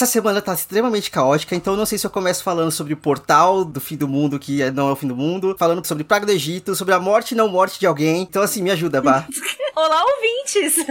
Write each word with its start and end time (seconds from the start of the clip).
Essa 0.00 0.12
semana 0.12 0.40
tá 0.40 0.54
extremamente 0.54 1.10
caótica, 1.10 1.54
então 1.54 1.76
não 1.76 1.84
sei 1.84 1.98
se 1.98 2.06
eu 2.06 2.10
começo 2.10 2.42
falando 2.42 2.70
sobre 2.70 2.94
o 2.94 2.96
portal 2.96 3.66
do 3.66 3.78
fim 3.82 3.98
do 3.98 4.08
mundo, 4.08 4.38
que 4.38 4.62
é- 4.62 4.70
não 4.70 4.88
é 4.88 4.92
o 4.92 4.96
fim 4.96 5.06
do 5.06 5.14
mundo, 5.14 5.54
falando 5.58 5.86
sobre 5.86 6.04
Praga 6.04 6.24
do 6.24 6.32
Egito, 6.32 6.74
sobre 6.74 6.94
a 6.94 6.98
morte 6.98 7.32
e 7.32 7.36
não 7.36 7.48
morte 7.48 7.78
de 7.78 7.86
alguém. 7.86 8.22
Então, 8.22 8.42
assim, 8.42 8.62
me 8.62 8.70
ajuda, 8.70 9.02
Bah. 9.02 9.26
Olá, 9.76 10.02
ouvintes! 10.02 10.86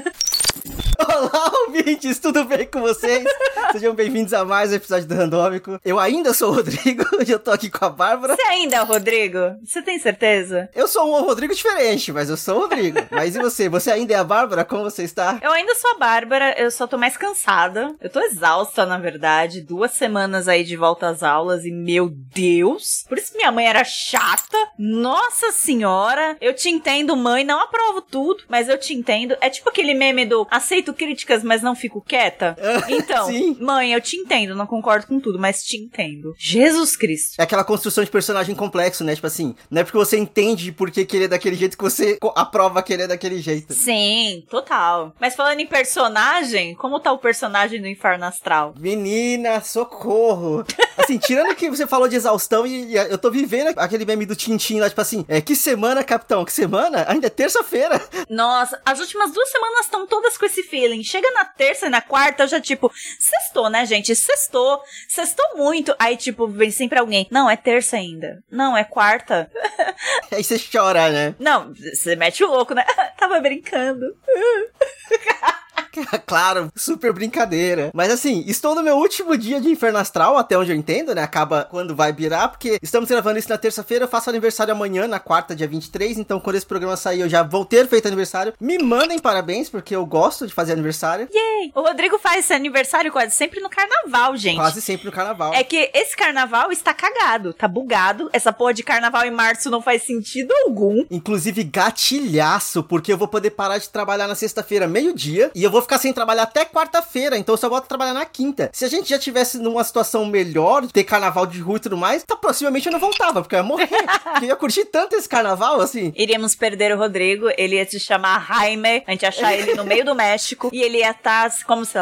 Olá, 1.02 1.52
ouvintes, 1.66 2.20
tudo 2.20 2.44
bem 2.44 2.66
com 2.66 2.82
vocês? 2.82 3.24
Sejam 3.72 3.94
bem-vindos 3.94 4.34
a 4.34 4.44
mais 4.44 4.72
um 4.72 4.76
episódio 4.76 5.08
do 5.08 5.16
Randômico. 5.16 5.80
Eu 5.86 5.98
ainda 5.98 6.34
sou 6.34 6.52
o 6.52 6.56
Rodrigo 6.56 7.06
e 7.26 7.32
eu 7.32 7.40
tô 7.40 7.52
aqui 7.52 7.70
com 7.70 7.86
a 7.86 7.90
Bárbara. 7.90 8.36
Você 8.36 8.42
ainda 8.42 8.76
é 8.76 8.82
o 8.82 8.86
Rodrigo? 8.86 9.38
Você 9.64 9.82
tem 9.82 9.98
certeza? 9.98 10.70
Eu 10.76 10.90
sou 10.90 11.08
um 11.08 11.24
Rodrigo 11.24 11.56
diferente, 11.56 12.12
mas 12.12 12.30
eu 12.30 12.36
sou 12.36 12.58
o 12.58 12.60
Rodrigo. 12.62 13.00
Mas 13.12 13.34
e 13.34 13.40
você? 13.40 13.70
Você 13.70 13.90
ainda 13.90 14.14
é 14.14 14.18
a 14.18 14.24
Bárbara? 14.26 14.66
Como 14.66 14.84
você 14.84 15.04
está? 15.04 15.40
Eu 15.42 15.52
ainda 15.52 15.74
sou 15.76 15.92
a 15.92 15.98
Bárbara, 15.98 16.54
eu 16.60 16.70
só 16.70 16.86
tô 16.86 16.98
mais 16.98 17.16
cansada. 17.16 17.96
Eu 18.02 18.10
tô 18.10 18.20
exausta, 18.20 18.86
na 18.86 18.98
verdade. 18.98 19.62
Duas 19.62 19.92
semanas 19.92 20.50
aí 20.50 20.66
de 20.66 20.76
volta 20.76 21.08
às 21.08 21.24
aulas 21.24 21.64
e, 21.64 21.72
meu 21.72 22.10
Deus! 22.10 23.06
Por 23.08 23.18
isso 23.18 23.32
que 23.32 23.38
minha 23.38 23.54
mãe 23.54 23.68
era 23.68 23.86
chata. 23.86 24.58
Nossa 24.78 25.54
senhora! 25.54 26.36
Eu 26.42 26.54
te 26.54 26.70
entendo, 26.70 27.16
mãe. 27.16 27.46
Não 27.46 27.62
aprovo 27.62 28.02
tudo, 28.02 28.44
mas 28.50 28.68
eu 28.68 28.78
te 28.78 28.94
entendo. 28.94 29.38
É 29.40 29.50
tipo 29.50 29.70
aquele 29.70 29.94
meme 29.94 30.26
do 30.26 30.46
aceito 30.52 30.89
críticas, 30.94 31.44
mas 31.44 31.62
não 31.62 31.76
fico 31.76 32.02
quieta. 32.02 32.56
Então, 32.90 33.28
Sim. 33.28 33.58
mãe, 33.60 33.94
eu 33.94 34.02
te 34.02 34.18
entendo. 34.18 34.56
Não 34.56 34.66
concordo 34.66 35.08
com 35.08 35.20
tudo, 35.20 35.40
mas 35.40 35.64
te 35.64 35.78
entendo. 35.78 36.34
Jesus 36.38 36.96
Cristo. 36.96 37.36
É 37.40 37.44
aquela 37.44 37.64
construção 37.64 38.04
de 38.04 38.10
personagem 38.10 38.56
complexo, 38.56 39.04
né? 39.04 39.16
Tipo 39.16 39.28
assim, 39.28 39.56
não 39.70 39.82
é 39.82 39.84
porque 39.84 39.98
você 39.98 40.18
entende 40.18 40.72
por 40.72 40.92
que 40.92 41.06
que 41.06 41.16
ele 41.16 41.26
é 41.26 41.28
daquele 41.28 41.56
jeito 41.56 41.78
que 41.78 41.84
você 41.84 42.18
aprova 42.36 42.82
que 42.82 42.94
ele 42.94 43.04
é 43.04 43.08
daquele 43.08 43.40
jeito. 43.40 43.74
Sim, 43.74 44.44
total. 44.50 45.14
Mas 45.20 45.36
falando 45.36 45.60
em 45.60 45.68
personagem, 45.68 46.76
como 46.76 47.00
tá 47.00 47.12
o 47.12 47.18
personagem 47.18 47.82
do 47.82 47.88
Inferno 47.88 48.26
Astral? 48.26 48.74
Menina, 48.80 49.62
socorro! 49.62 50.66
Assim, 50.98 51.18
tirando 51.18 51.56
que 51.56 51.70
você 51.70 51.88
falou 51.88 52.08
de 52.08 52.16
exaustão 52.16 52.66
e, 52.66 52.92
e 52.92 52.96
eu 52.96 53.18
tô 53.18 53.32
vivendo 53.32 53.74
aquele 53.78 54.06
meme 54.06 54.26
do 54.26 54.36
Tintin 54.36 54.80
lá, 54.80 54.90
tipo 54.90 55.02
assim, 55.02 55.26
é, 55.28 55.42
que 55.42 55.56
semana, 55.56 56.04
capitão? 56.04 56.44
Que 56.44 56.52
semana? 56.52 57.06
Ainda 57.08 57.28
é 57.28 57.30
terça-feira. 57.30 58.02
Nossa, 58.30 58.80
as 58.86 59.00
últimas 59.00 59.32
duas 59.32 59.50
semanas 59.50 59.86
estão 59.86 60.06
todas 60.08 60.38
com 60.38 60.46
esse 60.46 60.64
feeling. 60.80 61.04
Chega 61.04 61.30
na 61.32 61.46
terça 61.46 61.88
e 61.88 61.90
na 61.90 62.02
quarta, 62.02 62.44
eu 62.44 62.48
já, 62.48 62.62
tipo, 62.62 62.92
sextou, 63.20 63.70
né, 63.70 63.86
gente? 63.86 64.16
Sextou. 64.16 64.82
Sextou 65.08 65.58
muito. 65.58 65.94
Aí, 66.00 66.16
tipo, 66.16 66.48
vem 66.48 66.72
sempre 66.72 67.00
alguém. 67.00 67.28
Não, 67.30 67.50
é 67.50 67.58
terça 67.58 67.98
ainda. 67.98 68.42
Não, 68.50 68.78
é 68.78 68.84
quarta. 68.84 69.52
Aí 70.32 70.44
você 70.44 70.60
chora, 70.60 71.10
né? 71.10 71.36
Não, 71.40 71.74
você 71.74 72.16
mete 72.16 72.44
o 72.44 72.50
louco, 72.50 72.74
né? 72.74 72.86
Tava 73.18 73.40
brincando. 73.40 74.16
claro, 76.26 76.72
super 76.76 77.14
brincadeira. 77.14 77.92
Mas 77.94 78.12
assim, 78.12 78.44
estou 78.48 78.76
no 78.76 78.84
meu 78.84 78.98
último 78.98 79.38
dia 79.38 79.60
de 79.60 79.70
Inferno 79.70 80.00
Astral, 80.00 80.38
até 80.38 80.58
onde 80.58 80.72
eu 80.72 80.76
entendo, 80.76 81.14
né? 81.14 81.24
Acaba 81.24 81.68
quando 81.70 81.96
vai 81.96 82.12
virar, 82.12 82.50
porque 82.50 82.80
estamos 82.82 83.10
gravando 83.10 83.40
isso 83.40 83.50
na 83.50 83.58
terça-feira, 83.58 84.06
eu 84.06 84.10
faço 84.10 84.30
aniversário 84.30 84.74
amanhã, 84.74 85.08
na 85.08 85.20
quarta, 85.20 85.56
dia 85.56 85.68
23, 85.68 86.18
então 86.18 86.40
quando 86.40 86.56
esse 86.56 86.66
programa 86.66 86.96
sair 86.98 87.22
eu 87.22 87.30
já 87.30 87.44
vou 87.44 87.66
ter 87.66 87.88
feito 87.88 88.08
aniversário. 88.08 88.54
Me 88.60 88.78
mandem 88.78 89.20
parabéns, 89.20 89.70
porque 89.70 89.96
eu 89.96 90.06
gosto 90.06 90.48
de 90.48 90.54
fazer 90.54 90.74
aniversário. 90.74 91.28
Yay! 91.34 91.72
O 91.76 91.82
Rodrigo 91.82 92.18
faz 92.20 92.46
esse 92.46 92.54
aniversário 92.54 93.12
quase 93.12 93.36
sempre 93.36 93.60
no 93.60 93.70
carnaval, 93.70 94.36
gente. 94.36 94.56
Quase 94.56 94.82
sempre 94.82 95.06
no 95.06 95.12
carnaval. 95.12 95.54
É 95.54 95.64
que 95.64 95.90
esse 95.94 96.16
carnaval 96.16 96.72
está 96.72 96.94
cagado, 96.94 97.54
tá 97.54 97.68
bugado. 97.68 98.30
Essa 98.34 98.52
porra 98.52 98.74
de 98.74 98.84
carnaval 98.84 99.26
em 99.26 99.32
março 99.32 99.70
não 99.70 99.82
faz 99.82 100.04
sentido 100.04 100.54
algum. 100.66 101.06
Inclusive 101.10 101.64
gatilhaço, 101.64 102.84
porque 102.84 103.12
eu 103.12 103.18
vou 103.18 103.28
poder 103.28 103.52
parar 103.52 103.78
de 103.78 103.90
trabalhar 103.90 104.28
na 104.28 104.36
sexta-feira, 104.36 104.88
meio-dia, 104.88 105.52
e 105.54 105.64
eu 105.64 105.72
vou 105.72 105.82
ficar 105.90 105.98
sem 105.98 106.14
trabalhar 106.14 106.44
até 106.44 106.64
quarta-feira, 106.66 107.36
então 107.36 107.54
eu 107.54 107.58
só 107.58 107.68
volto 107.68 107.86
a 107.86 107.88
trabalhar 107.88 108.14
na 108.14 108.24
quinta. 108.24 108.70
Se 108.72 108.86
a 108.86 108.88
gente 108.88 109.10
já 109.10 109.18
tivesse 109.18 109.58
numa 109.58 109.84
situação 109.84 110.24
melhor, 110.24 110.84
de 110.84 110.94
ter 110.94 111.04
carnaval 111.04 111.48
de 111.48 111.60
rua 111.60 111.78
e 111.78 111.80
tudo 111.80 111.98
mais, 111.98 112.22
tá, 112.22 112.36
possivelmente 112.36 112.86
eu 112.86 112.92
não 112.92 113.00
voltava, 113.00 113.42
porque 113.42 113.56
eu 113.56 113.60
ia 113.60 113.64
morrer. 113.64 113.88
porque 114.24 114.46
eu 114.46 114.50
ia 114.50 114.56
curtir 114.56 114.86
tanto 114.86 115.16
esse 115.16 115.28
carnaval, 115.28 115.82
assim. 115.82 116.14
Iríamos 116.16 116.54
perder 116.54 116.94
o 116.94 116.98
Rodrigo, 116.98 117.50
ele 117.58 117.76
ia 117.76 117.90
se 117.90 118.00
chamar 118.00 118.46
Jaime, 118.48 119.04
a 119.08 119.12
gente 119.12 119.24
ia 119.24 119.30
achar 119.30 119.54
ele 119.56 119.74
no 119.74 119.84
meio 119.84 120.06
do 120.06 120.14
México, 120.14 120.70
e 120.72 120.80
ele 120.80 121.00
ia 121.00 121.10
estar 121.10 121.52
como 121.66 121.84
se... 121.84 121.98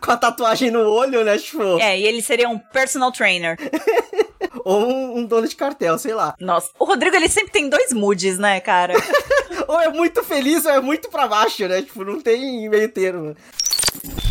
Com 0.00 0.12
a 0.12 0.16
tatuagem 0.16 0.70
no 0.70 0.88
olho, 0.88 1.24
né, 1.24 1.36
tipo... 1.36 1.80
É, 1.80 1.98
e 1.98 2.06
ele 2.06 2.22
seria 2.22 2.48
um 2.48 2.58
personal 2.58 3.10
trainer. 3.10 3.58
Ou 4.64 4.86
um, 4.86 5.18
um 5.18 5.24
dono 5.24 5.48
de 5.48 5.56
cartel, 5.56 5.98
sei 5.98 6.14
lá. 6.14 6.34
Nossa, 6.38 6.70
o 6.78 6.84
Rodrigo, 6.84 7.16
ele 7.16 7.28
sempre 7.28 7.50
tem 7.50 7.68
dois 7.68 7.92
moods, 7.92 8.38
né, 8.38 8.60
cara? 8.60 8.94
Ou 9.68 9.80
é 9.80 9.88
muito 9.88 10.22
feliz 10.22 10.64
ou 10.64 10.72
é 10.72 10.80
muito 10.80 11.08
pra 11.08 11.28
baixo, 11.28 11.66
né? 11.66 11.82
Tipo, 11.82 12.04
não 12.04 12.20
tem 12.20 12.68
meio 12.68 12.88
termo. 12.88 13.34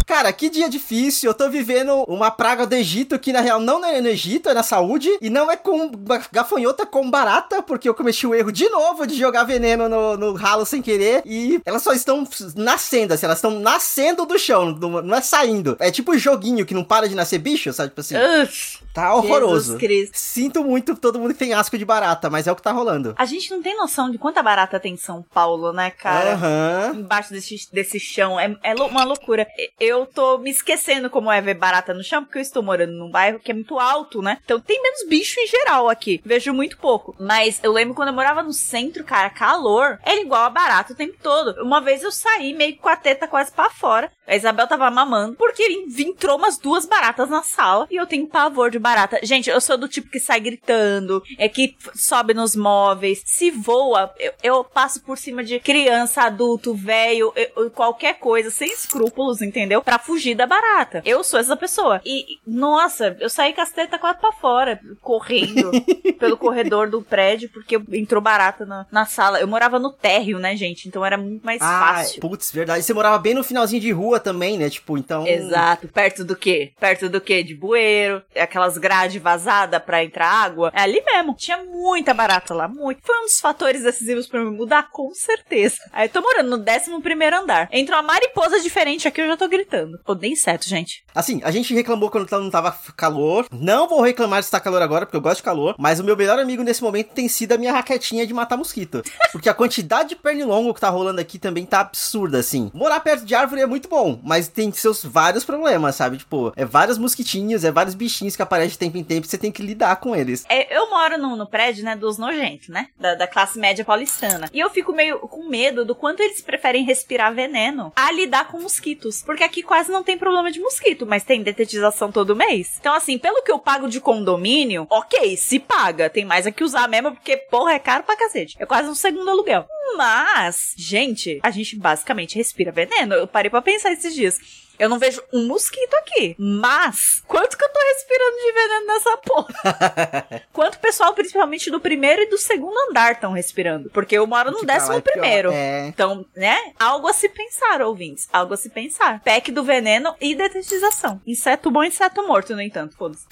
Cara, 0.06 0.34
que 0.34 0.50
dia 0.50 0.70
difícil. 0.70 1.30
Eu 1.30 1.34
tô 1.34 1.50
vivendo 1.50 2.04
uma 2.08 2.32
praga 2.32 2.66
do 2.66 2.74
Egito 2.74 3.18
que, 3.18 3.32
na 3.32 3.40
real, 3.40 3.60
não 3.60 3.84
é 3.86 4.02
no 4.02 4.10
Egito, 4.10 4.50
é 4.50 4.54
na 4.54 4.64
saúde. 4.64 5.10
E 5.22 5.30
não 5.30 5.50
é 5.50 5.56
com 5.56 5.90
gafanhota, 6.32 6.86
com 6.86 7.10
barata, 7.10 7.62
porque 7.62 7.88
eu 7.88 7.94
cometi 7.94 8.28
o 8.28 8.36
erro 8.36 8.52
de 8.52 8.68
novo 8.70 9.08
de 9.08 9.16
jogar 9.16 9.44
veneno 9.44 9.88
no, 9.88 10.18
no 10.18 10.34
ralo 10.34 10.66
sem 10.66 10.82
querer. 10.82 11.22
E 11.26 11.62
elas 11.66 11.82
só 11.82 11.94
estão 11.94 12.28
nascendo, 12.56 13.14
assim, 13.14 13.26
elas 13.26 13.38
estão 13.38 13.60
nascendo 13.60 14.26
do 14.26 14.38
chão, 14.38 14.72
não, 14.72 15.16
é 15.16 15.22
saindo. 15.22 15.78
É 15.80 15.90
tipo 15.92 16.18
joguinho 16.18 16.66
que 16.66 16.74
não 16.74 16.84
para 16.84 17.08
de 17.08 17.16
nascer 17.16 17.38
bicho, 17.38 17.72
sabe? 17.72 17.90
Tipo 17.90 18.02
assim, 18.02 18.16
Uf, 18.44 18.80
tá 18.94 19.16
horroroso. 19.16 19.78
Sinto 20.12 20.64
muito 20.64 20.96
todo 20.96 21.20
mundo 21.20 21.34
que 21.34 21.40
tem 21.40 21.54
asco 21.54 21.78
de 21.78 21.86
barata, 21.86 22.30
mas 22.30 22.48
é 22.48 22.52
o 22.52 22.56
que 22.56 22.62
tá 22.62 22.72
rolando. 22.72 23.16
A 23.18 23.26
gente 23.26 23.50
não 23.50 23.62
tem 23.62 23.78
noção 23.78 24.10
de 24.12 24.18
quanta 24.18 24.44
barata 24.44 24.80
tem 24.80 24.91
em 24.92 24.98
São 24.98 25.24
Paulo, 25.24 25.72
né, 25.74 25.90
cara? 25.90 26.34
Aham. 26.34 26.94
embaixo 26.96 27.32
desse, 27.32 27.68
desse 27.72 28.00
chão. 28.00 28.40
É, 28.40 28.56
é 28.64 28.74
uma 28.76 29.04
loucura. 29.04 29.48
Eu 29.80 30.06
tô 30.06 30.38
me 30.38 30.50
esquecendo 30.50 31.10
como 31.10 31.32
é 31.32 31.42
ver 31.42 31.56
barata 31.56 31.94
no 31.94 32.04
chão, 32.04 32.24
porque 32.24 32.38
eu 32.38 32.42
estou 32.42 32.64
morando 32.64 32.94
num 32.94 33.10
bairro 33.10 33.40
que 33.40 33.52
é 33.52 33.54
muito 33.54 33.80
alto, 33.80 34.22
né? 34.22 34.38
Então 34.44 34.60
tem 34.60 34.82
menos 34.82 35.08
bicho 35.08 35.40
em 35.40 35.48
geral 35.48 35.90
aqui. 35.90 36.22
Vejo 36.24 36.54
muito 36.54 36.78
pouco. 36.78 37.16
Mas 37.20 37.60
eu 37.64 37.72
lembro 37.72 37.96
quando 37.96 38.10
eu 38.10 38.14
morava 38.14 38.44
no 38.44 38.54
centro, 38.54 39.04
cara, 39.04 39.30
calor. 39.30 40.00
Era 40.04 40.22
igual 40.22 40.44
a 40.44 40.50
barata 40.50 40.94
o 40.94 40.96
tempo 40.96 41.18
todo. 41.22 41.62
Uma 41.64 41.82
vez 41.82 42.04
eu 42.04 42.12
saí 42.12 42.54
meio 42.54 42.78
com 42.78 42.90
a 42.90 42.96
teta 42.96 43.28
quase 43.28 43.52
pra 43.52 43.70
fora. 43.70 44.12
A 44.28 44.36
Isabel 44.36 44.68
tava 44.68 44.90
mamando, 44.90 45.36
porque 45.36 45.64
entrou 46.00 46.38
umas 46.38 46.58
duas 46.58 46.86
baratas 46.86 47.30
na 47.30 47.44
sala 47.44 47.88
e 47.92 47.96
eu 47.96 48.08
tenho 48.08 48.28
pavor 48.28 48.72
de 48.72 48.80
barata. 48.80 49.20
Gente, 49.24 49.50
eu 49.50 49.60
sou 49.60 49.78
do 49.78 49.88
tipo 49.88 50.10
que 50.10 50.20
sai 50.20 50.40
gritando, 50.40 51.22
é 51.38 51.50
que 51.50 51.76
sobe 51.94 52.34
nos 52.34 52.56
móveis, 52.56 53.22
se 53.26 53.52
voa, 53.52 54.14
eu, 54.18 54.34
eu 54.42 54.64
passo 54.82 55.00
por 55.04 55.16
cima 55.16 55.44
de 55.44 55.60
criança, 55.60 56.24
adulto, 56.24 56.74
velho, 56.74 57.32
qualquer 57.76 58.16
coisa, 58.16 58.50
sem 58.50 58.68
escrúpulos, 58.74 59.40
entendeu? 59.40 59.80
Pra 59.84 60.00
fugir 60.00 60.34
da 60.34 60.48
barata. 60.48 61.04
Eu 61.06 61.24
sou 61.24 61.40
essa 61.40 61.56
pessoa. 61.56 62.02
E, 62.04 62.34
e, 62.34 62.40
nossa, 62.48 63.16
eu 63.20 63.30
saí 63.30 63.54
com 63.54 63.62
as 63.62 63.70
tetas 63.72 64.00
quase 64.02 64.18
pra 64.20 64.32
fora, 64.32 64.80
correndo 65.00 65.70
pelo 66.18 66.36
corredor 66.36 66.90
do 66.90 67.00
prédio, 67.00 67.48
porque 67.54 67.80
entrou 67.92 68.20
barata 68.20 68.66
na, 68.66 68.88
na 68.92 69.06
sala. 69.06 69.40
Eu 69.40 69.48
morava 69.48 69.78
no 69.78 69.92
térreo, 69.92 70.40
né, 70.40 70.56
gente? 70.56 70.88
Então 70.88 71.06
era 71.06 71.16
muito 71.16 71.46
mais 71.46 71.62
Ah, 71.62 71.94
fácil. 71.98 72.20
putz, 72.20 72.52
verdade. 72.52 72.84
Você 72.84 72.94
morava 72.94 73.20
bem 73.20 73.36
no 73.36 73.44
finalzinho 73.44 73.82
de 73.82 73.92
rua 73.92 74.20
também, 74.20 74.58
né? 74.58 74.68
Tipo, 74.68 74.98
então. 74.98 75.28
Exato. 75.28 75.88
Perto 75.90 76.26
do 76.26 76.36
quê? 76.36 76.72
Perto 76.80 77.08
do 77.08 77.22
quê? 77.22 77.44
De 77.44 77.54
bueiro, 77.54 78.24
aquelas 78.36 78.80
grades 78.80 79.22
vazadas 79.22 79.80
pra 79.84 80.04
entrar 80.04 80.28
água. 80.28 80.72
É 80.74 80.82
ali 80.82 81.04
mesmo. 81.06 81.36
Tinha 81.36 81.58
muita 81.64 82.16
barata 82.16 82.56
lá, 82.56 82.68
muito. 82.68 83.02
Foi 83.06 83.16
um 83.20 83.26
dos 83.26 83.40
fatores 83.40 83.84
decisivos 83.84 84.26
pra 84.28 84.40
me 84.44 84.50
mudar, 84.50 84.71
com 84.84 85.12
certeza. 85.16 85.78
Aí 85.92 86.08
eu 86.08 86.12
tô 86.12 86.22
morando 86.22 86.56
no 86.56 86.64
11 86.64 87.02
primeiro 87.02 87.38
andar. 87.38 87.68
Entra 87.72 87.96
uma 87.96 88.04
mariposa 88.04 88.60
diferente 88.60 89.08
aqui, 89.08 89.22
eu 89.22 89.28
já 89.28 89.36
tô 89.36 89.48
gritando. 89.48 90.00
Odeio 90.06 90.34
inseto, 90.34 90.70
gente. 90.70 91.04
Assim, 91.16 91.42
a 91.44 91.50
gente 91.50 91.74
reclamou 91.74 92.12
quando 92.12 92.30
não 92.30 92.52
tava 92.52 92.72
calor. 92.96 93.48
Não 93.52 93.88
vou 93.88 94.02
reclamar 94.02 94.44
se 94.44 94.52
tá 94.52 94.60
calor 94.60 94.82
agora, 94.82 95.06
porque 95.06 95.18
eu 95.18 95.22
gosto 95.22 95.38
de 95.38 95.44
calor. 95.44 95.76
Mas 95.80 96.00
o 96.00 96.04
meu 96.04 96.16
melhor 96.16 96.38
amigo 96.38 96.62
nesse 96.62 96.84
momento 96.84 97.14
tem 97.14 97.28
sido 97.28 97.54
a 97.54 97.58
minha 97.58 97.72
raquetinha 97.72 98.28
de 98.28 98.34
matar 98.34 98.58
mosquito. 98.58 99.02
Porque 99.32 99.50
a 99.50 99.54
quantidade 99.54 100.10
de 100.10 100.16
pernilongo 100.16 100.74
que 100.74 100.82
tá 100.82 100.90
rolando 100.90 101.20
aqui 101.20 101.40
também 101.40 101.66
tá 101.66 101.80
absurda, 101.80 102.40
assim. 102.40 102.70
Morar 102.74 103.00
perto 103.00 103.26
de 103.26 103.34
árvore 103.34 103.62
é 103.62 103.66
muito 103.66 103.90
bom, 103.90 104.20
mas 104.24 104.48
tem 104.48 104.72
seus 104.72 105.04
vários 105.04 105.44
problemas, 105.44 105.96
sabe? 105.96 106.18
Tipo, 106.18 106.54
é 106.56 106.66
vários 106.66 106.98
mosquitinhos, 106.98 107.64
é 107.64 107.72
vários 107.72 107.96
bichinhos 107.96 108.36
que 108.36 108.42
aparecem 108.42 108.72
de 108.72 108.78
tempo 108.78 108.98
em 108.98 109.04
tempo 109.04 109.26
e 109.26 109.30
você 109.30 109.38
tem 109.38 109.52
que 109.52 109.64
lidar 109.64 109.96
com 109.98 110.16
eles. 110.16 110.46
É, 110.50 110.76
eu 110.76 110.90
moro 110.90 111.18
no, 111.18 111.36
no 111.36 111.48
prédio, 111.48 111.84
né, 111.84 111.96
dos 111.96 112.18
nojentos, 112.18 112.70
né? 112.70 112.88
Da, 113.00 113.16
da 113.16 113.28
classe 113.28 113.58
média 113.58 113.84
paulistana. 113.84 114.50
E 114.54 114.61
eu 114.62 114.70
fico 114.70 114.94
meio 114.94 115.20
com 115.20 115.48
medo 115.48 115.84
do 115.84 115.96
quanto 115.96 116.22
eles 116.22 116.42
preferem 116.42 116.84
respirar 116.84 117.34
veneno 117.34 117.92
a 117.96 118.12
lidar 118.12 118.48
com 118.48 118.62
mosquitos. 118.62 119.22
Porque 119.24 119.44
aqui 119.44 119.64
quase 119.64 119.92
não 119.92 120.04
tem 120.04 120.18
problema 120.18 120.52
de 120.52 120.60
mosquito, 120.60 121.06
mas 121.06 121.24
tem 121.24 121.44
detetização 121.44 122.12
todo 122.12 122.36
mês. 122.36 122.78
Então, 122.80 122.94
assim, 122.94 123.18
pelo 123.18 123.44
que 123.44 123.52
eu 123.52 123.60
pago 123.60 123.90
de 123.90 124.00
condomínio, 124.00 124.88
ok, 124.90 125.36
se 125.36 125.60
paga. 125.60 126.10
Tem 126.10 126.26
mais 126.26 126.48
a 126.48 126.52
que 126.52 126.64
usar 126.64 126.88
mesmo, 126.88 127.12
porque, 127.12 127.38
porra, 127.38 127.74
é 127.74 127.80
caro 127.80 128.04
pra 128.04 128.16
cacete. 128.16 128.56
É 128.60 128.66
quase 128.66 128.90
um 128.90 128.96
segundo 128.96 129.30
aluguel. 129.30 129.66
Mas, 129.96 130.74
gente, 130.78 131.40
a 131.44 131.52
gente 131.52 131.78
basicamente 131.78 132.36
respira 132.36 132.72
veneno. 132.72 133.14
Eu 133.16 133.28
parei 133.28 133.50
pra 133.50 133.62
pensar 133.62 133.92
esses 133.92 134.14
dias. 134.14 134.40
Eu 134.82 134.90
não 134.90 134.98
vejo 134.98 135.22
um 135.32 135.46
mosquito 135.46 135.94
aqui. 135.96 136.36
Mas, 136.40 137.22
quanto 137.28 137.56
que 137.56 137.64
eu 137.64 137.70
tô 137.70 137.80
respirando 137.94 138.38
de 138.38 138.52
veneno 138.52 138.88
nessa 138.88 139.18
porra? 139.18 140.42
quanto 140.52 140.76
o 140.76 140.80
pessoal, 140.80 141.14
principalmente 141.14 141.70
do 141.70 141.80
primeiro 141.80 142.24
e 142.24 142.30
do 142.30 142.38
segundo 142.40 142.76
andar, 142.90 143.12
estão 143.12 143.32
respirando? 143.32 143.92
Porque 143.92 144.18
eu 144.18 144.26
moro 144.26 144.50
no 144.50 144.66
décimo 144.66 144.94
é 144.94 145.02
primeiro. 145.02 145.52
É. 145.52 145.88
Então, 145.88 146.26
né? 146.36 146.74
Algo 146.80 147.08
a 147.08 147.14
se 147.14 147.30
pensar, 147.30 147.84
ouvintes. 147.84 148.28
Algo 148.34 148.56
a 148.56 148.58
se 148.58 148.72
pensar. 148.72 149.22
PEC 149.22 149.52
do 149.52 149.64
veneno 149.64 150.16
e 150.20 150.34
detetização. 150.34 151.22
Inseto 151.28 151.70
bom, 151.70 151.84
inseto 151.84 152.26
morto, 152.26 152.56
no 152.56 152.62
entanto. 152.62 152.96
Foda-se. 152.98 153.28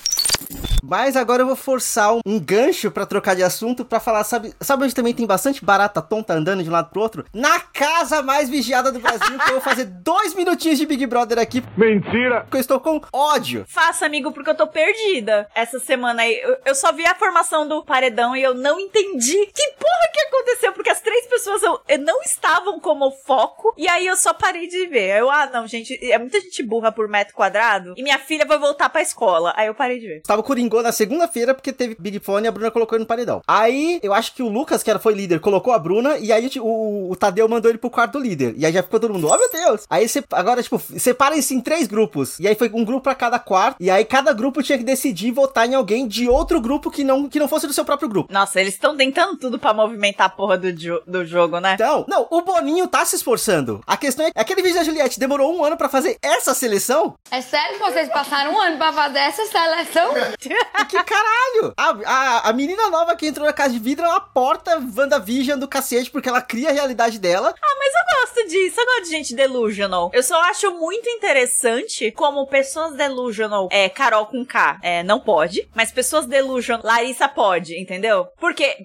Mas 0.83 1.15
agora 1.15 1.41
eu 1.41 1.47
vou 1.47 1.55
forçar 1.55 2.13
um, 2.25 2.39
gancho 2.39 2.91
pra 2.91 3.05
trocar 3.05 3.35
de 3.35 3.43
assunto 3.43 3.83
pra 3.83 3.99
falar, 3.99 4.23
sabe, 4.23 4.53
sabe 4.59 4.83
onde 4.83 4.95
também 4.95 5.13
tem 5.13 5.25
bastante 5.25 5.63
barata 5.63 6.01
tonta 6.01 6.33
andando 6.33 6.63
de 6.63 6.69
um 6.69 6.73
lado 6.73 6.89
pro 6.89 7.01
outro? 7.01 7.25
Na 7.33 7.59
casa 7.59 8.21
mais 8.21 8.49
vigiada 8.49 8.91
do 8.91 8.99
Brasil, 8.99 9.37
que 9.37 9.49
eu 9.49 9.53
vou 9.53 9.61
fazer 9.61 9.85
dois 9.85 10.33
minutinhos 10.33 10.77
de 10.77 10.85
Big 10.85 11.05
Brother 11.05 11.39
aqui, 11.39 11.63
Mentira! 11.77 12.41
porque 12.41 12.57
eu 12.57 12.61
estou 12.61 12.79
com 12.79 13.01
ódio. 13.11 13.65
Faça, 13.67 14.05
amigo, 14.05 14.31
porque 14.31 14.49
eu 14.49 14.55
tô 14.55 14.67
perdida. 14.67 15.47
Essa 15.53 15.79
semana 15.79 16.21
aí, 16.21 16.39
eu, 16.41 16.57
eu 16.65 16.75
só 16.75 16.91
vi 16.91 17.05
a 17.05 17.15
formação 17.15 17.67
do 17.67 17.83
paredão 17.83 18.35
e 18.35 18.41
eu 18.41 18.53
não 18.53 18.79
entendi 18.79 19.45
que 19.47 19.67
porra 19.73 20.09
que 20.13 20.19
aconteceu, 20.21 20.71
porque 20.73 20.89
as 20.89 21.01
três 21.01 21.27
pessoas 21.27 21.61
eu, 21.61 21.79
eu 21.87 21.99
não 21.99 22.21
estavam 22.21 22.79
como 22.79 23.11
foco, 23.11 23.73
e 23.77 23.87
aí 23.87 24.07
eu 24.07 24.15
só 24.15 24.33
parei 24.33 24.67
de 24.67 24.87
ver. 24.87 25.19
Eu, 25.19 25.29
ah, 25.29 25.49
não, 25.51 25.67
gente, 25.67 25.97
é 26.11 26.17
muita 26.17 26.39
gente 26.39 26.63
burra 26.63 26.91
por 26.91 27.07
metro 27.07 27.33
quadrado, 27.33 27.93
e 27.97 28.03
minha 28.03 28.19
filha 28.19 28.45
vai 28.45 28.57
voltar 28.57 28.89
pra 28.89 29.01
escola. 29.01 29.53
Aí 29.55 29.67
eu 29.67 29.75
parei 29.75 29.99
de 29.99 30.07
ver. 30.07 30.21
Tava 30.21 30.43
Coringô 30.69 30.81
na 30.83 30.92
segunda-feira, 30.92 31.54
porque 31.54 31.74
teve 31.74 31.95
Big 32.00 32.19
Fone 32.19 32.45
e 32.45 32.48
a 32.48 32.51
Bruna 32.51 32.71
colocou 32.71 32.95
ele 32.95 33.04
no 33.04 33.07
paredão. 33.07 33.42
Aí, 33.48 34.00
eu 34.04 34.13
acho 34.13 34.33
que 34.33 34.44
o 34.44 34.48
Lucas, 34.50 34.83
que 34.83 34.89
era, 34.89 35.00
foi 35.00 35.13
líder, 35.13 35.39
colocou 35.39 35.74
a 35.74 35.80
Bruna, 35.80 36.18
e 36.18 36.31
aí 36.31 36.50
o, 36.60 36.63
o, 36.63 37.12
o 37.12 37.16
Tadeu 37.16 37.48
mandou 37.50 37.69
ele 37.69 37.77
pro 37.77 37.89
quarto 37.89 38.13
do 38.13 38.19
líder. 38.19 38.54
E 38.57 38.66
aí 38.66 38.71
já 38.71 38.83
ficou 38.83 39.00
todo 39.00 39.13
mundo, 39.13 39.27
oh 39.31 39.38
meu 39.38 39.50
Deus! 39.51 39.86
Aí, 39.89 40.07
você, 40.07 40.24
agora, 40.31 40.62
tipo, 40.62 40.80
separa 40.98 41.36
isso 41.36 41.54
em 41.54 41.60
três 41.62 41.88
grupos. 41.88 42.39
E 42.39 42.48
aí 42.48 42.56
foi 42.56 42.69
um 42.74 42.86
grupo 42.86 43.01
pra 43.01 43.16
cada 43.16 43.39
quarto, 43.39 43.77
e 43.80 43.89
aí 43.89 44.06
cada 44.06 44.31
grupo 44.33 44.62
tinha 44.63 44.77
que 44.77 44.83
decidir 44.83 45.31
votar 45.31 45.68
em 45.68 45.75
alguém 45.75 46.07
de 46.07 46.27
outro 46.30 46.62
grupo 46.62 46.92
que 46.92 47.04
não, 47.04 47.27
que 47.27 47.39
não 47.39 47.48
fosse 47.48 47.68
do 47.68 47.74
seu 47.74 47.83
próprio 47.86 48.07
grupo. 48.10 48.31
Nossa, 48.31 48.60
eles 48.62 48.74
estão 48.74 48.95
tentando 48.95 49.38
tudo 49.38 49.57
pra 49.57 49.74
movimentar 49.74 50.27
a 50.27 50.30
porra 50.30 50.57
do, 50.57 50.71
jo- 50.71 51.01
do 51.07 51.25
jogo, 51.25 51.60
né? 51.60 51.74
Então, 51.74 52.06
não, 52.07 52.27
o 52.30 52.42
Boninho 52.42 52.88
tá 52.88 53.04
se 53.06 53.16
esforçando. 53.16 53.81
A 53.88 53.98
questão 53.98 54.25
é, 54.25 54.31
aquele 54.36 54.62
vídeo 54.62 54.75
da 54.77 54.83
Juliette 54.83 55.19
demorou 55.19 55.56
um 55.56 55.63
ano 55.63 55.77
pra 55.77 55.89
fazer 55.89 56.18
essa 56.21 56.54
seleção? 56.54 57.16
É 57.31 57.42
sério 57.42 57.77
que 57.77 57.80
vocês 57.80 58.10
passaram 58.10 58.54
um 58.54 58.60
ano 58.60 58.77
pra 58.77 58.92
fazer 58.94 59.19
essa 59.19 59.45
seleção? 59.45 60.13
Que 60.89 61.03
caralho! 61.03 61.73
A, 61.77 61.89
a, 62.06 62.50
a 62.50 62.53
menina 62.53 62.89
nova 62.89 63.15
que 63.15 63.27
entrou 63.27 63.45
na 63.45 63.53
casa 63.53 63.73
de 63.73 63.79
vidro 63.79 64.06
uma 64.06 64.19
porta 64.19 64.81
WandaVision 64.97 65.59
do 65.59 65.67
cacete, 65.67 66.09
porque 66.09 66.27
ela 66.27 66.41
cria 66.41 66.69
a 66.69 66.73
realidade 66.73 67.19
dela. 67.19 67.53
Ah, 67.61 67.75
mas 67.77 67.94
eu 67.94 68.19
gosto 68.21 68.50
disso, 68.50 68.79
eu 68.79 68.85
gosto 68.85 69.03
de 69.03 69.09
gente 69.09 69.35
delusional. 69.35 70.09
Eu 70.13 70.23
só 70.23 70.41
acho 70.44 70.71
muito 70.71 71.07
interessante 71.09 72.11
como 72.11 72.47
pessoas 72.47 72.95
delusional, 72.95 73.67
é, 73.71 73.88
Carol 73.89 74.25
com 74.25 74.45
K, 74.45 74.79
é, 74.81 75.03
não 75.03 75.19
pode, 75.19 75.69
mas 75.75 75.91
pessoas 75.91 76.25
delusional, 76.25 76.85
Larissa 76.85 77.27
pode, 77.27 77.79
entendeu? 77.79 78.27
Porque 78.39 78.77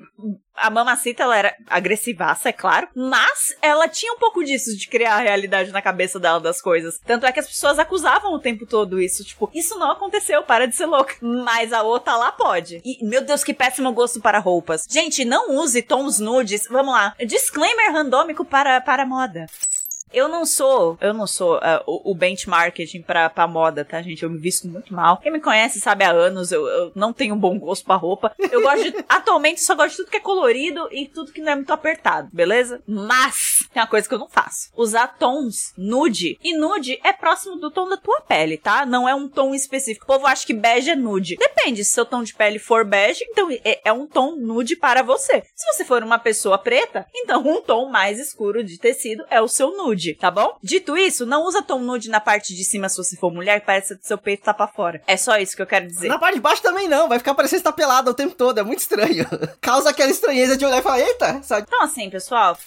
a 0.56 0.70
Mamacita, 0.70 1.22
ela 1.22 1.36
era 1.36 1.56
agressivaça, 1.68 2.48
é 2.48 2.52
claro, 2.52 2.88
mas 2.94 3.54
ela 3.60 3.88
tinha 3.88 4.12
um 4.12 4.18
pouco 4.18 4.44
disso, 4.44 4.76
de 4.76 4.88
criar 4.88 5.16
a 5.16 5.20
realidade 5.20 5.70
na 5.70 5.82
cabeça 5.82 6.18
dela 6.18 6.40
das 6.40 6.60
coisas. 6.60 6.98
Tanto 7.04 7.26
é 7.26 7.32
que 7.32 7.40
as 7.40 7.46
pessoas 7.46 7.78
acusavam 7.78 8.32
o 8.32 8.38
tempo 8.38 8.66
todo 8.66 9.00
isso, 9.00 9.24
tipo, 9.24 9.50
isso 9.54 9.78
não 9.78 9.90
aconteceu, 9.90 10.42
para 10.42 10.66
de 10.66 10.76
ser 10.76 10.86
louca. 10.86 11.14
Mas 11.20 11.72
a 11.72 11.82
outra 11.82 12.16
lá 12.16 12.32
pode. 12.32 12.80
E, 12.84 13.04
meu 13.04 13.22
Deus, 13.22 13.42
que 13.42 13.54
péssimo 13.54 13.92
gosto 13.92 14.20
para 14.20 14.38
roupas. 14.38 14.84
Gente, 14.88 15.24
não 15.24 15.56
use 15.56 15.82
tons 15.82 16.18
nudes, 16.18 16.66
vamos 16.68 16.94
lá. 16.94 17.14
Disclaimer 17.26 17.92
randômico 17.92 18.44
para, 18.44 18.80
para 18.80 19.06
moda. 19.06 19.46
Eu 20.14 20.28
não 20.28 20.46
sou, 20.46 20.96
eu 21.00 21.12
não 21.12 21.26
sou 21.26 21.58
ah, 21.60 21.82
o, 21.86 22.12
o 22.12 22.14
benchmarking 22.14 23.02
pra, 23.02 23.28
pra 23.28 23.46
moda, 23.46 23.84
tá, 23.84 24.00
gente? 24.00 24.22
Eu 24.22 24.30
me 24.30 24.38
visto 24.38 24.68
muito 24.68 24.94
mal. 24.94 25.18
Quem 25.18 25.32
me 25.32 25.40
conhece 25.40 25.80
sabe 25.80 26.04
há 26.04 26.10
anos, 26.10 26.52
eu, 26.52 26.66
eu 26.66 26.92
não 26.94 27.12
tenho 27.12 27.34
um 27.34 27.38
bom 27.38 27.58
gosto 27.58 27.84
pra 27.84 27.96
roupa. 27.96 28.34
Eu 28.50 28.62
gosto 28.62 28.90
de, 28.90 29.04
atualmente, 29.08 29.60
só 29.60 29.74
gosto 29.74 29.90
de 29.90 29.96
tudo 29.98 30.10
que 30.10 30.16
é 30.16 30.20
colorido 30.20 30.88
e 30.92 31.08
tudo 31.08 31.32
que 31.32 31.40
não 31.40 31.52
é 31.52 31.56
muito 31.56 31.72
apertado, 31.72 32.28
beleza? 32.32 32.80
Mas, 32.86 33.68
tem 33.72 33.82
uma 33.82 33.88
coisa 33.88 34.08
que 34.08 34.14
eu 34.14 34.18
não 34.18 34.28
faço. 34.28 34.70
Usar 34.76 35.08
tons 35.18 35.72
nude. 35.76 36.38
E 36.42 36.56
nude 36.56 37.00
é 37.02 37.12
próximo 37.12 37.56
do 37.56 37.70
tom 37.70 37.88
da 37.88 37.96
tua 37.96 38.20
pele, 38.20 38.56
tá? 38.56 38.86
Não 38.86 39.08
é 39.08 39.14
um 39.14 39.28
tom 39.28 39.54
específico. 39.54 40.04
O 40.04 40.14
povo 40.14 40.26
acha 40.26 40.46
que 40.46 40.54
bege 40.54 40.90
é 40.90 40.96
nude. 40.96 41.36
Depende, 41.36 41.84
se 41.84 41.90
seu 41.90 42.04
tom 42.04 42.22
de 42.22 42.34
pele 42.34 42.58
for 42.58 42.84
bege, 42.84 43.24
então 43.28 43.50
é, 43.50 43.80
é 43.84 43.92
um 43.92 44.06
tom 44.06 44.36
nude 44.36 44.76
para 44.76 45.02
você. 45.02 45.42
Se 45.54 45.72
você 45.72 45.84
for 45.84 46.02
uma 46.02 46.18
pessoa 46.18 46.58
preta, 46.58 47.06
então 47.14 47.46
um 47.46 47.60
tom 47.60 47.88
mais 47.88 48.18
escuro 48.18 48.62
de 48.62 48.78
tecido 48.78 49.24
é 49.30 49.40
o 49.40 49.48
seu 49.48 49.76
nude, 49.76 50.03
tá 50.12 50.30
bom? 50.30 50.58
Dito 50.62 50.96
isso, 50.96 51.24
não 51.24 51.44
usa 51.44 51.62
tom 51.62 51.78
nude 51.78 52.10
na 52.10 52.20
parte 52.20 52.54
de 52.54 52.64
cima 52.64 52.88
se 52.88 52.96
você 52.96 53.16
for 53.16 53.32
mulher, 53.32 53.64
parece 53.64 53.96
que 53.96 54.06
seu 54.06 54.18
peito 54.18 54.42
tá 54.42 54.52
pra 54.52 54.66
fora. 54.66 55.00
É 55.06 55.16
só 55.16 55.38
isso 55.38 55.56
que 55.56 55.62
eu 55.62 55.66
quero 55.66 55.86
dizer. 55.86 56.08
Na 56.08 56.18
parte 56.18 56.34
de 56.34 56.40
baixo 56.40 56.60
também 56.60 56.88
não, 56.88 57.08
vai 57.08 57.18
ficar 57.18 57.34
parecendo 57.34 57.60
que 57.60 57.64
tá 57.64 57.72
pelada 57.72 58.10
o 58.10 58.14
tempo 58.14 58.34
todo, 58.34 58.58
é 58.58 58.62
muito 58.62 58.80
estranho. 58.80 59.26
Causa 59.60 59.90
aquela 59.90 60.10
estranheza 60.10 60.56
de 60.56 60.66
olhar 60.66 60.78
e 60.78 60.82
falar, 60.82 61.00
eita, 61.00 61.42
sabe? 61.42 61.66
Então, 61.68 61.82
assim, 61.82 62.10
pessoal. 62.10 62.58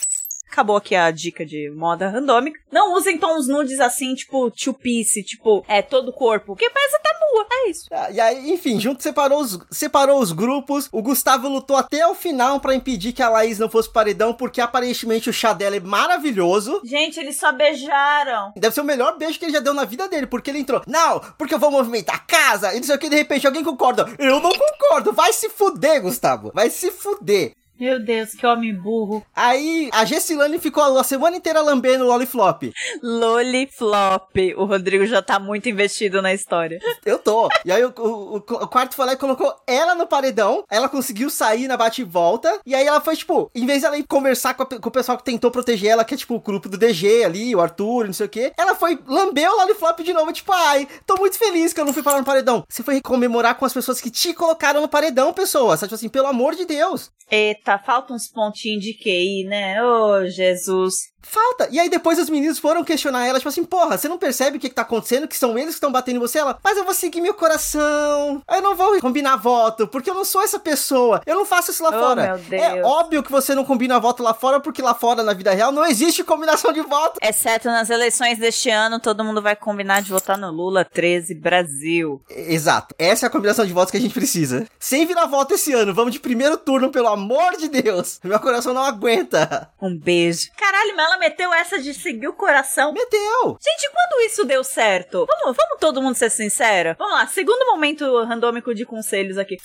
Acabou 0.51 0.77
aqui 0.77 0.95
a 0.95 1.09
dica 1.11 1.45
de 1.45 1.69
moda 1.71 2.09
randômica. 2.09 2.59
Não 2.71 2.94
usem 2.94 3.17
tons 3.17 3.47
nudes 3.47 3.79
assim, 3.79 4.15
tipo, 4.15 4.49
two 4.51 4.73
piece, 4.73 5.23
tipo, 5.23 5.63
é, 5.67 5.81
todo 5.81 6.09
o 6.09 6.13
corpo. 6.13 6.47
Porque 6.47 6.69
parece 6.69 6.97
que 6.97 7.03
tá 7.03 7.09
nua. 7.19 7.47
É 7.49 7.69
isso. 7.69 7.85
Ah, 7.91 8.11
E 8.11 8.19
aí, 8.19 8.51
enfim, 8.51 8.79
junto 8.79 9.03
separou 9.03 9.41
os, 9.41 9.59
separou 9.71 10.19
os 10.19 10.31
grupos. 10.31 10.89
O 10.91 11.01
Gustavo 11.01 11.47
lutou 11.47 11.75
até 11.75 12.05
o 12.07 12.15
final 12.15 12.59
pra 12.59 12.73
impedir 12.75 13.13
que 13.13 13.21
a 13.21 13.29
Laís 13.29 13.59
não 13.59 13.69
fosse 13.69 13.91
paredão, 13.91 14.33
porque 14.33 14.61
aparentemente 14.61 15.29
o 15.29 15.33
chá 15.33 15.53
dela 15.53 15.75
é 15.75 15.79
maravilhoso. 15.79 16.81
Gente, 16.83 17.19
eles 17.19 17.38
só 17.38 17.51
beijaram. 17.51 18.51
Deve 18.55 18.73
ser 18.73 18.81
o 18.81 18.85
melhor 18.85 19.17
beijo 19.17 19.38
que 19.39 19.45
ele 19.45 19.53
já 19.53 19.59
deu 19.59 19.73
na 19.73 19.85
vida 19.85 20.07
dele, 20.07 20.27
porque 20.27 20.49
ele 20.49 20.59
entrou, 20.59 20.81
não, 20.88 21.19
porque 21.38 21.53
eu 21.53 21.59
vou 21.59 21.71
movimentar 21.71 22.15
a 22.15 22.19
casa, 22.19 22.73
e 22.73 22.77
não 22.77 22.83
sei 22.83 22.95
o 22.95 22.99
que, 22.99 23.09
de 23.09 23.15
repente 23.15 23.45
alguém 23.45 23.63
concorda. 23.63 24.05
Eu 24.17 24.39
não 24.39 24.51
concordo, 24.51 25.13
vai 25.13 25.31
se 25.33 25.49
fuder, 25.49 26.01
Gustavo, 26.01 26.51
vai 26.53 26.69
se 26.69 26.91
fuder. 26.91 27.53
Meu 27.79 28.00
Deus, 28.03 28.31
que 28.31 28.45
homem 28.45 28.74
burro. 28.74 29.24
Aí 29.35 29.89
a 29.94 30.03
Gessilane 30.06 30.57
ficou 30.59 30.83
a 30.97 31.03
semana 31.03 31.38
inteira 31.38 31.62
lambendo 31.62 32.03
o 32.03 32.07
Loliflop. 32.07 32.71
Loliflop. 33.03 34.35
O 34.57 34.65
Rodrigo 34.65 35.06
já 35.06 35.21
tá 35.21 35.39
muito 35.39 35.69
investido 35.69 36.21
na 36.21 36.33
história. 36.33 36.79
Eu 37.06 37.19
tô. 37.19 37.47
E 37.65 37.71
aí 37.71 37.83
o, 37.83 37.94
o, 37.97 38.35
o- 38.38 38.41
quarto 38.68 38.95
foi 38.95 39.06
lá 39.06 39.13
e 39.13 39.18
colocou 39.18 39.53
ela 39.68 39.95
no 39.95 40.07
paredão. 40.07 40.63
Ela 40.69 40.89
conseguiu 40.89 41.29
sair 41.29 41.68
na 41.68 41.77
bate 41.77 42.01
e 42.01 42.06
volta. 42.06 42.59
E 42.65 42.74
aí 42.75 42.85
ela 42.85 43.01
foi, 43.01 43.15
tipo, 43.15 43.50
em 43.53 43.65
vez 43.65 43.81
dela 43.81 43.97
ir 43.97 44.03
conversar 44.07 44.53
com, 44.53 44.63
a 44.63 44.65
com 44.65 44.89
o 44.89 44.91
pessoal 44.91 45.18
que 45.18 45.23
tentou 45.23 45.51
proteger 45.51 45.91
ela, 45.91 46.03
que 46.06 46.13
é 46.13 46.18
tipo 46.18 46.35
o 46.35 46.39
grupo 46.39 46.69
do 46.69 46.77
DG 46.77 47.23
ali, 47.23 47.56
o 47.56 47.62
Arthur, 47.62 48.06
não 48.06 48.13
sei 48.13 48.25
o 48.25 48.30
quê. 48.30 48.52
Ela 48.57 48.75
foi 48.75 48.99
lamber 49.07 49.49
o 49.52 49.56
Loliflop 49.57 49.99
de 50.04 50.13
novo, 50.13 50.31
tipo, 50.33 50.52
ai, 50.52 50.87
tô 51.06 51.16
muito 51.18 51.37
feliz 51.37 51.73
que 51.73 51.80
eu 51.81 51.85
não 51.85 51.94
fui 51.94 52.04
parar 52.04 52.19
no 52.19 52.25
paredão. 52.25 52.63
Você 52.68 52.83
foi 52.83 53.02
comemorar 53.02 53.56
com 53.56 53.66
as 53.66 53.73
pessoas 53.73 53.99
que 54.02 54.09
te 54.09 54.33
colocaram 54.33 54.81
no 54.81 54.87
paredão, 54.87 55.33
pessoa. 55.33 55.75
Sabe, 55.78 55.87
tipo 55.90 55.95
assim, 55.95 56.09
pelo 56.09 56.28
amor 56.28 56.56
de 56.56 56.66
Deus. 56.66 57.11
Eita, 57.30 57.67
falta 57.76 58.14
uns 58.14 58.28
pontinhos 58.28 58.83
de 58.83 58.94
QI, 58.94 59.45
né? 59.45 59.83
Ô, 59.83 60.28
Jesus. 60.28 60.94
Falta. 61.30 61.68
E 61.72 61.80
aí 61.80 61.90
depois 61.90 62.18
os 62.19 62.30
meninos 62.30 62.60
foram 62.60 62.84
questionar 62.84 63.26
ela, 63.26 63.38
tipo 63.40 63.50
assim, 63.50 63.64
porra, 63.64 63.98
você 63.98 64.07
não 64.07 64.18
percebe 64.18 64.57
o 64.57 64.60
que, 64.60 64.69
que 64.69 64.76
tá 64.76 64.81
acontecendo? 64.84 65.28
Que 65.28 65.38
são 65.38 65.52
eles 65.57 65.69
que 65.69 65.74
estão 65.78 65.92
batendo 65.92 66.18
em 66.18 66.19
você? 66.19 66.40
Ela, 66.40 66.57
mas 66.64 66.78
eu 66.78 66.86
vou 66.86 66.94
seguir 66.94 67.22
meu 67.22 67.34
coração. 67.34 68.42
Eu 68.50 68.62
não 68.62 68.76
vou 68.76 69.00
combinar 69.00 69.36
voto, 69.38 69.88
porque 69.88 70.10
eu 70.10 70.14
não 70.16 70.26
sou 70.26 70.42
essa 70.42 70.60
pessoa. 70.60 71.22
Eu 71.26 71.36
não 71.36 71.46
faço 71.46 71.72
isso 71.72 71.84
lá 71.84 71.90
Oh, 71.90 72.00
fora. 72.00 72.24
meu 72.24 72.38
Deus. 72.38 72.62
É 72.64 72.84
óbvio 72.84 73.24
que 73.24 73.31
você 73.31 73.54
não 73.56 73.66
combina 73.66 74.00
voto 74.00 74.22
lá 74.24 74.34
fora, 74.34 74.60
porque 74.60 74.81
lá 74.81 74.94
fora, 74.94 75.24
na 75.24 75.34
vida 75.34 75.52
real, 75.54 75.72
não 75.72 75.86
existe 75.86 76.24
combinação 76.24 76.72
de 76.72 76.81
voto. 76.81 77.19
Exceto 77.22 77.68
nas 77.68 77.90
eleições 77.90 78.38
deste 78.38 78.69
ano, 78.69 79.00
todo 79.00 79.24
mundo 79.24 79.42
vai 79.42 79.56
combinar 79.56 80.02
de 80.02 80.12
votar 80.12 80.38
no 80.38 80.52
Lula 80.52 80.86
13 80.86 81.34
Brasil. 81.36 82.22
Exato. 82.30 82.96
Essa 82.98 83.26
é 83.26 83.28
a 83.28 83.30
combinação 83.31 83.66
de 83.66 83.74
votos 83.74 83.92
que 83.92 83.98
a 83.98 84.02
gente 84.02 84.14
precisa. 84.14 84.68
Sem 84.80 85.06
virar 85.06 85.26
voto 85.26 85.54
esse 85.54 85.74
ano, 85.74 85.94
vamos 85.94 86.14
de 86.14 86.19
primeiro 86.19 86.57
turno, 86.57 86.90
pelo 86.92 87.07
amor 87.07 87.57
de 87.57 87.68
Deus. 87.68 88.19
Meu 88.24 88.40
coração 88.40 88.74
não 88.74 88.84
aguenta. 88.84 89.69
Um 89.81 89.96
beijo. 89.98 90.50
Caralho, 90.57 90.96
mas 90.96 91.17
ela 91.18 91.19
meteu 91.19 91.54
essa 91.54 91.80
de 91.80 91.94
seguir 91.94 92.28
o 92.28 92.33
coração. 92.33 92.94
Meteu. 92.94 93.57
Gente, 93.59 93.92
quando 93.92 94.26
isso 94.26 94.45
deu 94.45 94.64
certo? 94.64 95.26
Vamos, 95.26 95.57
vamos 95.57 95.80
todo 95.80 96.02
mundo 96.02 96.16
ser 96.16 96.30
sincero? 96.30 96.95
Vamos 96.97 97.16
lá, 97.16 97.28
segundo 97.28 97.66
momento 97.66 98.24
randômico 98.24 98.74
de 98.74 98.86
conselhos 98.86 99.38
aqui. 99.38 99.57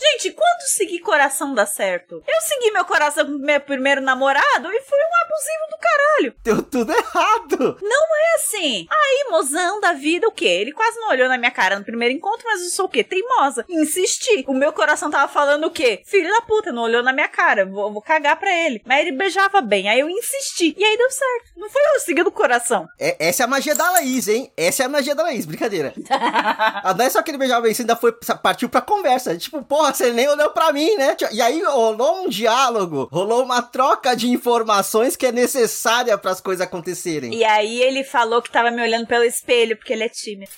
Gente, 0.00 0.30
quando 0.32 0.60
seguir 0.68 1.00
coração 1.00 1.54
dá 1.54 1.66
certo? 1.66 2.22
Eu 2.26 2.40
segui 2.42 2.70
meu 2.70 2.84
coração 2.84 3.26
com 3.26 3.32
meu 3.32 3.60
primeiro 3.60 4.00
namorado 4.00 4.70
e 4.70 4.80
fui 4.80 4.98
um 4.98 5.24
abusivo 5.24 5.70
do 5.70 5.78
caralho. 5.78 6.34
Deu 6.44 6.62
tudo 6.62 6.92
errado. 6.92 7.78
Não 7.82 8.16
é 8.16 8.34
assim, 8.36 8.86
aí, 8.90 9.26
mozão 9.30 9.80
da 9.80 9.92
vida, 9.92 10.28
o 10.28 10.32
quê? 10.32 10.46
Ele 10.46 10.72
quase 10.72 10.98
não 11.00 11.08
olhou 11.10 11.28
na 11.28 11.36
minha 11.36 11.50
cara 11.50 11.78
no 11.78 11.84
primeiro 11.84 12.14
encontro, 12.14 12.44
mas 12.44 12.62
eu 12.62 12.70
sou 12.70 12.86
o 12.86 12.88
quê? 12.88 13.02
Teimosa. 13.02 13.64
Insisti. 13.68 14.44
O 14.46 14.54
meu 14.54 14.72
coração 14.72 15.10
tava 15.10 15.30
falando 15.30 15.64
o 15.64 15.70
quê? 15.70 16.02
Filho 16.04 16.30
da 16.32 16.42
puta, 16.42 16.70
não 16.70 16.82
olhou 16.82 17.02
na 17.02 17.12
minha 17.12 17.28
cara. 17.28 17.66
Vou, 17.66 17.92
vou 17.92 18.02
cagar 18.02 18.38
pra 18.38 18.52
ele. 18.52 18.80
Mas 18.84 19.00
ele 19.00 19.16
beijava 19.16 19.60
bem. 19.60 19.88
Aí 19.88 20.00
eu 20.00 20.08
insisti. 20.08 20.74
E 20.78 20.84
aí 20.84 20.96
deu 20.96 21.10
certo. 21.10 21.52
Não 21.56 21.68
foi 21.68 21.82
eu 21.94 22.00
seguindo 22.00 22.28
o 22.28 22.32
coração. 22.32 22.88
É, 22.98 23.16
essa 23.28 23.42
é 23.42 23.44
a 23.44 23.48
magia 23.48 23.74
da 23.74 23.90
Laís, 23.90 24.28
hein? 24.28 24.52
Essa 24.56 24.84
é 24.84 24.86
a 24.86 24.88
magia 24.88 25.14
da 25.14 25.24
Laís, 25.24 25.44
brincadeira. 25.44 25.92
ah, 26.10 26.94
não 26.94 27.04
é 27.04 27.10
só 27.10 27.22
que 27.22 27.30
ele 27.30 27.38
beijava 27.38 27.62
bem, 27.62 27.74
você 27.74 27.82
ainda 27.82 27.96
foi, 27.96 28.12
partiu 28.42 28.68
pra 28.68 28.80
conversa. 28.80 29.36
Tipo, 29.36 29.62
porra, 29.62 29.87
você 29.96 30.12
nem 30.12 30.28
olhou 30.28 30.50
pra 30.50 30.72
mim, 30.72 30.94
né? 30.96 31.16
E 31.32 31.40
aí 31.40 31.62
rolou 31.62 32.24
um 32.24 32.28
diálogo, 32.28 33.08
rolou 33.10 33.42
uma 33.42 33.62
troca 33.62 34.14
de 34.14 34.28
informações 34.28 35.16
que 35.16 35.26
é 35.26 35.32
necessária 35.32 36.16
para 36.18 36.30
as 36.30 36.40
coisas 36.40 36.66
acontecerem. 36.66 37.34
E 37.34 37.44
aí 37.44 37.80
ele 37.80 38.04
falou 38.04 38.42
que 38.42 38.50
tava 38.50 38.70
me 38.70 38.82
olhando 38.82 39.06
pelo 39.06 39.24
espelho, 39.24 39.76
porque 39.76 39.92
ele 39.92 40.04
é 40.04 40.08
tímido. 40.08 40.50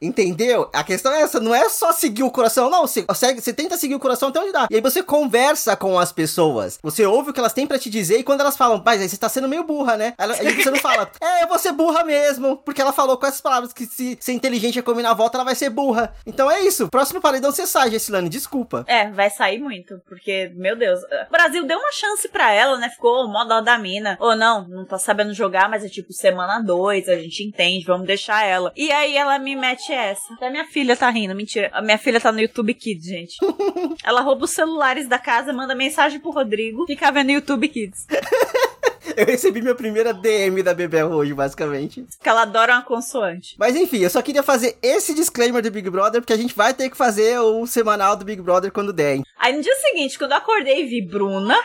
Entendeu? 0.00 0.68
A 0.72 0.84
questão 0.84 1.12
é 1.12 1.22
essa, 1.22 1.40
não 1.40 1.54
é 1.54 1.68
só 1.68 1.92
seguir 1.92 2.22
o 2.22 2.30
coração, 2.30 2.70
não. 2.70 2.82
Você, 2.82 3.04
segue, 3.14 3.40
você 3.40 3.52
tenta 3.52 3.76
seguir 3.76 3.94
o 3.94 4.00
coração 4.00 4.28
até 4.28 4.40
onde 4.40 4.52
dá. 4.52 4.68
E 4.70 4.76
aí 4.76 4.80
você 4.80 5.02
conversa 5.02 5.76
com 5.76 5.98
as 5.98 6.12
pessoas. 6.12 6.78
Você 6.82 7.04
ouve 7.04 7.30
o 7.30 7.32
que 7.32 7.40
elas 7.40 7.52
têm 7.52 7.66
para 7.66 7.78
te 7.78 7.90
dizer 7.90 8.18
e 8.18 8.24
quando 8.24 8.40
elas 8.40 8.56
falam, 8.56 8.82
mas 8.84 9.00
aí 9.00 9.08
você 9.08 9.16
tá 9.16 9.28
sendo 9.28 9.48
meio 9.48 9.64
burra, 9.64 9.96
né? 9.96 10.14
Ela, 10.18 10.34
aí 10.34 10.54
você 10.54 10.70
não 10.70 10.78
fala, 10.78 11.10
é, 11.20 11.42
eu 11.42 11.48
vou 11.48 11.58
ser 11.58 11.72
burra 11.72 12.04
mesmo. 12.04 12.56
Porque 12.58 12.80
ela 12.80 12.92
falou 12.92 13.16
com 13.16 13.26
essas 13.26 13.40
palavras 13.40 13.72
que 13.72 13.86
se 13.86 14.16
ser 14.20 14.32
inteligente 14.32 14.78
é 14.78 14.82
combinar 14.82 15.10
a 15.10 15.14
volta, 15.14 15.36
ela 15.36 15.44
vai 15.44 15.54
ser 15.54 15.70
burra. 15.70 16.12
Então 16.26 16.50
é 16.50 16.60
isso. 16.60 16.88
Próximo 16.88 17.20
paredão 17.20 17.50
você 17.50 17.66
sai, 17.66 17.90
Gessilane, 17.90 18.28
desculpa. 18.28 18.84
É, 18.86 19.10
vai 19.10 19.30
sair 19.30 19.58
muito. 19.58 20.00
Porque, 20.06 20.52
meu 20.54 20.76
Deus, 20.76 21.00
o 21.00 21.30
Brasil 21.30 21.66
deu 21.66 21.78
uma 21.78 21.92
chance 21.92 22.28
para 22.28 22.52
ela, 22.52 22.78
né? 22.78 22.88
Ficou 22.88 23.28
mó 23.28 23.44
dó 23.44 23.60
da 23.60 23.78
mina. 23.78 24.16
Ou 24.20 24.36
não, 24.36 24.66
não 24.68 24.84
tá 24.84 24.98
sabendo 24.98 25.32
jogar, 25.34 25.68
mas 25.68 25.84
é 25.84 25.88
tipo 25.88 26.12
semana 26.12 26.60
2, 26.60 27.08
a 27.08 27.16
gente 27.16 27.42
entende, 27.42 27.84
vamos 27.84 28.06
deixar 28.06 28.44
ela. 28.44 28.72
E 28.76 28.90
aí 28.92 29.16
ela 29.16 29.38
me 29.38 29.56
mete 29.56 29.87
essa. 29.92 30.34
Até 30.34 30.50
minha 30.50 30.64
filha 30.64 30.96
tá 30.96 31.08
rindo, 31.10 31.34
mentira. 31.34 31.70
A 31.72 31.82
minha 31.82 31.98
filha 31.98 32.20
tá 32.20 32.32
no 32.32 32.40
YouTube 32.40 32.74
Kids, 32.74 33.06
gente. 33.06 33.36
Ela 34.04 34.20
rouba 34.20 34.44
os 34.44 34.50
celulares 34.50 35.08
da 35.08 35.18
casa, 35.18 35.52
manda 35.52 35.74
mensagem 35.74 36.20
pro 36.20 36.30
Rodrigo, 36.30 36.86
fica 36.86 37.10
vendo 37.10 37.32
YouTube 37.32 37.68
Kids. 37.68 38.06
Eu 39.16 39.26
recebi 39.26 39.60
minha 39.60 39.74
primeira 39.74 40.14
DM 40.14 40.62
da 40.62 40.72
Bebel 40.72 41.10
hoje, 41.10 41.34
basicamente. 41.34 42.02
Porque 42.02 42.28
ela 42.28 42.42
adora 42.42 42.74
uma 42.74 42.82
consoante. 42.82 43.56
Mas 43.58 43.74
enfim, 43.74 43.98
eu 43.98 44.10
só 44.10 44.22
queria 44.22 44.44
fazer 44.44 44.78
esse 44.80 45.12
disclaimer 45.12 45.60
do 45.60 45.70
Big 45.72 45.90
Brother, 45.90 46.20
porque 46.20 46.32
a 46.32 46.36
gente 46.36 46.54
vai 46.54 46.72
ter 46.72 46.88
que 46.88 46.96
fazer 46.96 47.36
o 47.40 47.66
semanal 47.66 48.14
do 48.14 48.24
Big 48.24 48.40
Brother 48.40 48.70
quando 48.70 48.92
der. 48.92 49.16
Hein? 49.16 49.24
Aí 49.36 49.56
no 49.56 49.62
dia 49.62 49.74
seguinte, 49.76 50.16
quando 50.16 50.32
eu 50.32 50.38
acordei, 50.38 50.86
vi 50.86 51.02
Bruna, 51.02 51.58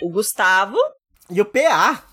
o 0.00 0.10
Gustavo. 0.10 0.76
E 1.28 1.40
o 1.40 1.44
PA. 1.44 2.04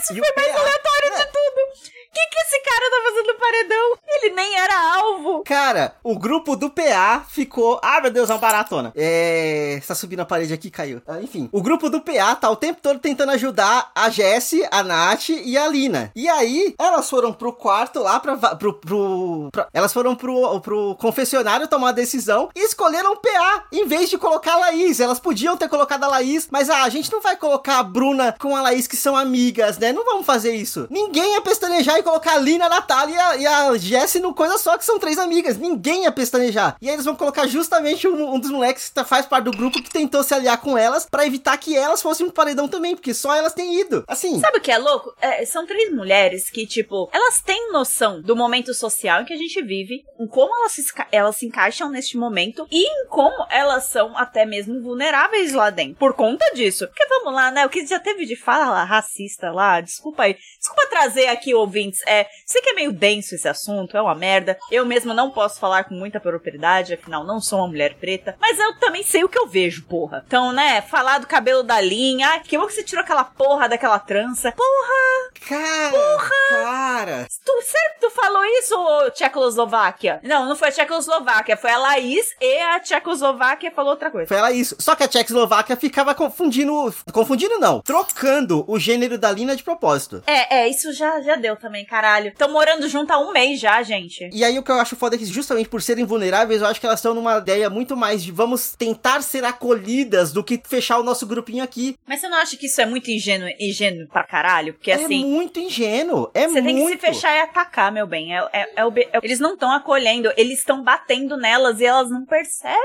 Isso 0.00 0.12
e 0.12 0.18
foi 0.18 0.34
mais 0.36 0.56
aleatório 0.56 1.12
é. 1.12 1.18
de 1.18 1.26
tudo 1.26 2.01
que, 2.12 2.26
que 2.26 2.38
esse 2.38 2.60
cara 2.60 2.90
tá 2.90 3.02
fazendo 3.04 3.26
no 3.26 3.38
paredão? 3.38 3.98
Ele 4.06 4.34
nem 4.34 4.58
era 4.58 4.96
alvo. 4.96 5.42
Cara, 5.44 5.94
o 6.04 6.18
grupo 6.18 6.54
do 6.54 6.68
PA 6.70 7.24
ficou. 7.28 7.80
Ah, 7.82 8.00
meu 8.00 8.10
Deus, 8.10 8.28
é 8.28 8.34
uma 8.34 8.38
baratona. 8.38 8.92
É. 8.94 9.76
Está 9.78 9.94
subindo 9.94 10.20
a 10.20 10.26
parede 10.26 10.52
aqui 10.52 10.70
caiu. 10.70 11.00
Ah, 11.06 11.20
enfim, 11.20 11.48
o 11.50 11.62
grupo 11.62 11.88
do 11.88 12.00
PA 12.00 12.34
tá 12.34 12.50
o 12.50 12.56
tempo 12.56 12.80
todo 12.82 12.98
tentando 12.98 13.32
ajudar 13.32 13.90
a 13.94 14.10
Jessie, 14.10 14.66
a 14.70 14.82
Nath 14.82 15.30
e 15.30 15.56
a 15.56 15.66
Lina. 15.68 16.12
E 16.14 16.28
aí, 16.28 16.74
elas 16.78 17.08
foram 17.08 17.32
pro 17.32 17.52
quarto 17.52 18.00
lá 18.00 18.20
pra. 18.20 18.36
pro. 18.36 18.74
pro 18.74 19.48
pra, 19.50 19.68
elas 19.72 19.92
foram 19.92 20.14
pro, 20.14 20.60
pro 20.60 20.94
confessionário 20.96 21.66
tomar 21.68 21.86
uma 21.86 21.92
decisão 21.92 22.50
e 22.54 22.64
escolheram 22.64 23.12
o 23.12 23.16
PA 23.16 23.64
em 23.72 23.86
vez 23.86 24.10
de 24.10 24.18
colocar 24.18 24.54
a 24.54 24.58
Laís. 24.58 25.00
Elas 25.00 25.18
podiam 25.18 25.56
ter 25.56 25.68
colocado 25.68 26.04
a 26.04 26.08
Laís, 26.08 26.48
mas 26.50 26.68
ah, 26.68 26.82
a 26.82 26.88
gente 26.88 27.10
não 27.10 27.20
vai 27.20 27.36
colocar 27.36 27.78
a 27.78 27.82
Bruna 27.82 28.34
com 28.38 28.54
a 28.54 28.60
Laís 28.62 28.86
que 28.86 28.96
são 28.96 29.16
amigas, 29.16 29.78
né? 29.78 29.92
Não 29.92 30.04
vamos 30.04 30.26
fazer 30.26 30.54
isso. 30.54 30.86
Ninguém 30.90 31.32
ia 31.32 31.40
pestanejar 31.40 32.01
colocar 32.02 32.34
a 32.34 32.38
Lina, 32.38 32.66
a 32.66 32.68
Natália 32.68 33.36
e 33.36 33.46
a, 33.46 33.76
Jessie 33.76 34.20
no 34.20 34.34
coisa 34.34 34.58
só, 34.58 34.76
que 34.76 34.84
são 34.84 34.98
três 34.98 35.18
amigas. 35.18 35.56
Ninguém 35.56 36.04
ia 36.04 36.12
pestanejar. 36.12 36.76
E 36.80 36.88
aí 36.88 36.94
eles 36.94 37.04
vão 37.04 37.16
colocar 37.16 37.46
justamente 37.46 38.06
um, 38.06 38.34
um 38.34 38.38
dos 38.38 38.50
moleques 38.50 38.88
que 38.88 38.94
tá, 38.94 39.04
faz 39.04 39.26
parte 39.26 39.44
do 39.44 39.50
grupo 39.50 39.82
que 39.82 39.90
tentou 39.90 40.22
se 40.22 40.34
aliar 40.34 40.60
com 40.60 40.76
elas 40.76 41.06
para 41.10 41.26
evitar 41.26 41.56
que 41.56 41.76
elas 41.76 42.02
fossem 42.02 42.26
pro 42.26 42.34
paredão 42.34 42.68
também, 42.68 42.94
porque 42.94 43.14
só 43.14 43.34
elas 43.34 43.52
têm 43.52 43.80
ido. 43.80 44.04
Assim. 44.06 44.40
Sabe 44.40 44.58
o 44.58 44.60
que 44.60 44.70
é 44.70 44.78
louco? 44.78 45.14
É, 45.20 45.44
são 45.44 45.66
três 45.66 45.92
mulheres 45.92 46.50
que, 46.50 46.66
tipo, 46.66 47.08
elas 47.12 47.40
têm 47.40 47.72
noção 47.72 48.20
do 48.20 48.36
momento 48.36 48.74
social 48.74 49.22
em 49.22 49.24
que 49.24 49.32
a 49.32 49.38
gente 49.38 49.62
vive, 49.62 50.04
em 50.18 50.26
como 50.26 50.54
elas 50.60 50.72
se, 50.72 50.84
elas 51.10 51.36
se 51.36 51.46
encaixam 51.46 51.90
neste 51.90 52.16
momento 52.16 52.66
e 52.70 52.84
em 52.84 53.06
como 53.08 53.46
elas 53.50 53.84
são 53.84 54.16
até 54.16 54.44
mesmo 54.44 54.80
vulneráveis 54.80 55.52
lá 55.52 55.70
dentro. 55.70 55.96
Por 55.96 56.14
conta 56.14 56.44
disso. 56.54 56.86
Porque 56.88 57.06
vamos 57.06 57.34
lá, 57.34 57.50
né? 57.50 57.66
O 57.66 57.68
que 57.68 57.86
já 57.86 57.98
teve 57.98 58.24
de 58.24 58.36
fala 58.36 58.82
racista 58.84 59.50
lá, 59.50 59.80
desculpa 59.80 60.24
aí. 60.24 60.36
Desculpa 60.62 60.86
trazer 60.88 61.26
aqui 61.26 61.52
ouvintes, 61.52 62.02
é, 62.06 62.28
sei 62.46 62.62
que 62.62 62.70
é 62.70 62.74
meio 62.74 62.92
denso 62.92 63.34
esse 63.34 63.48
assunto, 63.48 63.96
é 63.96 64.00
uma 64.00 64.14
merda. 64.14 64.56
Eu 64.70 64.86
mesma 64.86 65.12
não 65.12 65.28
posso 65.28 65.58
falar 65.58 65.82
com 65.82 65.94
muita 65.94 66.20
propriedade, 66.20 66.94
afinal 66.94 67.24
não 67.24 67.40
sou 67.40 67.58
uma 67.58 67.66
mulher 67.66 67.96
preta, 67.96 68.36
mas 68.40 68.56
eu 68.60 68.78
também 68.78 69.02
sei 69.02 69.24
o 69.24 69.28
que 69.28 69.36
eu 69.36 69.48
vejo, 69.48 69.82
porra. 69.82 70.22
Então, 70.24 70.52
né, 70.52 70.80
falar 70.82 71.18
do 71.18 71.26
cabelo 71.26 71.64
da 71.64 71.80
linha, 71.80 72.34
ah, 72.34 72.38
que 72.38 72.56
bom 72.56 72.68
que 72.68 72.74
você 72.74 72.84
tirou 72.84 73.02
aquela 73.02 73.24
porra 73.24 73.68
daquela 73.68 73.98
trança. 73.98 74.52
Porra! 74.52 75.32
Cara! 75.48 75.90
Porra! 75.90 76.30
Cara! 76.50 77.26
Tu, 77.44 77.62
sério 77.62 77.94
que 77.94 78.00
tu 78.00 78.10
falou 78.10 78.44
isso, 78.44 78.76
Tchecoslováquia? 79.14 80.20
Não, 80.22 80.46
não 80.46 80.54
foi 80.54 80.68
a 80.68 80.72
Tchecoslováquia, 80.72 81.56
foi 81.56 81.72
a 81.72 81.78
Laís 81.78 82.36
e 82.40 82.58
a 82.60 82.78
Tchecoslováquia 82.78 83.72
falou 83.72 83.90
outra 83.90 84.12
coisa. 84.12 84.28
Foi 84.28 84.38
a 84.38 84.42
Laís. 84.42 84.72
Só 84.78 84.94
que 84.94 85.02
a 85.02 85.08
Tchecoslováquia 85.08 85.76
ficava 85.76 86.14
confundindo, 86.14 86.94
confundindo 87.12 87.58
não, 87.58 87.80
trocando 87.80 88.64
o 88.68 88.78
gênero 88.78 89.18
da 89.18 89.32
Lina 89.32 89.56
de 89.56 89.64
propósito. 89.64 90.22
É, 90.24 90.51
é, 90.52 90.68
isso 90.68 90.92
já, 90.92 91.18
já 91.22 91.34
deu 91.34 91.56
também 91.56 91.82
caralho. 91.82 92.28
Estão 92.28 92.52
morando 92.52 92.86
junto 92.86 93.10
há 93.10 93.18
um 93.18 93.32
mês 93.32 93.58
já, 93.58 93.82
gente. 93.82 94.28
E 94.30 94.44
aí 94.44 94.58
o 94.58 94.62
que 94.62 94.70
eu 94.70 94.74
acho 94.74 94.94
foda 94.94 95.16
é 95.16 95.18
que 95.18 95.24
justamente 95.24 95.70
por 95.70 95.80
serem 95.80 96.04
vulneráveis, 96.04 96.60
eu 96.60 96.66
acho 96.66 96.78
que 96.78 96.84
elas 96.84 96.98
estão 96.98 97.14
numa 97.14 97.38
ideia 97.38 97.70
muito 97.70 97.96
mais 97.96 98.22
de 98.22 98.30
vamos 98.30 98.74
tentar 98.76 99.22
ser 99.22 99.44
acolhidas 99.44 100.30
do 100.30 100.44
que 100.44 100.60
fechar 100.62 100.98
o 100.98 101.02
nosso 101.02 101.26
grupinho 101.26 101.64
aqui. 101.64 101.96
Mas 102.06 102.20
você 102.20 102.28
não 102.28 102.36
acha 102.36 102.54
que 102.58 102.66
isso 102.66 102.82
é 102.82 102.84
muito 102.84 103.10
ingênuo, 103.10 103.48
ingênuo 103.58 104.06
pra 104.08 104.24
caralho? 104.24 104.74
Porque 104.74 104.90
é 104.90 104.94
assim. 104.94 105.22
É 105.22 105.26
muito 105.26 105.58
ingênuo. 105.58 106.30
É 106.34 106.46
você 106.46 106.60
muito. 106.60 106.76
Você 106.80 106.88
tem 106.88 106.98
que 106.98 107.06
se 107.06 107.14
fechar 107.14 107.34
e 107.34 107.40
atacar, 107.40 107.90
meu 107.90 108.06
bem. 108.06 108.36
É, 108.36 108.46
é, 108.52 108.72
é 108.76 108.84
o, 108.84 108.92
é, 108.94 109.20
eles 109.22 109.40
não 109.40 109.54
estão 109.54 109.72
acolhendo, 109.72 110.30
eles 110.36 110.58
estão 110.58 110.82
batendo 110.82 111.38
nelas 111.38 111.80
e 111.80 111.86
elas 111.86 112.10
não 112.10 112.26
percebem, 112.26 112.76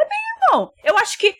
não. 0.51 0.71
Eu 0.85 0.97
acho 0.97 1.17
que 1.17 1.35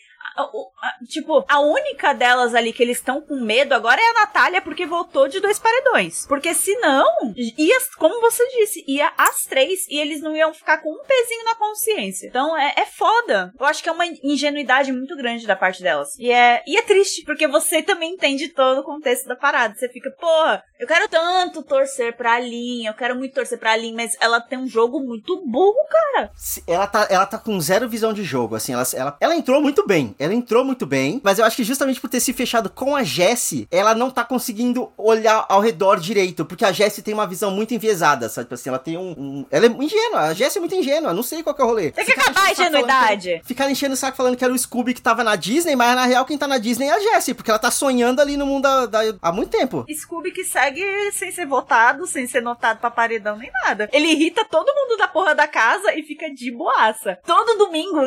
tipo, 1.08 1.44
a 1.48 1.60
única 1.60 2.14
delas 2.14 2.54
ali 2.54 2.74
que 2.74 2.84
eles 2.84 2.98
estão 2.98 3.22
com 3.22 3.40
medo 3.40 3.74
agora 3.74 4.02
é 4.02 4.10
a 4.12 4.14
Natália, 4.22 4.62
porque 4.62 4.86
voltou 4.86 5.28
de 5.28 5.40
dois 5.40 5.60
paredões. 5.60 6.26
Porque 6.28 6.54
senão, 6.54 7.08
ia, 7.36 7.78
como 7.98 8.22
você 8.22 8.46
disse, 8.58 8.84
ia 8.88 9.12
as 9.18 9.44
três 9.44 9.88
e 9.90 10.00
eles 10.00 10.22
não 10.22 10.36
iam 10.36 10.54
ficar 10.54 10.80
com 10.80 10.90
um 10.90 11.04
pezinho 11.06 11.46
na 11.46 11.56
consciência. 11.56 12.28
Então 12.28 12.58
é, 12.58 12.74
é 12.78 12.86
foda. 12.86 13.54
Eu 13.60 13.66
acho 13.66 13.82
que 13.82 13.90
é 13.90 13.92
uma 13.92 14.06
ingenuidade 14.06 14.92
muito 14.92 15.16
grande 15.16 15.48
da 15.48 15.56
parte 15.56 15.82
delas. 15.82 16.18
E 16.18 16.32
é, 16.32 16.64
e 16.68 16.78
é 16.78 16.82
triste, 16.82 17.24
porque 17.24 17.48
você 17.48 17.82
também 17.82 18.14
entende 18.14 18.50
todo 18.50 18.80
o 18.80 18.84
contexto 18.84 19.28
da 19.28 19.36
parada. 19.36 19.76
Você 19.76 19.90
fica, 19.90 20.12
porra, 20.12 20.64
eu 20.80 20.88
quero 20.88 21.08
tanto 21.08 21.64
torcer 21.64 22.16
pra 22.16 22.40
Lin, 22.40 22.86
eu 22.86 22.94
quero 22.94 23.16
muito 23.16 23.34
torcer 23.34 23.58
pra 23.58 23.76
Lin, 23.76 23.96
mas 23.96 24.16
ela 24.20 24.40
tem 24.40 24.60
um 24.60 24.68
jogo 24.68 25.00
muito 25.00 25.44
burro, 25.46 25.76
cara. 25.90 26.32
Ela 26.68 26.88
tá, 26.88 27.08
ela 27.10 27.26
tá 27.26 27.38
com 27.38 27.60
zero 27.60 27.90
visão 27.90 28.14
de 28.14 28.24
jogo, 28.24 28.56
assim, 28.56 28.74
ela, 28.74 28.84
ela, 28.94 29.18
ela 29.20 29.36
entrou 29.36 29.62
muito 29.62 29.86
bem. 29.88 30.16
Ela 30.28 30.36
entrou 30.36 30.66
muito 30.66 30.86
bem, 30.86 31.22
mas 31.24 31.40
eu 31.40 31.46
acho 31.46 31.56
que 31.56 31.64
justamente 31.64 32.02
por 32.02 32.10
ter 32.10 32.20
se 32.20 32.34
fechado 32.34 32.70
com 32.70 32.98
a 32.98 33.04
Jessie, 33.04 33.66
ela 33.72 33.96
não 33.96 34.12
tá 34.12 34.26
conseguindo 34.26 34.92
olhar 34.98 35.46
ao 35.48 35.62
redor 35.62 36.02
direito, 36.02 36.44
porque 36.44 36.66
a 36.66 36.72
Jessie 36.74 37.02
tem 37.02 37.14
uma 37.14 37.26
visão 37.26 37.50
muito 37.50 37.74
enviesada, 37.74 38.28
sabe? 38.28 38.46
Tipo 38.46 38.56
assim, 38.56 38.70
ela 38.70 38.78
tem 38.78 38.98
um, 38.98 39.12
um... 39.12 39.46
Ela 39.50 39.68
é 39.68 39.70
ingênua, 39.70 40.20
a 40.24 40.34
Jessie 40.34 40.58
é 40.58 40.60
muito 40.60 40.76
ingênua, 40.76 41.14
não 41.14 41.24
sei 41.24 41.42
qual 41.42 41.56
que 41.56 41.62
é 41.62 41.64
o 41.64 41.68
rolê. 41.68 41.92
Tem 41.92 42.04
que 42.04 42.12
Ficar 42.12 42.32
acabar 42.32 42.48
a 42.48 42.52
ingenuidade. 42.52 43.42
Ficar 43.46 43.72
enchendo 43.72 43.94
o 43.94 43.98
saco 43.98 44.18
falando 44.18 44.36
que 44.36 44.44
era 44.44 44.54
o 44.54 44.60
Scooby 44.60 44.94
que 44.94 45.02
tava 45.02 45.24
na 45.24 45.38
Disney, 45.38 45.78
mas 45.78 45.96
na 45.96 46.06
real 46.06 46.26
quem 46.26 46.38
tá 46.38 46.46
na 46.46 46.58
Disney 46.58 46.88
é 46.88 46.96
a 46.96 47.00
Jessie, 47.00 47.34
porque 47.34 47.50
ela 47.50 47.60
tá 47.60 47.72
sonhando 47.72 48.20
ali 48.20 48.36
no 48.36 48.46
mundo 48.46 48.64
da, 48.64 48.86
da, 48.86 49.00
há 49.22 49.32
muito 49.32 49.50
tempo. 49.50 49.86
Scooby 49.90 50.32
que 50.32 50.44
segue 50.44 50.84
sem 51.14 51.32
ser 51.32 51.46
votado, 51.46 52.06
sem 52.06 52.28
ser 52.28 52.42
notado 52.42 52.80
pra 52.80 52.92
paredão 52.92 53.38
nem 53.38 53.50
nada. 53.64 53.90
Ele 53.94 54.08
irrita 54.08 54.44
todo 54.44 54.74
mundo 54.76 54.98
da 54.98 55.08
porra 55.08 55.34
da 55.34 55.48
casa 55.48 55.94
e 55.96 56.04
fica 56.04 56.30
de 56.30 56.52
boaça. 56.52 57.18
Todo 57.26 57.58
domingo. 57.58 58.02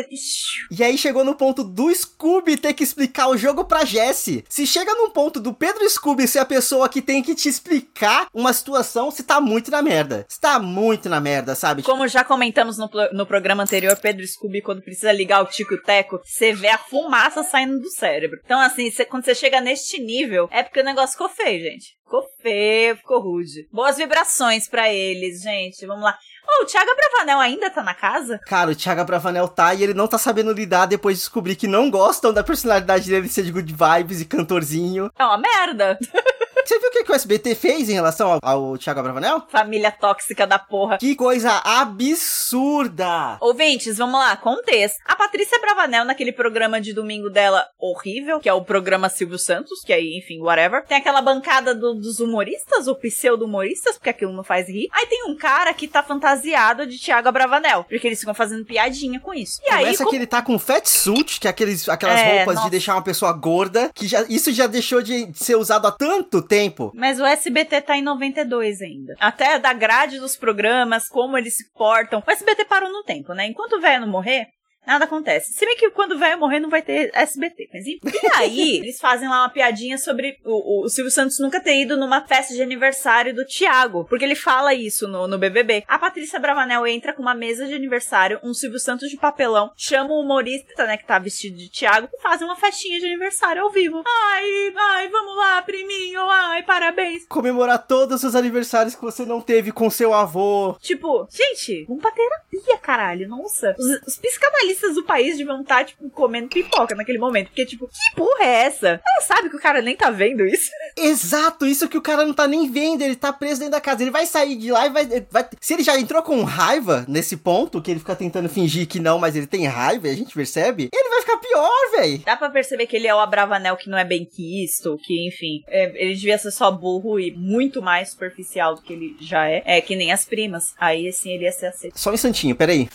E 0.71 0.85
aí 0.85 0.99
chegou 0.99 1.25
no 1.25 1.35
ponto 1.35 1.65
do 1.65 1.95
Scooby 1.95 2.10
Scooby 2.11 2.57
ter 2.57 2.75
que 2.75 2.85
explicar 2.85 3.29
o 3.29 3.37
jogo 3.37 3.65
pra 3.65 3.85
Jesse. 3.85 4.45
Se 4.49 4.67
chega 4.67 4.95
num 4.95 5.11
ponto 5.11 5.41
do 5.41 5.55
Pedro 5.55 5.89
Scooby 5.89 6.27
ser 6.27 6.41
a 6.41 6.45
pessoa 6.45 6.89
que 6.89 7.01
tem 7.01 7.23
que 7.23 7.35
te 7.35 7.49
explicar 7.49 8.29
uma 8.35 8.53
situação, 8.53 9.11
você 9.11 9.23
tá 9.23 9.41
muito 9.41 9.71
na 9.71 9.83
merda. 9.83 10.27
Você 10.29 10.41
tá 10.41 10.59
muito 10.59 11.09
na 11.09 11.21
merda, 11.21 11.55
sabe? 11.55 11.83
Como 11.83 12.07
já 12.09 12.25
comentamos 12.25 12.79
no, 12.79 12.91
no 13.13 13.27
programa 13.27 13.63
anterior, 13.63 13.97
Pedro 13.97 14.27
Scooby, 14.27 14.63
quando 14.63 14.83
precisa 14.83 15.13
ligar 15.13 15.43
o 15.43 15.47
Tico 15.47 15.75
e 15.75 15.77
o 15.77 15.83
Teco, 15.83 16.21
você 16.25 16.53
vê 16.53 16.69
a 16.69 16.79
fumaça 16.79 17.43
saindo 17.43 17.79
do 17.79 17.91
cérebro. 17.91 18.39
Então, 18.45 18.61
assim, 18.61 18.91
cê, 18.91 19.05
quando 19.05 19.25
você 19.25 19.35
chega 19.35 19.61
neste 19.61 20.01
nível, 20.01 20.49
é 20.51 20.63
porque 20.63 20.81
o 20.81 20.85
negócio 20.85 21.13
ficou 21.13 21.29
feio, 21.29 21.63
gente. 21.63 21.99
Ficou 22.05 22.25
feio, 22.43 22.97
ficou 22.97 23.21
rude. 23.21 23.69
Boas 23.73 23.97
vibrações 23.97 24.69
para 24.69 24.93
eles, 24.93 25.43
gente. 25.43 25.87
Vamos 25.87 26.03
lá. 26.03 26.19
Oh, 26.53 26.65
o 26.65 26.67
Thiago 26.67 26.91
Bravanel 26.97 27.39
ainda 27.39 27.71
tá 27.71 27.83
na 27.83 27.95
casa? 27.95 28.41
Cara, 28.47 28.73
o 28.73 28.75
Thiago 28.75 29.05
Bravanel 29.05 29.47
tá 29.47 29.73
e 29.73 29.85
ele 29.85 29.95
não 29.95 30.09
tá 30.09 30.19
sabendo 30.19 30.53
lidar 30.53 30.87
depois 30.87 31.17
de 31.17 31.21
descobrir 31.21 31.55
que 31.55 31.69
não 31.69 31.89
gostam 31.91 32.33
da 32.33 32.43
personalidade 32.43 33.09
dele 33.09 33.29
ser 33.29 33.45
de 33.45 33.53
good 33.53 33.73
vibes 33.73 34.21
e 34.21 34.25
cantorzinho. 34.25 35.11
É 35.17 35.25
uma 35.25 35.39
merda. 35.39 35.97
Você 36.71 36.79
viu 36.79 36.89
o 36.89 36.93
que, 36.93 37.03
que 37.03 37.11
o 37.11 37.15
SBT 37.17 37.57
fez 37.57 37.89
em 37.89 37.95
relação 37.95 38.31
ao, 38.31 38.39
ao 38.41 38.79
Thiago 38.79 39.01
Abravanel? 39.01 39.43
Família 39.49 39.91
tóxica 39.91 40.47
da 40.47 40.57
porra. 40.57 40.99
Que 40.99 41.17
coisa 41.17 41.51
absurda! 41.65 43.39
Ouvintes, 43.41 43.99
vamos 43.99 44.21
lá, 44.21 44.37
contexto. 44.37 44.97
A 45.05 45.17
Patrícia 45.17 45.59
Bravanel, 45.61 46.05
naquele 46.05 46.31
programa 46.31 46.81
de 46.81 46.93
domingo 46.93 47.29
dela 47.29 47.67
horrível, 47.77 48.39
que 48.39 48.49
é 48.49 48.53
o 48.53 48.63
programa 48.63 49.09
Silvio 49.09 49.37
Santos, 49.37 49.81
que 49.85 49.93
aí, 49.93 50.17
enfim, 50.17 50.41
whatever. 50.41 50.85
Tem 50.87 50.97
aquela 50.99 51.21
bancada 51.21 51.75
do- 51.75 51.95
dos 51.97 52.21
humoristas, 52.21 52.87
ou 52.87 52.95
pseudo-humoristas, 52.95 53.97
porque 53.97 54.11
aquilo 54.11 54.33
não 54.33 54.45
faz 54.45 54.69
rir. 54.69 54.87
Aí 54.93 55.07
tem 55.09 55.25
um 55.29 55.37
cara 55.37 55.75
que 55.75 55.89
tá 55.89 56.05
fantasiado 56.05 56.87
de 56.87 57.01
Thiago 57.01 57.27
Abravanel, 57.29 57.83
porque 57.89 58.07
eles 58.07 58.21
ficam 58.21 58.33
fazendo 58.33 58.65
piadinha 58.65 59.19
com 59.19 59.35
isso. 59.35 59.61
E 59.67 59.73
aí, 59.73 59.85
Começa 59.87 60.05
com- 60.05 60.11
que 60.11 60.15
ele 60.17 60.27
tá 60.29 60.41
com 60.41 60.57
fat 60.57 60.87
suit, 60.89 61.41
que 61.41 61.49
é 61.49 61.51
aqueles, 61.51 61.89
aquelas 61.89 62.21
É, 62.21 62.37
roupas 62.37 62.55
nossa. 62.55 62.67
de 62.67 62.71
deixar 62.71 62.95
uma 62.95 63.03
pessoa 63.03 63.33
gorda, 63.33 63.91
que 63.93 64.07
já, 64.07 64.25
isso 64.29 64.53
já 64.53 64.69
deixou 64.69 65.03
de 65.03 65.29
ser 65.35 65.57
usado 65.57 65.89
há 65.89 65.91
tanto 65.91 66.41
tempo. 66.41 66.60
Mas 66.95 67.21
o 67.21 67.25
SBT 67.25 67.81
tá 67.81 67.97
em 67.97 68.03
92 68.03 68.83
ainda. 68.83 69.15
Até 69.19 69.59
da 69.59 69.73
grade 69.73 70.19
dos 70.19 70.37
programas, 70.37 71.09
como 71.09 71.37
eles 71.37 71.57
se 71.57 71.73
portam. 71.73 72.23
O 72.27 72.31
SBT 72.31 72.65
parou 72.65 72.91
no 72.91 73.03
tempo, 73.05 73.33
né? 73.33 73.47
Enquanto 73.47 73.75
o 73.75 73.81
velho 73.81 74.03
não 74.03 74.09
morrer, 74.09 74.49
nada 74.87 75.05
acontece. 75.05 75.53
Se 75.53 75.65
bem 75.65 75.77
que 75.77 75.91
quando 75.91 76.19
velho 76.19 76.39
morrer 76.39 76.61
não 76.61 76.71
vai 76.71 76.83
ter 76.83 77.11
SBT. 77.15 77.69
Mas 77.73 77.87
enfim. 77.87 78.01
E 78.05 78.37
aí, 78.37 78.77
eles 78.81 78.99
fazem 78.99 79.29
lá 79.29 79.43
uma 79.43 79.49
piadinha 79.51 79.99
sobre 79.99 80.39
o, 80.45 80.85
o 80.85 80.89
Silvio 80.89 81.11
Santos 81.11 81.39
nunca 81.39 81.61
ter 81.61 81.81
ido 81.81 81.97
numa 81.97 82.27
festa 82.27 82.55
de 82.55 82.63
aniversário 82.63 83.35
do 83.35 83.45
Thiago. 83.45 84.05
Porque 84.09 84.25
ele 84.25 84.35
fala 84.35 84.75
isso 84.75 85.07
no, 85.07 85.27
no 85.27 85.39
BBB. 85.39 85.85
A 85.87 85.99
Patrícia 85.99 86.39
Bravanel 86.39 86.87
entra 86.87 87.13
com 87.13 87.23
uma 87.23 87.35
mesa 87.35 87.67
de 87.67 87.75
aniversário, 87.75 88.41
um 88.43 88.55
Silvio 88.55 88.79
Santos 88.79 89.11
de 89.11 89.17
papelão, 89.17 89.71
chama 89.77 90.11
o 90.11 90.21
humorista, 90.21 90.87
né, 90.87 90.97
que 90.97 91.07
tá 91.07 91.19
vestido 91.19 91.57
de 91.57 91.69
Thiago, 91.69 92.09
e 92.13 92.23
fazem 92.23 92.47
uma 92.47 92.57
festinha 92.57 92.99
de 92.99 93.07
aniversário 93.07 93.63
ao 93.63 93.71
vivo. 93.71 94.03
Ai, 94.07 94.75
ai, 94.77 95.09
vamos 95.09 95.37
lá, 95.37 95.63
priminho, 95.63 96.21
ai, 96.23 96.63
parabéns. 96.63 97.27
Comemorar 97.27 97.87
todos 97.87 98.25
os 98.25 98.35
aniversários 98.35 98.95
que 98.95 99.03
você 99.03 99.25
não 99.25 99.41
teve 99.41 99.73
com 99.73 99.91
seu 99.91 100.13
avô. 100.13 100.77
Tipo, 100.81 101.29
gente, 101.31 101.85
vamos 101.85 102.03
pra 102.03 102.11
terapia, 102.11 102.79
caralho. 102.79 103.29
Nossa. 103.29 103.75
Os, 103.79 103.87
os 104.07 104.17
psicanalistas 104.17 104.70
do 104.95 105.05
país 105.05 105.37
deviam 105.39 105.61
estar, 105.63 105.85
tipo, 105.85 106.09
comendo 106.11 106.49
pipoca 106.49 106.95
naquele 106.95 107.19
momento. 107.19 107.49
Porque, 107.49 107.65
tipo, 107.67 107.87
que 107.89 108.17
porra 108.17 108.45
é 108.45 108.63
essa? 108.67 108.89
Ela 108.89 109.21
sabe 109.27 109.49
que 109.51 109.57
o 109.57 109.61
cara 109.61 109.81
nem 109.83 109.97
tá 109.97 110.11
vendo 110.11 110.45
isso. 110.45 110.71
Exato, 110.97 111.67
isso 111.67 111.89
que 111.89 111.99
o 111.99 112.03
cara 112.03 112.25
não 112.25 112.35
tá 112.35 112.47
nem 112.47 112.71
vendo, 112.71 113.03
ele 113.03 113.17
tá 113.17 113.33
preso 113.33 113.61
dentro 113.61 113.73
da 113.73 113.81
casa. 113.81 114.03
Ele 114.03 114.11
vai 114.11 114.27
sair 114.27 114.57
de 114.57 114.71
lá 114.71 114.87
e 114.87 114.91
vai, 114.91 115.07
vai- 115.31 115.49
Se 115.61 115.75
ele 115.75 115.83
já 115.83 115.99
entrou 115.99 116.23
com 116.23 116.43
raiva 116.43 117.05
nesse 117.09 117.37
ponto, 117.37 117.81
que 117.81 117.91
ele 117.91 118.01
fica 118.01 118.15
tentando 118.17 118.49
fingir 118.49 118.87
que 118.87 119.01
não, 119.01 119.19
mas 119.19 119.37
ele 119.37 119.47
tem 119.47 119.67
raiva 119.67 120.09
a 120.09 120.15
gente 120.15 120.35
percebe, 120.35 120.89
ele 120.93 121.09
vai 121.09 121.21
ficar 121.21 121.37
pior, 121.39 121.91
véi. 121.99 122.19
Dá 122.19 122.37
pra 122.37 122.51
perceber 122.51 122.87
que 122.87 122.97
ele 122.97 123.07
é 123.07 123.15
o 123.15 123.19
Abravanel 123.21 123.77
que 123.77 123.89
não 123.89 123.97
é 123.99 124.05
bem 124.05 124.25
quisto, 124.25 124.99
que, 125.05 125.27
enfim, 125.29 125.63
é, 125.69 125.93
ele 125.95 126.15
devia 126.15 126.37
ser 126.39 126.51
só 126.51 126.71
burro 126.71 127.19
e 127.21 127.33
muito 127.33 127.81
mais 127.81 128.11
superficial 128.11 128.75
do 128.75 128.83
que 128.83 128.93
ele 128.93 129.17
já 129.21 129.47
é. 129.49 129.63
É 129.65 129.81
que 129.81 129.95
nem 129.97 130.13
as 130.13 130.25
primas. 130.25 130.75
Aí, 130.79 131.09
assim, 131.09 131.31
ele 131.33 131.45
ia 131.45 131.53
ser 131.53 131.67
aceito. 131.67 131.99
Só 131.99 132.11
um 132.11 132.15
instantinho, 132.15 132.55
peraí. 132.57 132.89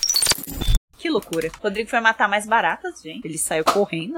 Que 1.05 1.09
loucura. 1.11 1.51
Rodrigo 1.61 1.87
foi 1.87 1.99
matar 1.99 2.27
mais 2.27 2.47
baratas, 2.47 2.99
gente. 2.99 3.23
Ele 3.23 3.37
saiu 3.37 3.63
correndo. 3.63 4.17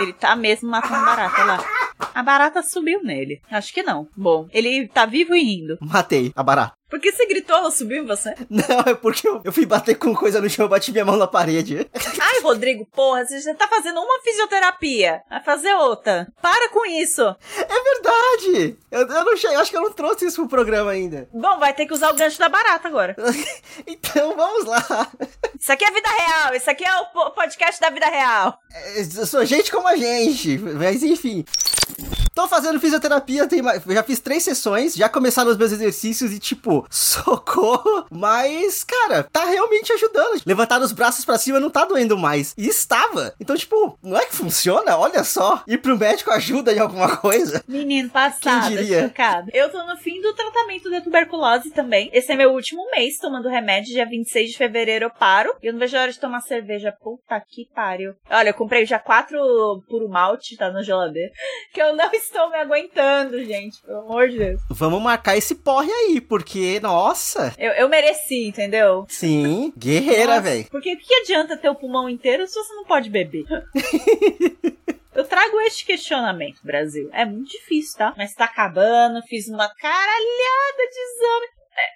Ele 0.00 0.12
tá 0.12 0.34
mesmo 0.34 0.68
matando 0.68 1.04
barata 1.04 1.44
lá. 1.44 1.64
A 2.12 2.24
barata 2.24 2.60
subiu 2.60 3.04
nele. 3.04 3.40
Acho 3.48 3.72
que 3.72 3.84
não. 3.84 4.08
Bom, 4.16 4.48
ele 4.50 4.88
tá 4.88 5.06
vivo 5.06 5.32
e 5.32 5.44
rindo. 5.44 5.78
Matei 5.80 6.32
a 6.34 6.42
barata. 6.42 6.75
Por 6.88 7.00
que 7.00 7.10
você 7.12 7.26
gritou? 7.26 7.56
Ela 7.56 7.70
subiu 7.70 8.02
em 8.02 8.06
você? 8.06 8.34
Não, 8.48 8.80
é 8.86 8.94
porque 8.94 9.26
eu, 9.26 9.40
eu 9.44 9.52
fui 9.52 9.66
bater 9.66 9.96
com 9.96 10.14
coisa 10.14 10.40
no 10.40 10.48
chão, 10.48 10.64
eu 10.66 10.68
bati 10.68 10.92
minha 10.92 11.04
mão 11.04 11.16
na 11.16 11.26
parede. 11.26 11.88
Ai, 12.20 12.40
Rodrigo, 12.42 12.86
porra, 12.86 13.24
você 13.26 13.40
já 13.40 13.54
tá 13.54 13.66
fazendo 13.66 13.98
uma 14.00 14.20
fisioterapia. 14.22 15.22
Vai 15.28 15.42
fazer 15.42 15.74
outra. 15.74 16.28
Para 16.40 16.68
com 16.70 16.86
isso. 16.86 17.22
É 17.22 17.82
verdade! 17.94 18.78
Eu, 18.90 19.00
eu 19.00 19.06
não 19.24 19.34
eu 19.36 19.60
acho 19.60 19.70
que 19.70 19.76
eu 19.76 19.82
não 19.82 19.92
trouxe 19.92 20.26
isso 20.26 20.36
pro 20.42 20.48
programa 20.48 20.90
ainda. 20.92 21.28
Bom, 21.34 21.58
vai 21.58 21.72
ter 21.74 21.86
que 21.86 21.92
usar 21.92 22.10
o 22.10 22.16
gancho 22.16 22.38
da 22.38 22.48
barata 22.48 22.88
agora. 22.88 23.16
Então 23.86 24.36
vamos 24.36 24.64
lá. 24.64 25.10
Isso 25.58 25.72
aqui 25.72 25.84
é 25.84 25.90
vida 25.90 26.08
real. 26.08 26.54
Isso 26.54 26.70
aqui 26.70 26.84
é 26.84 26.96
o 27.00 27.06
po- 27.06 27.30
podcast 27.32 27.80
da 27.80 27.90
vida 27.90 28.06
real. 28.06 28.58
É, 28.72 29.00
Eu 29.00 29.26
sou 29.26 29.44
gente 29.44 29.70
como 29.70 29.88
a 29.88 29.96
gente, 29.96 30.58
mas 30.58 31.02
enfim. 31.02 31.44
Tô 32.36 32.46
fazendo 32.46 32.78
fisioterapia, 32.78 33.48
tem 33.48 33.62
mais, 33.62 33.82
já 33.82 34.02
fiz 34.02 34.20
três 34.20 34.42
sessões, 34.42 34.94
já 34.94 35.08
começaram 35.08 35.50
os 35.50 35.56
meus 35.56 35.72
exercícios 35.72 36.34
e, 36.34 36.38
tipo, 36.38 36.86
socorro. 36.90 38.04
Mas, 38.10 38.84
cara, 38.84 39.22
tá 39.22 39.46
realmente 39.46 39.90
ajudando. 39.94 40.42
Levantar 40.44 40.82
os 40.82 40.92
braços 40.92 41.24
pra 41.24 41.38
cima 41.38 41.58
não 41.58 41.70
tá 41.70 41.86
doendo 41.86 42.18
mais. 42.18 42.54
E 42.58 42.68
estava. 42.68 43.34
Então, 43.40 43.56
tipo, 43.56 43.98
não 44.02 44.18
é 44.18 44.26
que 44.26 44.36
funciona? 44.36 44.98
Olha 44.98 45.24
só. 45.24 45.62
Ir 45.66 45.78
pro 45.78 45.96
médico 45.96 46.30
ajuda 46.30 46.74
em 46.74 46.78
alguma 46.78 47.16
coisa. 47.16 47.64
Menino 47.66 48.10
passado, 48.10 48.68
Quem 48.68 48.76
diria? 48.76 49.10
Eu 49.54 49.70
tô 49.70 49.82
no 49.86 49.96
fim 49.96 50.20
do 50.20 50.34
tratamento 50.34 50.90
da 50.90 51.00
tuberculose 51.00 51.70
também. 51.70 52.10
Esse 52.12 52.32
é 52.32 52.36
meu 52.36 52.52
último 52.52 52.86
mês 52.90 53.16
tomando 53.16 53.48
remédio. 53.48 53.94
Dia 53.94 54.04
26 54.04 54.50
de 54.50 54.58
fevereiro 54.58 55.06
eu 55.06 55.10
paro. 55.10 55.54
E 55.62 55.68
eu 55.68 55.72
não 55.72 55.80
vejo 55.80 55.96
a 55.96 56.02
hora 56.02 56.12
de 56.12 56.20
tomar 56.20 56.42
cerveja. 56.42 56.92
Puta 56.92 57.40
que 57.48 57.66
pariu. 57.74 58.12
Olha, 58.28 58.50
eu 58.50 58.54
comprei 58.54 58.84
já 58.84 58.98
quatro 58.98 59.38
puro 59.88 60.06
malte, 60.06 60.54
tá 60.54 60.70
na 60.70 60.82
geladeira. 60.82 61.32
Que 61.72 61.82
eu 61.82 61.94
não 61.94 62.10
estou 62.26 62.50
me 62.50 62.56
aguentando, 62.56 63.42
gente. 63.44 63.80
Pelo 63.82 64.00
amor 64.00 64.28
de 64.28 64.38
Deus. 64.38 64.60
Vamos 64.68 65.02
marcar 65.02 65.36
esse 65.36 65.54
porre 65.54 65.90
aí, 65.90 66.20
porque, 66.20 66.80
nossa. 66.80 67.54
Eu, 67.58 67.72
eu 67.72 67.88
mereci, 67.88 68.48
entendeu? 68.48 69.06
Sim, 69.08 69.72
guerreira, 69.76 70.40
velho. 70.40 70.66
Porque 70.70 70.94
o 70.94 70.98
que 70.98 71.14
adianta 71.14 71.56
ter 71.56 71.68
o 71.68 71.74
pulmão 71.74 72.08
inteiro 72.08 72.46
se 72.46 72.54
você 72.54 72.74
não 72.74 72.84
pode 72.84 73.08
beber? 73.10 73.44
Eu 75.16 75.24
trago 75.24 75.58
este 75.62 75.86
questionamento, 75.86 76.58
Brasil. 76.62 77.08
É 77.10 77.24
muito 77.24 77.50
difícil, 77.50 77.96
tá? 77.96 78.12
Mas 78.18 78.34
tá 78.34 78.44
acabando, 78.44 79.22
fiz 79.22 79.48
uma 79.48 79.66
caralhada 79.66 80.90
de 80.92 80.98
exame. 80.98 81.46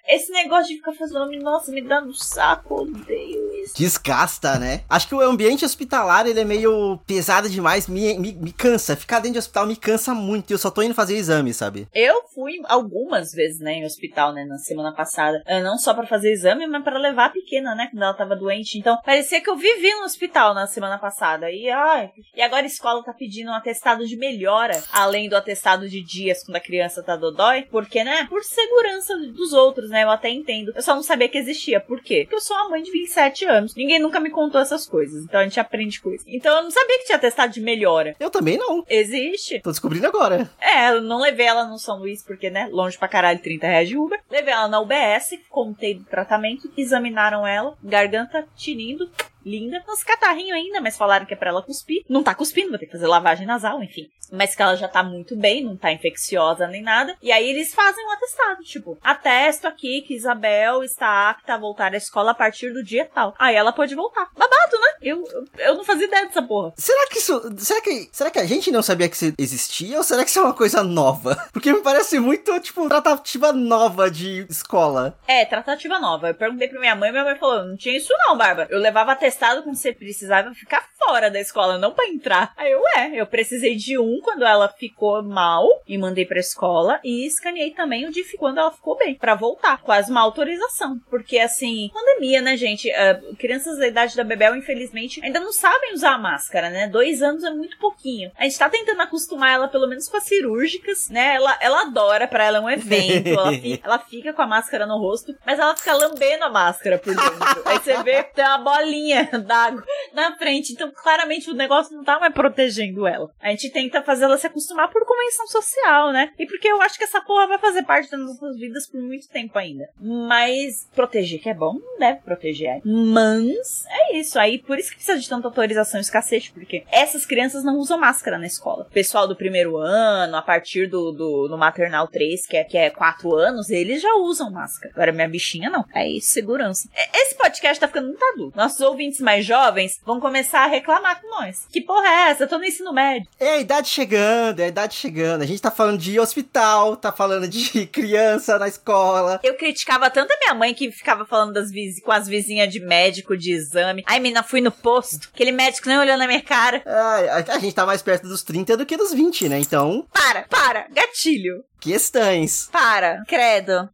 Esse 0.07 0.31
negócio 0.31 0.67
de 0.67 0.75
ficar 0.75 0.93
fazendo 0.93 1.31
nossa, 1.41 1.71
me 1.71 1.81
dá 1.81 2.01
no 2.01 2.13
saco, 2.13 2.81
odeio 2.81 3.53
isso. 3.63 3.77
Desgasta, 3.77 4.57
né? 4.59 4.83
Acho 4.89 5.07
que 5.07 5.15
o 5.15 5.21
ambiente 5.21 5.65
hospitalar, 5.65 6.27
ele 6.27 6.39
é 6.39 6.45
meio 6.45 6.99
pesado 7.07 7.49
demais, 7.49 7.87
me, 7.87 8.17
me, 8.17 8.33
me 8.33 8.51
cansa. 8.51 8.95
Ficar 8.95 9.19
dentro 9.19 9.33
de 9.33 9.39
hospital 9.39 9.65
me 9.65 9.75
cansa 9.75 10.13
muito 10.13 10.51
e 10.51 10.53
eu 10.53 10.57
só 10.57 10.69
tô 10.69 10.81
indo 10.81 10.93
fazer 10.93 11.15
exame, 11.15 11.53
sabe? 11.53 11.87
Eu 11.93 12.23
fui 12.33 12.61
algumas 12.67 13.31
vezes, 13.31 13.59
né, 13.59 13.73
em 13.73 13.85
hospital, 13.85 14.33
né, 14.33 14.45
na 14.45 14.57
semana 14.57 14.93
passada. 14.93 15.41
Eh, 15.45 15.61
Não 15.61 15.77
só 15.77 15.93
pra 15.93 16.05
fazer 16.05 16.31
exame, 16.31 16.67
mas 16.67 16.83
pra 16.83 16.97
levar 16.97 17.25
a 17.25 17.29
pequena, 17.29 17.73
né, 17.75 17.87
quando 17.91 18.03
ela 18.03 18.13
tava 18.13 18.35
doente. 18.35 18.77
Então, 18.77 18.97
parecia 19.05 19.41
que 19.41 19.49
eu 19.49 19.55
vivi 19.55 19.93
no 19.95 20.03
hospital 20.03 20.53
na 20.53 20.67
semana 20.67 20.97
passada. 20.97 21.49
E, 21.51 21.69
ai, 21.69 22.11
e 22.35 22.41
agora 22.41 22.63
a 22.63 22.67
escola 22.67 23.03
tá 23.03 23.13
pedindo 23.13 23.49
um 23.51 23.55
atestado 23.55 24.05
de 24.05 24.17
melhora, 24.17 24.81
além 24.91 25.29
do 25.29 25.35
atestado 25.35 25.87
de 25.87 26.01
dias 26.03 26.43
quando 26.43 26.57
a 26.57 26.61
criança 26.61 27.03
tá 27.03 27.15
dodói. 27.15 27.63
Porque, 27.71 28.03
né, 28.03 28.25
por 28.29 28.43
segurança 28.43 29.17
dos 29.17 29.53
outros, 29.53 29.70
né, 29.89 30.03
eu 30.03 30.09
até 30.09 30.29
entendo. 30.29 30.71
Eu 30.75 30.81
só 30.81 30.95
não 30.95 31.03
sabia 31.03 31.29
que 31.29 31.37
existia. 31.37 31.79
Por 31.79 32.01
quê? 32.01 32.21
Porque 32.21 32.35
eu 32.35 32.41
sou 32.41 32.55
uma 32.57 32.69
mãe 32.69 32.83
de 32.83 32.91
27 32.91 33.45
anos. 33.45 33.75
Ninguém 33.75 33.99
nunca 33.99 34.19
me 34.19 34.29
contou 34.29 34.59
essas 34.59 34.87
coisas. 34.87 35.23
Então 35.23 35.39
a 35.39 35.43
gente 35.43 35.59
aprende 35.59 36.01
com 36.01 36.11
isso. 36.11 36.25
Então 36.27 36.55
eu 36.57 36.63
não 36.63 36.71
sabia 36.71 36.97
que 36.99 37.05
tinha 37.05 37.17
atestado 37.17 37.53
de 37.53 37.61
melhora. 37.61 38.15
Eu 38.19 38.29
também 38.29 38.57
não. 38.57 38.83
Existe. 38.89 39.59
Tô 39.59 39.71
descobrindo 39.71 40.07
agora. 40.07 40.49
É, 40.59 40.89
eu 40.89 41.01
não 41.01 41.19
levei 41.19 41.45
ela 41.45 41.65
no 41.65 41.77
São 41.77 41.99
Luís, 41.99 42.23
porque, 42.23 42.49
né, 42.49 42.67
longe 42.71 42.97
pra 42.97 43.07
caralho, 43.07 43.39
30 43.39 43.67
reais 43.67 43.89
de 43.89 43.97
Uber. 43.97 44.19
Levei 44.29 44.53
ela 44.53 44.67
na 44.67 44.79
UBS, 44.79 45.39
contei 45.49 45.93
do 45.93 46.03
tratamento, 46.03 46.71
examinaram 46.77 47.45
ela, 47.45 47.77
garganta 47.83 48.47
tinindo, 48.55 49.09
linda. 49.45 49.83
Uns 49.87 50.03
catarrinhos 50.03 50.57
ainda, 50.57 50.81
mas 50.81 50.97
falaram 50.97 51.25
que 51.25 51.33
é 51.33 51.37
pra 51.37 51.49
ela 51.49 51.61
cuspir. 51.61 52.03
Não 52.09 52.23
tá 52.23 52.33
cuspindo, 52.33 52.71
vai 52.71 52.79
ter 52.79 52.85
que 52.85 52.91
fazer 52.91 53.07
lavagem 53.07 53.45
nasal, 53.45 53.81
enfim. 53.83 54.09
Mas 54.31 54.55
que 54.55 54.61
ela 54.61 54.75
já 54.75 54.87
tá 54.87 55.03
muito 55.03 55.35
bem, 55.35 55.63
não 55.63 55.75
tá 55.75 55.91
infecciosa 55.91 56.67
nem 56.67 56.81
nada. 56.81 57.15
E 57.21 57.31
aí 57.31 57.49
eles 57.49 57.73
fazem 57.73 58.05
um 58.05 58.11
atestado, 58.11 58.63
tipo, 58.63 58.97
atesto 59.01 59.67
aqui 59.67 60.01
que 60.01 60.15
Isabel 60.15 60.83
está 60.83 61.29
apta 61.29 61.53
a 61.53 61.57
voltar 61.57 61.93
à 61.93 61.97
escola 61.97 62.31
a 62.31 62.35
partir 62.35 62.71
do 62.71 62.83
dia 62.83 63.09
tal. 63.13 63.35
Aí 63.37 63.55
ela 63.55 63.73
pode 63.73 63.93
voltar. 63.95 64.29
Babado, 64.35 64.77
né? 64.79 64.97
Eu, 65.01 65.23
eu, 65.57 65.75
não 65.75 65.83
fazia 65.83 66.07
ideia 66.07 66.27
dessa 66.27 66.41
porra. 66.41 66.73
Será 66.77 67.07
que 67.09 67.17
isso. 67.17 67.41
Será 67.57 67.81
que. 67.81 68.09
Será 68.11 68.29
que 68.29 68.39
a 68.39 68.45
gente 68.45 68.71
não 68.71 68.81
sabia 68.81 69.09
que 69.09 69.15
isso 69.15 69.33
existia? 69.37 69.97
Ou 69.97 70.03
será 70.03 70.23
que 70.23 70.29
isso 70.29 70.39
é 70.39 70.43
uma 70.43 70.53
coisa 70.53 70.83
nova? 70.83 71.35
Porque 71.51 71.73
me 71.73 71.81
parece 71.81 72.19
muito, 72.19 72.57
tipo, 72.59 72.87
tratativa 72.87 73.51
nova 73.51 74.09
de 74.09 74.45
escola. 74.49 75.17
É, 75.27 75.43
tratativa 75.45 75.99
nova. 75.99 76.29
Eu 76.29 76.35
perguntei 76.35 76.67
pra 76.67 76.79
minha 76.79 76.95
mãe, 76.95 77.11
minha 77.11 77.23
mãe 77.23 77.37
falou: 77.37 77.65
não 77.65 77.75
tinha 77.75 77.97
isso 77.97 78.13
não, 78.25 78.37
Bárbara. 78.37 78.67
Eu 78.71 78.79
levava 78.79 79.11
atestado 79.11 79.30
quando 79.37 79.75
você 79.75 79.93
precisava 79.93 80.53
ficar 80.53 80.87
fora 80.97 81.29
da 81.29 81.39
escola, 81.39 81.77
não 81.77 81.91
pra 81.91 82.07
entrar. 82.07 82.53
Aí 82.55 82.71
eu, 82.71 82.81
é, 82.95 83.19
eu 83.19 83.25
precisei 83.25 83.75
de 83.75 83.97
um 83.97 84.19
quando 84.21 84.45
ela 84.45 84.69
ficou 84.69 85.23
mal 85.23 85.67
e 85.87 85.97
mandei 85.97 86.25
pra 86.25 86.39
escola. 86.39 86.99
E 87.03 87.25
escaneei 87.25 87.71
também 87.71 88.07
o 88.07 88.11
de 88.11 88.23
quando 88.37 88.59
ela 88.59 88.71
ficou 88.71 88.97
bem, 88.97 89.15
pra 89.15 89.35
voltar, 89.35 89.81
quase 89.81 90.11
uma 90.11 90.21
autorização. 90.21 90.99
Porque 91.09 91.37
assim, 91.39 91.89
pandemia, 91.93 92.41
né, 92.41 92.55
gente? 92.55 92.89
Ah, 92.91 93.19
crianças 93.37 93.77
da 93.77 93.87
idade 93.87 94.15
da 94.15 94.23
Bebel, 94.23 94.55
infelizmente, 94.55 95.23
ainda 95.23 95.39
não 95.39 95.51
sabem 95.51 95.93
usar 95.93 96.13
a 96.13 96.17
máscara, 96.17 96.69
né? 96.69 96.87
Dois 96.87 97.21
anos 97.21 97.43
é 97.43 97.49
muito 97.49 97.77
pouquinho. 97.77 98.31
A 98.37 98.43
gente 98.43 98.57
tá 98.57 98.69
tentando 98.69 99.01
acostumar 99.01 99.53
ela, 99.53 99.67
pelo 99.67 99.87
menos 99.87 100.07
com 100.07 100.17
as 100.17 100.23
cirúrgicas, 100.23 101.09
né? 101.09 101.35
Ela, 101.35 101.57
ela 101.61 101.81
adora, 101.81 102.27
pra 102.27 102.45
ela 102.45 102.57
é 102.57 102.61
um 102.61 102.69
evento. 102.69 103.27
ela, 103.27 103.51
fica, 103.51 103.87
ela 103.87 103.99
fica 103.99 104.33
com 104.33 104.41
a 104.41 104.47
máscara 104.47 104.85
no 104.85 104.97
rosto, 104.97 105.35
mas 105.45 105.59
ela 105.59 105.75
fica 105.75 105.93
lambendo 105.93 106.45
a 106.45 106.49
máscara 106.49 106.97
por 106.97 107.15
dentro. 107.15 107.61
Aí 107.65 107.79
você 107.79 108.01
vê, 108.03 108.23
tem 108.23 108.45
uma 108.45 108.57
bolinha 108.59 109.20
d'água 109.45 109.83
na 110.13 110.35
frente. 110.37 110.73
Então, 110.73 110.91
claramente, 110.91 111.49
o 111.49 111.55
negócio 111.55 111.95
não 111.95 112.03
tá 112.03 112.19
mais 112.19 112.33
protegendo 112.33 113.07
ela. 113.07 113.29
A 113.41 113.49
gente 113.49 113.69
tenta 113.69 114.01
fazer 114.01 114.25
ela 114.25 114.37
se 114.37 114.47
acostumar 114.47 114.89
por 114.89 115.05
convenção 115.05 115.47
social, 115.47 116.11
né? 116.11 116.31
E 116.37 116.45
porque 116.45 116.67
eu 116.67 116.81
acho 116.81 116.97
que 116.97 117.03
essa 117.03 117.21
porra 117.21 117.47
vai 117.47 117.57
fazer 117.57 117.83
parte 117.83 118.09
das 118.09 118.19
nossas 118.19 118.57
vidas 118.57 118.87
por 118.87 119.01
muito 119.01 119.27
tempo 119.29 119.57
ainda. 119.57 119.89
Mas 119.99 120.87
proteger 120.95 121.41
que 121.41 121.49
é 121.49 121.53
bom, 121.53 121.77
deve 121.99 122.21
proteger. 122.21 122.81
Mas 122.85 123.85
é 123.87 124.17
isso. 124.17 124.39
Aí, 124.39 124.59
por 124.59 124.77
isso 124.77 124.89
que 124.89 124.95
precisa 124.95 125.19
de 125.19 125.27
tanta 125.27 125.47
autorização 125.47 125.99
escassez, 125.99 126.49
porque 126.49 126.83
essas 126.91 127.25
crianças 127.25 127.63
não 127.63 127.77
usam 127.77 127.99
máscara 127.99 128.37
na 128.37 128.47
escola. 128.47 128.85
O 128.89 128.93
pessoal 128.93 129.27
do 129.27 129.35
primeiro 129.35 129.77
ano, 129.77 130.35
a 130.35 130.41
partir 130.41 130.87
do, 130.87 131.11
do, 131.11 131.47
do 131.47 131.57
maternal 131.57 132.07
3, 132.07 132.47
que 132.47 132.57
é, 132.57 132.63
que 132.63 132.77
é 132.77 132.89
4 132.89 133.33
anos, 133.35 133.69
eles 133.69 134.01
já 134.01 134.15
usam 134.15 134.51
máscara. 134.51 134.93
Agora, 134.93 135.11
minha 135.11 135.27
bichinha 135.27 135.69
não. 135.69 135.85
É 135.93 136.07
isso, 136.07 136.33
segurança. 136.33 136.89
Esse 137.13 137.35
podcast 137.35 137.79
tá 137.79 137.87
ficando 137.87 138.07
muito 138.07 138.23
adulto. 138.23 138.57
Nossos 138.57 138.79
ouvintes 138.81 139.10
mais 139.19 139.45
jovens 139.45 139.99
vão 140.05 140.19
começar 140.19 140.63
a 140.63 140.67
reclamar 140.67 141.21
com 141.21 141.29
nós. 141.29 141.65
Que 141.71 141.81
porra 141.81 142.07
é 142.07 142.29
essa? 142.29 142.43
Eu 142.43 142.47
tô 142.47 142.57
no 142.57 142.65
ensino 142.65 142.93
médio. 142.93 143.27
É 143.39 143.53
a 143.53 143.59
idade 143.59 143.89
chegando, 143.89 144.59
é 144.59 144.65
a 144.65 144.69
idade 144.69 144.93
chegando. 144.95 145.41
A 145.41 145.45
gente 145.45 145.61
tá 145.61 145.71
falando 145.71 145.97
de 145.97 146.19
hospital, 146.19 146.95
tá 146.95 147.11
falando 147.11 147.47
de 147.47 147.85
criança 147.91 148.57
na 148.57 148.67
escola. 148.67 149.39
Eu 149.43 149.55
criticava 149.55 150.09
tanto 150.09 150.31
a 150.31 150.37
minha 150.37 150.53
mãe 150.53 150.73
que 150.73 150.91
ficava 150.91 151.25
falando 151.25 151.53
das 151.53 151.71
com 152.03 152.11
as 152.11 152.27
vizinhas 152.27 152.71
de 152.71 152.79
médico 152.79 153.35
de 153.35 153.51
exame. 153.51 154.03
Ai, 154.05 154.19
menina, 154.19 154.43
fui 154.43 154.61
no 154.61 154.71
posto. 154.71 155.29
Aquele 155.33 155.51
médico 155.51 155.87
nem 155.87 155.97
olhou 155.97 156.17
na 156.17 156.27
minha 156.27 156.41
cara. 156.41 156.81
Ai, 156.85 157.29
a, 157.29 157.59
gente 157.59 157.73
tá 157.73 157.85
mais 157.85 158.01
perto 158.01 158.27
dos 158.27 158.43
30 158.43 158.77
do 158.77 158.85
que 158.85 158.97
dos 158.97 159.13
20, 159.13 159.49
né? 159.49 159.59
Então. 159.59 160.05
Para, 160.13 160.43
para, 160.43 160.87
gatilho. 160.91 161.63
Questões. 161.81 162.69
Para, 162.71 163.23
credo. 163.27 163.89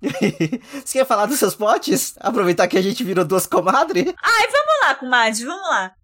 Você 0.84 1.00
quer 1.00 1.06
falar 1.06 1.26
dos 1.26 1.40
seus 1.40 1.56
potes? 1.56 2.16
Aproveitar 2.20 2.68
que 2.68 2.78
a 2.78 2.82
gente 2.82 3.02
virou 3.02 3.24
duas 3.24 3.48
comadres? 3.48 4.14
Ai, 4.22 4.48
vamos 4.52 4.74
lá, 4.84 4.96
comadre, 5.08 5.46
vamos 5.46 5.70
lá. 5.70 5.96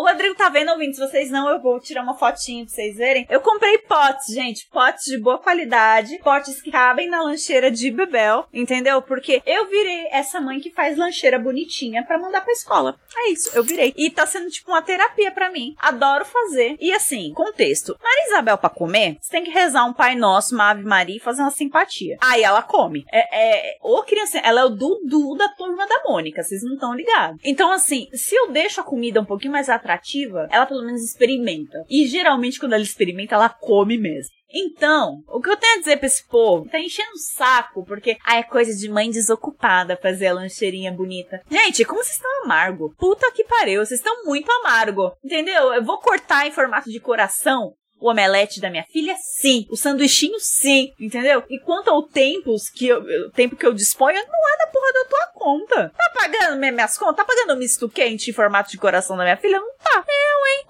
O 0.00 0.02
Rodrigo 0.02 0.34
tá 0.34 0.48
vendo, 0.48 0.70
ouvindo. 0.70 0.94
Se 0.94 1.00
vocês 1.00 1.30
não, 1.30 1.48
eu 1.48 1.60
vou 1.60 1.78
tirar 1.80 2.02
uma 2.02 2.14
fotinha 2.14 2.64
pra 2.64 2.72
vocês 2.72 2.96
verem. 2.96 3.26
Eu 3.28 3.40
comprei 3.40 3.76
potes, 3.78 4.34
gente. 4.34 4.66
Potes 4.70 5.04
de 5.04 5.18
boa 5.18 5.38
qualidade. 5.38 6.18
Potes 6.22 6.62
que 6.62 6.70
cabem 6.70 7.08
na 7.08 7.22
lancheira 7.22 7.70
de 7.70 7.90
Bebel. 7.90 8.46
Entendeu? 8.52 9.02
Porque 9.02 9.42
eu 9.44 9.68
virei 9.68 10.08
essa 10.10 10.40
mãe 10.40 10.60
que 10.60 10.70
faz 10.70 10.96
lancheira 10.96 11.38
bonitinha 11.38 12.04
para 12.04 12.18
mandar 12.18 12.40
pra 12.40 12.52
escola. 12.52 12.98
É 13.14 13.30
isso, 13.30 13.50
eu 13.54 13.62
virei. 13.62 13.92
E 13.96 14.10
tá 14.10 14.24
sendo 14.26 14.48
tipo 14.48 14.70
uma 14.70 14.80
terapia 14.80 15.30
para 15.32 15.50
mim. 15.50 15.74
Adoro 15.78 16.24
fazer. 16.24 16.76
E 16.80 16.92
assim, 16.92 17.32
contexto. 17.34 17.96
Maria 18.02 18.26
Isabel 18.28 18.56
pra 18.56 18.70
comer, 18.70 19.18
você 19.20 19.30
tem 19.30 19.44
que 19.44 19.50
rezar 19.50 19.84
um 19.84 19.92
Pai 19.92 20.14
Nosso, 20.14 20.54
uma 20.54 20.70
Ave 20.70 20.84
Maria 20.84 21.16
e 21.16 21.20
fazer 21.20 21.42
uma 21.42 21.50
simpatia. 21.50 22.16
Aí 22.20 22.42
ela 22.42 22.62
come. 22.62 23.04
É, 23.12 23.72
é, 23.72 23.76
ô 23.82 24.02
criança, 24.02 24.38
ela 24.38 24.62
é 24.62 24.64
o 24.64 24.70
Dudu 24.70 25.36
da 25.36 25.48
turma 25.48 25.86
da 25.86 26.02
Mônica. 26.04 26.42
Vocês 26.42 26.62
não 26.62 26.74
estão 26.74 26.94
ligados. 26.94 27.40
Então 27.44 27.70
assim, 27.70 28.08
se 28.14 28.34
eu 28.34 28.50
deixo 28.50 28.80
a 28.80 28.84
comida 28.84 29.20
um 29.20 29.24
pouquinho 29.24 29.39
mais 29.48 29.68
atrativa, 29.68 30.48
ela 30.50 30.66
pelo 30.66 30.84
menos 30.84 31.02
experimenta. 31.02 31.84
E 31.88 32.06
geralmente 32.06 32.58
quando 32.58 32.72
ela 32.72 32.82
experimenta, 32.82 33.34
ela 33.34 33.48
come 33.48 33.98
mesmo. 33.98 34.30
Então, 34.52 35.22
o 35.28 35.40
que 35.40 35.48
eu 35.48 35.56
tenho 35.56 35.76
a 35.76 35.78
dizer 35.78 35.96
pra 35.98 36.06
esse 36.06 36.26
povo? 36.26 36.68
Tá 36.68 36.80
enchendo 36.80 37.12
o 37.14 37.18
saco, 37.18 37.84
porque 37.84 38.16
ah, 38.26 38.36
é 38.36 38.42
coisa 38.42 38.74
de 38.74 38.88
mãe 38.88 39.08
desocupada 39.08 39.96
fazer 39.96 40.26
a 40.26 40.34
lancheirinha 40.34 40.92
bonita. 40.92 41.40
Gente, 41.48 41.84
como 41.84 42.02
vocês 42.02 42.16
estão 42.16 42.44
amargo? 42.44 42.92
Puta 42.98 43.30
que 43.30 43.44
pariu, 43.44 43.84
vocês 43.84 44.00
estão 44.00 44.24
muito 44.24 44.50
amargo. 44.50 45.12
Entendeu? 45.24 45.72
Eu 45.72 45.84
vou 45.84 45.98
cortar 45.98 46.46
em 46.46 46.52
formato 46.52 46.90
de 46.90 46.98
coração 46.98 47.74
o 48.00 48.10
omelete 48.10 48.60
da 48.60 48.70
minha 48.70 48.84
filha, 48.84 49.14
sim. 49.18 49.66
O 49.70 49.76
sanduichinho, 49.76 50.38
sim. 50.40 50.92
Entendeu? 50.98 51.42
E 51.48 51.58
quanto 51.58 51.90
ao 51.90 52.02
tempos 52.02 52.68
que 52.70 52.88
eu, 52.88 53.30
tempo 53.32 53.56
que 53.56 53.66
eu 53.66 53.72
disponho, 53.72 54.16
não 54.16 54.48
é 54.48 54.58
da 54.58 54.66
porra 54.72 54.92
da 54.92 55.04
tua 55.08 55.26
conta. 55.34 55.92
Tá 55.96 56.12
pagando 56.14 56.58
minhas 56.58 56.96
contas? 56.96 57.16
Tá 57.16 57.24
pagando 57.24 57.58
misto 57.58 57.88
quente 57.88 58.30
em 58.30 58.34
formato 58.34 58.70
de 58.70 58.78
coração 58.78 59.16
da 59.16 59.24
minha 59.24 59.36
filha? 59.36 59.60
Não 59.60 59.72
tá. 59.78 60.04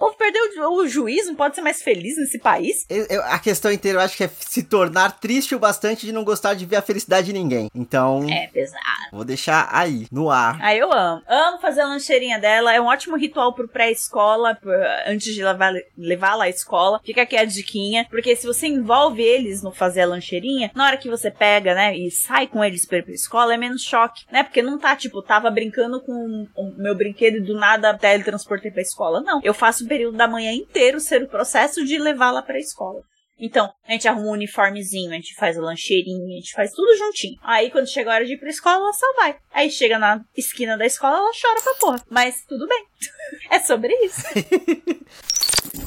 Povo 0.01 0.15
perdeu 0.17 0.41
o, 0.71 0.87
juízo, 0.87 1.27
não 1.27 1.35
pode 1.35 1.53
ser 1.53 1.61
mais 1.61 1.83
feliz 1.83 2.17
nesse 2.17 2.39
país. 2.39 2.87
Eu, 2.89 3.05
eu, 3.07 3.21
a 3.25 3.37
questão 3.37 3.71
inteira 3.71 3.99
eu 3.99 4.01
acho 4.01 4.17
que 4.17 4.23
é 4.23 4.29
se 4.39 4.63
tornar 4.63 5.19
triste 5.19 5.53
o 5.53 5.59
bastante 5.59 6.07
de 6.07 6.11
não 6.11 6.23
gostar 6.23 6.55
de 6.55 6.65
ver 6.65 6.77
a 6.77 6.81
felicidade 6.81 7.27
de 7.27 7.33
ninguém. 7.33 7.69
Então. 7.75 8.27
É 8.27 8.47
pesado. 8.47 8.81
Vou 9.11 9.23
deixar 9.23 9.69
aí, 9.71 10.07
no 10.11 10.31
ar. 10.31 10.57
Ah, 10.59 10.75
eu 10.75 10.91
amo. 10.91 11.21
Amo 11.27 11.59
fazer 11.59 11.81
a 11.81 11.85
lancheirinha 11.85 12.39
dela. 12.39 12.73
É 12.73 12.81
um 12.81 12.87
ótimo 12.87 13.15
ritual 13.15 13.53
pro 13.53 13.67
pré-escola, 13.67 14.57
antes 15.05 15.35
de 15.35 15.43
levá-la 15.95 16.45
à 16.45 16.49
escola. 16.49 16.99
Fica 17.05 17.21
aqui 17.21 17.37
a 17.37 17.45
diquinha, 17.45 18.07
porque 18.09 18.35
se 18.35 18.47
você 18.47 18.65
envolve 18.65 19.21
eles 19.21 19.61
no 19.61 19.71
fazer 19.71 20.01
a 20.01 20.07
lancheirinha, 20.07 20.71
na 20.73 20.87
hora 20.87 20.97
que 20.97 21.11
você 21.11 21.29
pega, 21.29 21.75
né, 21.75 21.95
e 21.95 22.09
sai 22.09 22.47
com 22.47 22.63
eles 22.63 22.87
pra 22.87 22.97
ir 22.97 23.03
pra 23.03 23.13
escola, 23.13 23.53
é 23.53 23.57
menos 23.57 23.83
choque, 23.83 24.25
né? 24.31 24.41
Porque 24.41 24.63
não 24.63 24.79
tá, 24.79 24.95
tipo, 24.95 25.21
tava 25.21 25.51
brincando 25.51 26.01
com 26.01 26.47
o 26.55 26.73
meu 26.75 26.95
brinquedo 26.95 27.37
e 27.37 27.41
do 27.41 27.53
nada 27.53 27.95
teletransportei 27.95 28.71
pra 28.71 28.81
escola. 28.81 29.21
Não. 29.21 29.39
Eu 29.43 29.53
faço 29.53 29.90
período 29.91 30.15
da 30.15 30.25
manhã 30.25 30.53
inteiro 30.53 31.01
ser 31.01 31.21
o 31.21 31.27
processo 31.27 31.83
de 31.83 31.97
levá-la 31.97 32.41
pra 32.41 32.57
escola. 32.57 33.01
Então, 33.37 33.69
a 33.85 33.91
gente 33.91 34.07
arruma 34.07 34.27
um 34.27 34.31
uniformezinho, 34.31 35.11
a 35.11 35.15
gente 35.15 35.35
faz 35.35 35.57
a 35.57 35.61
lancheirinha, 35.61 36.37
a 36.37 36.39
gente 36.39 36.53
faz 36.53 36.71
tudo 36.71 36.95
juntinho. 36.95 37.37
Aí, 37.43 37.69
quando 37.69 37.91
chega 37.91 38.09
a 38.09 38.13
hora 38.13 38.25
de 38.25 38.35
ir 38.35 38.37
pra 38.37 38.49
escola, 38.49 38.77
ela 38.77 38.93
só 38.93 39.13
vai. 39.17 39.35
Aí 39.51 39.69
chega 39.69 39.99
na 39.99 40.23
esquina 40.37 40.77
da 40.77 40.85
escola, 40.85 41.17
ela 41.17 41.31
chora 41.33 41.61
pra 41.61 41.73
porra. 41.73 42.05
Mas 42.09 42.45
tudo 42.47 42.65
bem. 42.67 42.85
é 43.51 43.59
sobre 43.59 43.93
isso. 43.95 44.23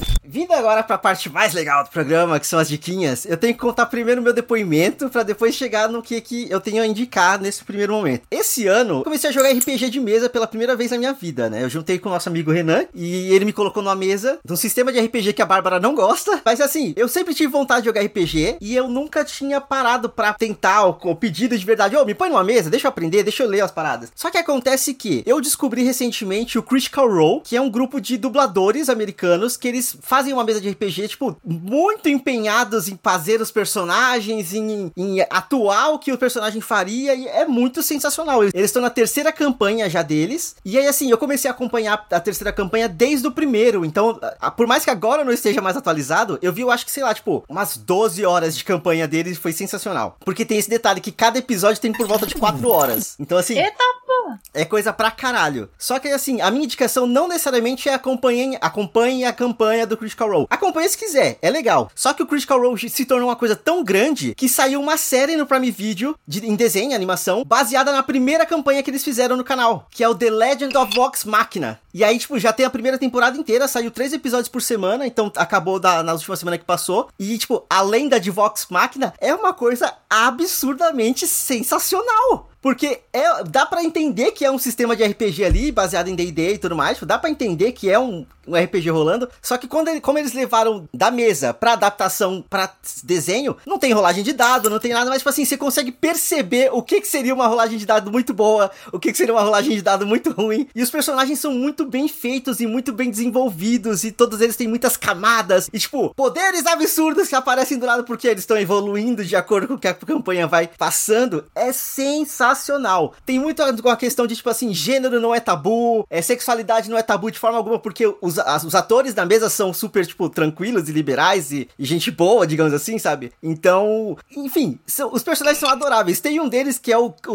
Vindo 0.27 0.53
agora 0.53 0.81
para 0.81 0.95
a 0.95 0.99
parte 0.99 1.29
mais 1.29 1.53
legal 1.53 1.83
do 1.83 1.89
programa, 1.91 2.39
que 2.39 2.47
são 2.47 2.57
as 2.57 2.67
diquinhas, 2.67 3.25
eu 3.25 3.37
tenho 3.37 3.53
que 3.53 3.59
contar 3.59 3.85
primeiro 3.85 4.21
meu 4.21 4.33
depoimento 4.33 5.07
para 5.09 5.21
depois 5.21 5.53
chegar 5.53 5.87
no 5.87 6.01
que, 6.01 6.19
que 6.19 6.49
eu 6.49 6.59
tenho 6.59 6.81
a 6.81 6.87
indicar 6.87 7.39
nesse 7.39 7.63
primeiro 7.63 7.93
momento. 7.93 8.23
Esse 8.31 8.65
ano, 8.67 9.03
comecei 9.03 9.29
a 9.29 9.33
jogar 9.33 9.51
RPG 9.51 9.89
de 9.89 9.99
mesa 9.99 10.27
pela 10.27 10.47
primeira 10.47 10.75
vez 10.75 10.91
na 10.91 10.97
minha 10.97 11.13
vida, 11.13 11.49
né? 11.49 11.63
Eu 11.63 11.69
juntei 11.69 11.99
com 11.99 12.09
o 12.09 12.11
nosso 12.11 12.27
amigo 12.27 12.51
Renan 12.51 12.85
e 12.93 13.31
ele 13.31 13.45
me 13.45 13.53
colocou 13.53 13.83
numa 13.83 13.95
mesa 13.95 14.39
de 14.43 14.51
um 14.51 14.55
sistema 14.55 14.91
de 14.91 14.99
RPG 14.99 15.33
que 15.33 15.41
a 15.41 15.45
Bárbara 15.45 15.79
não 15.79 15.93
gosta, 15.93 16.41
mas 16.43 16.59
assim, 16.59 16.93
eu 16.95 17.07
sempre 17.07 17.33
tive 17.33 17.51
vontade 17.51 17.81
de 17.81 17.85
jogar 17.85 18.01
RPG 18.01 18.57
e 18.59 18.75
eu 18.75 18.87
nunca 18.87 19.23
tinha 19.23 19.61
parado 19.61 20.09
para 20.09 20.33
tentar 20.33 20.85
o, 20.85 21.15
pedido 21.15 21.57
de 21.57 21.65
verdade, 21.65 21.95
ô, 21.95 22.01
oh, 22.01 22.05
me 22.05 22.15
põe 22.15 22.29
numa 22.29 22.43
mesa, 22.43 22.69
deixa 22.69 22.87
eu 22.87 22.89
aprender, 22.89 23.23
deixa 23.23 23.43
eu 23.43 23.49
ler 23.49 23.61
as 23.61 23.71
paradas. 23.71 24.11
Só 24.15 24.31
que 24.31 24.37
acontece 24.37 24.93
que 24.95 25.23
eu 25.25 25.39
descobri 25.39 25.83
recentemente 25.83 26.57
o 26.57 26.63
Critical 26.63 27.07
Role, 27.07 27.41
que 27.43 27.55
é 27.55 27.61
um 27.61 27.69
grupo 27.69 28.01
de 28.01 28.17
dubladores 28.17 28.89
americanos 28.89 29.55
que 29.55 29.67
eles 29.67 29.95
fazem 30.01 30.14
uma 30.33 30.43
mesa 30.43 30.61
de 30.61 30.69
RPG, 30.69 31.07
tipo, 31.09 31.37
muito 31.43 32.09
empenhados 32.09 32.87
em 32.87 32.99
fazer 33.01 33.41
os 33.41 33.51
personagens, 33.51 34.53
em, 34.53 34.91
em 34.95 35.21
atuar 35.29 35.89
o 35.89 35.99
que 35.99 36.11
o 36.11 36.17
personagem 36.17 36.61
faria, 36.61 37.13
e 37.13 37.27
é 37.27 37.45
muito 37.45 37.81
sensacional. 37.81 38.43
Eles 38.43 38.55
estão 38.55 38.81
na 38.81 38.89
terceira 38.89 39.31
campanha 39.31 39.89
já 39.89 40.01
deles, 40.01 40.55
e 40.63 40.77
aí 40.77 40.87
assim, 40.87 41.09
eu 41.09 41.17
comecei 41.17 41.49
a 41.49 41.53
acompanhar 41.53 42.05
a 42.11 42.19
terceira 42.19 42.51
campanha 42.51 42.87
desde 42.87 43.27
o 43.27 43.31
primeiro, 43.31 43.85
então, 43.85 44.19
por 44.55 44.67
mais 44.67 44.83
que 44.83 44.89
agora 44.89 45.21
eu 45.21 45.25
não 45.25 45.33
esteja 45.33 45.61
mais 45.61 45.77
atualizado, 45.77 46.39
eu 46.41 46.53
vi, 46.53 46.61
eu 46.61 46.71
acho 46.71 46.85
que, 46.85 46.91
sei 46.91 47.03
lá, 47.03 47.13
tipo, 47.13 47.43
umas 47.47 47.77
12 47.77 48.25
horas 48.25 48.55
de 48.57 48.63
campanha 48.63 49.07
deles 49.07 49.37
foi 49.37 49.51
sensacional. 49.51 50.17
Porque 50.23 50.45
tem 50.45 50.57
esse 50.57 50.69
detalhe 50.69 51.01
que 51.01 51.11
cada 51.11 51.39
episódio 51.39 51.81
tem 51.81 51.91
por 51.91 52.07
volta 52.07 52.25
de 52.25 52.35
4 52.35 52.67
horas. 52.69 53.15
Então, 53.19 53.37
assim. 53.37 53.57
Eita 53.57 53.83
porra! 54.05 54.39
É 54.53 54.65
coisa 54.65 54.93
pra 54.93 55.11
caralho. 55.11 55.69
Só 55.77 55.99
que, 55.99 56.07
assim, 56.07 56.41
a 56.41 56.49
minha 56.51 56.65
indicação 56.65 57.07
não 57.07 57.27
necessariamente 57.27 57.89
é 57.89 57.93
acompanhem, 57.93 58.57
acompanhe 58.61 59.25
a 59.25 59.33
campanha 59.33 59.85
do 59.85 59.97
Critical 60.05 60.29
Role. 60.29 60.47
Acompanhe 60.49 60.87
se 60.87 60.97
quiser, 60.97 61.37
é 61.41 61.49
legal. 61.49 61.89
Só 61.95 62.13
que 62.13 62.21
o 62.21 62.27
Critical 62.27 62.59
Role 62.59 62.89
se 62.89 63.05
tornou 63.05 63.29
uma 63.29 63.35
coisa 63.35 63.55
tão 63.55 63.83
grande 63.83 64.35
que 64.35 64.47
saiu 64.47 64.79
uma 64.79 64.97
série 64.97 65.35
no 65.35 65.45
Prime 65.45 65.71
Video 65.71 66.15
de, 66.27 66.45
em 66.45 66.55
desenho, 66.55 66.95
animação, 66.95 67.43
baseada 67.43 67.91
na 67.91 68.03
primeira 68.03 68.45
campanha 68.45 68.83
que 68.83 68.89
eles 68.89 69.03
fizeram 69.03 69.35
no 69.35 69.43
canal, 69.43 69.87
que 69.89 70.03
é 70.03 70.09
o 70.09 70.15
The 70.15 70.29
Legend 70.29 70.77
of 70.77 70.95
Vox 70.95 71.23
Machina. 71.25 71.79
E 71.93 72.03
aí, 72.03 72.19
tipo, 72.19 72.37
já 72.37 72.51
tem 72.51 72.65
a 72.65 72.69
primeira 72.69 72.97
temporada 72.97 73.37
inteira, 73.37 73.67
saiu 73.67 73.89
três 73.89 74.13
episódios 74.13 74.49
por 74.49 74.61
semana, 74.61 75.07
então 75.07 75.31
acabou 75.37 75.79
da, 75.79 76.03
na 76.03 76.13
última 76.13 76.35
semana 76.35 76.57
que 76.57 76.65
passou. 76.65 77.09
E, 77.17 77.37
tipo, 77.37 77.65
a 77.69 77.81
lenda 77.81 78.19
de 78.19 78.29
Vox 78.29 78.67
Machina 78.69 79.13
é 79.19 79.33
uma 79.33 79.53
coisa 79.53 79.93
absurdamente 80.09 81.25
sensacional. 81.25 82.49
Porque 82.65 83.01
é, 83.13 83.43
dá 83.43 83.63
para 83.63 83.83
entender 83.83 84.31
que 84.31 84.43
é 84.43 84.49
um 84.49 84.57
sistema 84.57 84.95
de 84.95 85.03
RPG 85.03 85.45
ali, 85.45 85.71
baseado 85.71 86.07
em 86.07 86.15
D&D 86.15 86.53
e 86.53 86.57
tudo 86.57 86.75
mais. 86.75 86.95
Tipo, 86.95 87.05
dá 87.05 87.15
para 87.15 87.29
entender 87.29 87.73
que 87.73 87.91
é 87.91 87.99
um, 87.99 88.25
um 88.47 88.55
RPG 88.55 88.89
rolando. 88.89 89.29
Só 89.41 89.57
que 89.57 89.67
quando 89.67 89.89
ele, 89.89 90.01
como 90.01 90.17
eles 90.17 90.33
levaram 90.33 90.87
da 90.93 91.11
mesa 91.11 91.53
pra 91.53 91.73
adaptação 91.73 92.43
para 92.49 92.73
desenho, 93.03 93.55
não 93.65 93.77
tem 93.77 93.93
rolagem 93.93 94.23
de 94.23 94.33
dado, 94.33 94.69
não 94.69 94.79
tem 94.79 94.93
nada. 94.93 95.09
Mas, 95.09 95.19
tipo 95.19 95.29
assim, 95.29 95.45
você 95.45 95.57
consegue 95.57 95.91
perceber 95.91 96.69
o 96.71 96.81
que, 96.81 97.01
que 97.01 97.07
seria 97.07 97.33
uma 97.33 97.47
rolagem 97.47 97.77
de 97.77 97.85
dado 97.85 98.11
muito 98.11 98.33
boa, 98.33 98.71
o 98.91 98.99
que, 98.99 99.11
que 99.11 99.17
seria 99.17 99.33
uma 99.33 99.41
rolagem 99.41 99.75
de 99.75 99.81
dado 99.81 100.05
muito 100.05 100.31
ruim. 100.31 100.67
E 100.75 100.81
os 100.81 100.89
personagens 100.89 101.39
são 101.39 101.51
muito 101.51 101.85
bem 101.85 102.07
feitos 102.07 102.59
e 102.59 102.67
muito 102.67 102.91
bem 102.93 103.09
desenvolvidos. 103.09 104.03
E 104.03 104.11
todos 104.11 104.41
eles 104.41 104.55
têm 104.55 104.67
muitas 104.67 104.97
camadas. 104.97 105.69
E, 105.71 105.79
tipo, 105.79 106.13
poderes 106.15 106.65
absurdos 106.65 107.27
que 107.27 107.35
aparecem 107.35 107.77
do 107.77 107.85
lado 107.85 108.03
porque 108.03 108.27
eles 108.27 108.41
estão 108.41 108.57
evoluindo 108.57 109.23
de 109.23 109.35
acordo 109.35 109.67
com 109.67 109.73
o 109.75 109.79
que 109.79 109.87
a 109.87 109.93
campanha 109.93 110.47
vai 110.47 110.69
passando. 110.77 111.45
É 111.55 111.71
sensacional. 111.71 113.13
Tem 113.25 113.39
muito 113.39 113.63
com 113.81 113.89
a 113.89 113.97
questão 113.97 114.27
de, 114.27 114.35
tipo 114.35 114.49
assim, 114.49 114.73
gênero 114.73 115.19
não 115.19 115.33
é 115.33 115.39
tabu, 115.39 116.05
é, 116.09 116.21
sexualidade 116.21 116.89
não 116.89 116.97
é 116.97 117.03
tabu 117.03 117.31
de 117.31 117.39
forma 117.39 117.57
alguma, 117.57 117.79
porque 117.79 118.05
os 118.21 118.34
os, 118.35 118.39
as- 118.39 118.63
os 118.63 118.75
atores 118.75 119.13
da 119.13 119.25
mesa 119.25 119.49
são 119.49 119.73
super, 119.73 120.05
tipo, 120.05 120.29
tranquilos 120.29 120.89
e 120.89 120.91
liberais 120.91 121.51
e, 121.51 121.69
e 121.77 121.85
gente 121.85 122.11
boa, 122.11 122.45
digamos 122.45 122.73
assim, 122.73 122.97
sabe? 122.99 123.31
Então, 123.41 124.17
enfim, 124.35 124.79
são- 124.85 125.11
os 125.13 125.23
personagens 125.23 125.59
são 125.59 125.69
adoráveis. 125.69 126.19
Tem 126.19 126.39
um 126.39 126.49
deles 126.49 126.77
que 126.77 126.91
é 126.91 126.97
o, 126.97 127.13
o, 127.27 127.33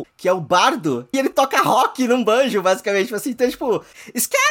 o- 0.00 0.06
que 0.16 0.28
é 0.28 0.32
o 0.32 0.40
bardo, 0.40 1.08
e 1.12 1.18
ele 1.18 1.28
toca 1.28 1.60
rock 1.62 2.06
num 2.06 2.24
banjo, 2.24 2.60
basicamente, 2.62 3.04
tipo 3.06 3.16
assim, 3.16 3.30
então, 3.30 3.48
tipo, 3.48 3.84
Skeleton! 4.14 4.42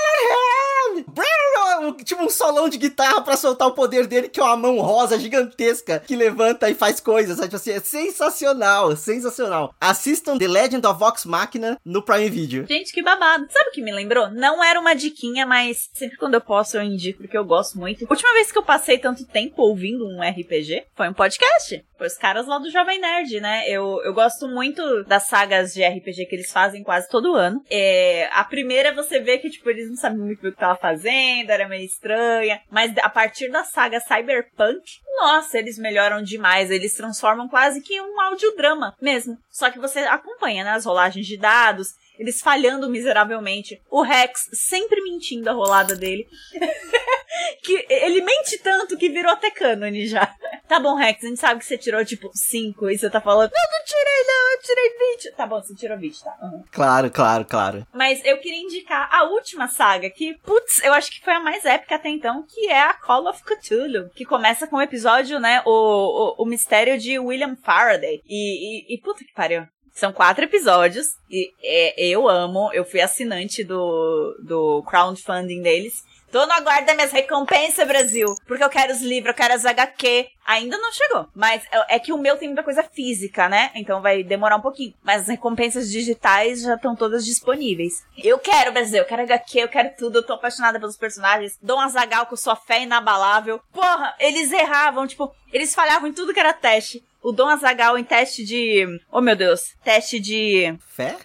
Tipo 2.04 2.24
um 2.24 2.30
solão 2.30 2.68
de 2.70 2.78
guitarra 2.78 3.22
pra 3.22 3.38
soltar 3.38 3.68
o 3.68 3.72
poder 3.74 4.08
dele, 4.08 4.30
que 4.30 4.40
é 4.40 4.44
uma 4.44 4.58
mão 4.58 4.80
rosa 4.80 5.18
gigantesca 5.20 6.00
que 6.06 6.16
levanta 6.16 6.70
e 6.70 6.76
faz 6.76 7.00
coisas, 7.00 7.38
sabe? 7.38 7.48
Tipo 7.50 7.56
assim, 7.58 7.72
é 7.72 7.80
sensacional, 7.80 8.96
sensacional. 8.96 9.74
Assistam 9.80 10.38
The 10.38 10.48
Legend 10.48 10.86
of 10.86 11.00
Vox 11.00 11.26
Machina 11.26 11.78
no 11.86 12.02
Prime 12.04 12.30
Video. 12.30 12.66
Gente, 12.68 12.92
que 12.94 13.02
babado. 13.02 13.46
Sabe 13.50 13.70
o 13.70 13.72
que 13.72 13.82
me 13.82 13.92
lembrou? 13.92 14.30
Não 14.32 14.64
era 14.64 14.80
uma 14.80 14.94
diquinha, 14.94 15.46
mas 15.46 15.81
sempre 15.94 16.18
quando 16.18 16.36
eu 16.36 16.42
posso 16.42 16.78
eu 16.78 16.84
indico 16.84 17.22
porque 17.22 17.38
eu 17.38 17.46
gosto 17.46 17.78
muito. 17.78 18.06
A 18.06 18.10
última 18.10 18.34
vez 18.34 18.52
que 18.52 18.58
eu 18.58 18.64
passei 18.64 18.98
tanto 18.98 19.26
tempo 19.26 19.62
ouvindo 19.62 20.08
um 20.08 20.22
RPG 20.22 20.86
foi 20.96 21.10
um 21.10 21.14
podcast. 21.14 21.84
Foi 21.98 22.08
os 22.08 22.18
caras 22.18 22.48
lá 22.48 22.58
do 22.58 22.72
Jovem 22.72 23.00
Nerd, 23.00 23.40
né? 23.40 23.64
Eu, 23.68 24.02
eu 24.04 24.14
gosto 24.14 24.48
muito 24.48 25.04
das 25.04 25.28
sagas 25.28 25.74
de 25.74 25.86
RPG 25.86 26.26
que 26.26 26.36
eles 26.36 26.52
fazem 26.52 26.84
quase 26.84 27.08
todo 27.08 27.36
ano. 27.36 27.64
É, 27.70 28.28
a 28.32 28.44
primeira 28.44 28.94
você 28.94 29.20
vê 29.20 29.38
que, 29.38 29.50
tipo, 29.50 29.70
eles 29.70 29.88
não 29.88 29.96
sabiam 29.96 30.26
muito 30.26 30.40
o 30.40 30.52
que 30.52 30.58
tava 30.58 30.76
fazendo, 30.76 31.52
era 31.52 31.68
meio 31.68 31.86
estranha. 31.86 32.60
Mas 32.72 32.92
a 32.98 33.10
partir 33.10 33.50
da 33.52 33.64
saga 33.64 34.00
Cyberpunk, 34.00 34.82
nossa, 35.20 35.60
eles 35.60 35.78
melhoram 35.78 36.24
demais. 36.24 36.72
Eles 36.72 36.96
transformam 36.96 37.48
quase 37.48 37.82
que 37.82 38.02
um 38.02 38.20
audiodrama 38.20 38.96
mesmo. 39.00 39.38
Só 39.52 39.70
que 39.70 39.78
você 39.78 40.00
acompanha, 40.00 40.64
né? 40.64 40.72
As 40.72 40.86
rolagens 40.86 41.28
de 41.28 41.38
dados, 41.38 41.94
eles 42.22 42.40
falhando 42.40 42.88
miseravelmente. 42.88 43.82
O 43.90 44.04
Rex 44.04 44.48
sempre 44.54 45.02
mentindo 45.02 45.50
a 45.50 45.54
rolada 45.54 45.96
dele. 45.96 46.28
que 47.64 47.84
ele 47.90 48.22
mente 48.22 48.60
tanto 48.60 48.96
que 48.96 49.10
virou 49.10 49.32
até 49.32 49.50
cânone 49.50 50.06
já. 50.06 50.32
Tá 50.68 50.80
bom, 50.80 50.96
Rex, 50.96 51.24
a 51.24 51.28
gente 51.28 51.40
sabe 51.40 51.60
que 51.60 51.66
você 51.66 51.80
tirou 51.80 52.06
tipo 52.06 52.30
5 52.32 52.92
e 52.92 52.98
você 52.98 53.10
tá 53.10 53.20
falando, 53.20 53.52
não, 53.52 53.80
não 53.80 53.86
tirei 53.86 54.24
não, 54.28 54.54
eu 54.54 54.62
tirei 54.62 55.16
20. 55.16 55.32
Tá 55.36 55.48
bom, 55.48 55.62
você 55.62 55.74
tirou 55.74 55.98
20, 55.98 56.24
tá. 56.24 56.38
Uhum. 56.44 56.64
Claro, 56.72 57.10
claro, 57.10 57.44
claro. 57.44 57.88
Mas 57.92 58.24
eu 58.24 58.38
queria 58.38 58.62
indicar 58.62 59.10
a 59.12 59.24
última 59.24 59.68
saga, 59.68 60.08
que, 60.10 60.36
putz, 60.46 60.84
eu 60.84 60.94
acho 60.94 61.10
que 61.12 61.24
foi 61.24 61.34
a 61.34 61.40
mais 61.40 61.66
épica 61.66 61.96
até 61.96 62.10
então, 62.10 62.46
que 62.48 62.70
é 62.70 62.84
a 62.84 62.94
Call 62.94 63.28
of 63.28 63.44
Cthulhu, 63.44 64.12
que 64.14 64.26
começa 64.26 64.68
com 64.68 64.76
o 64.76 64.82
episódio, 64.82 65.40
né, 65.40 65.64
o, 65.66 66.36
o, 66.38 66.44
o 66.44 66.46
mistério 66.46 67.00
de 67.00 67.18
William 67.18 67.58
Faraday. 67.64 68.22
E, 68.28 68.94
e, 68.94 68.96
e 68.96 69.02
puta 69.02 69.26
que 69.26 69.34
pariu. 69.34 69.66
São 69.94 70.12
quatro 70.14 70.44
episódios, 70.44 71.16
e 71.30 71.52
é, 71.62 72.08
eu 72.08 72.28
amo, 72.28 72.72
eu 72.74 72.86
fui 72.86 73.02
assinante 73.02 73.64
do, 73.64 74.36
do 74.42 74.84
crowdfunding 74.84 75.62
deles. 75.62 76.04
Tô 76.32 76.46
no 76.46 76.54
aguardo 76.54 76.86
das 76.86 76.96
minhas 76.96 77.12
recompensas, 77.12 77.86
Brasil. 77.86 78.34
Porque 78.48 78.64
eu 78.64 78.70
quero 78.70 78.94
os 78.94 79.02
livros, 79.02 79.32
eu 79.32 79.36
quero 79.36 79.54
as 79.54 79.66
HQ. 79.66 80.30
Ainda 80.46 80.78
não 80.78 80.92
chegou. 80.94 81.28
Mas 81.36 81.64
é 81.70 81.96
é 81.96 82.00
que 82.00 82.14
o 82.14 82.18
meu 82.18 82.38
tem 82.38 82.48
muita 82.48 82.64
coisa 82.64 82.84
física, 82.84 83.50
né? 83.50 83.70
Então 83.76 84.02
vai 84.02 84.24
demorar 84.24 84.56
um 84.56 84.62
pouquinho. 84.62 84.94
Mas 85.04 85.24
as 85.24 85.28
recompensas 85.28 85.92
digitais 85.92 86.62
já 86.62 86.76
estão 86.76 86.96
todas 86.96 87.26
disponíveis. 87.26 88.06
Eu 88.18 88.40
quero, 88.40 88.72
Brasil. 88.72 89.00
Eu 89.00 89.06
quero 89.06 89.24
HQ, 89.24 89.60
eu 89.60 89.68
quero 89.68 89.94
tudo. 89.98 90.20
Eu 90.20 90.26
tô 90.26 90.32
apaixonada 90.32 90.80
pelos 90.80 90.96
personagens. 90.96 91.60
Dom 91.62 91.82
Azagal 91.82 92.26
com 92.26 92.38
sua 92.38 92.56
fé 92.56 92.84
inabalável. 92.84 93.60
Porra, 93.74 94.16
eles 94.18 94.54
erravam. 94.54 95.06
Tipo, 95.06 95.36
eles 95.52 95.76
falhavam 95.76 96.08
em 96.08 96.14
tudo 96.14 96.34
que 96.34 96.40
era 96.40 96.54
teste. 96.54 97.04
O 97.22 97.32
Dom 97.32 97.48
Azagal 97.48 97.98
em 97.98 98.04
teste 98.04 98.44
de. 98.44 98.86
Oh 99.12 99.22
meu 99.22 99.36
Deus. 99.36 99.76
Teste 99.84 100.20
de. 100.20 100.76
Fé? 100.88 101.18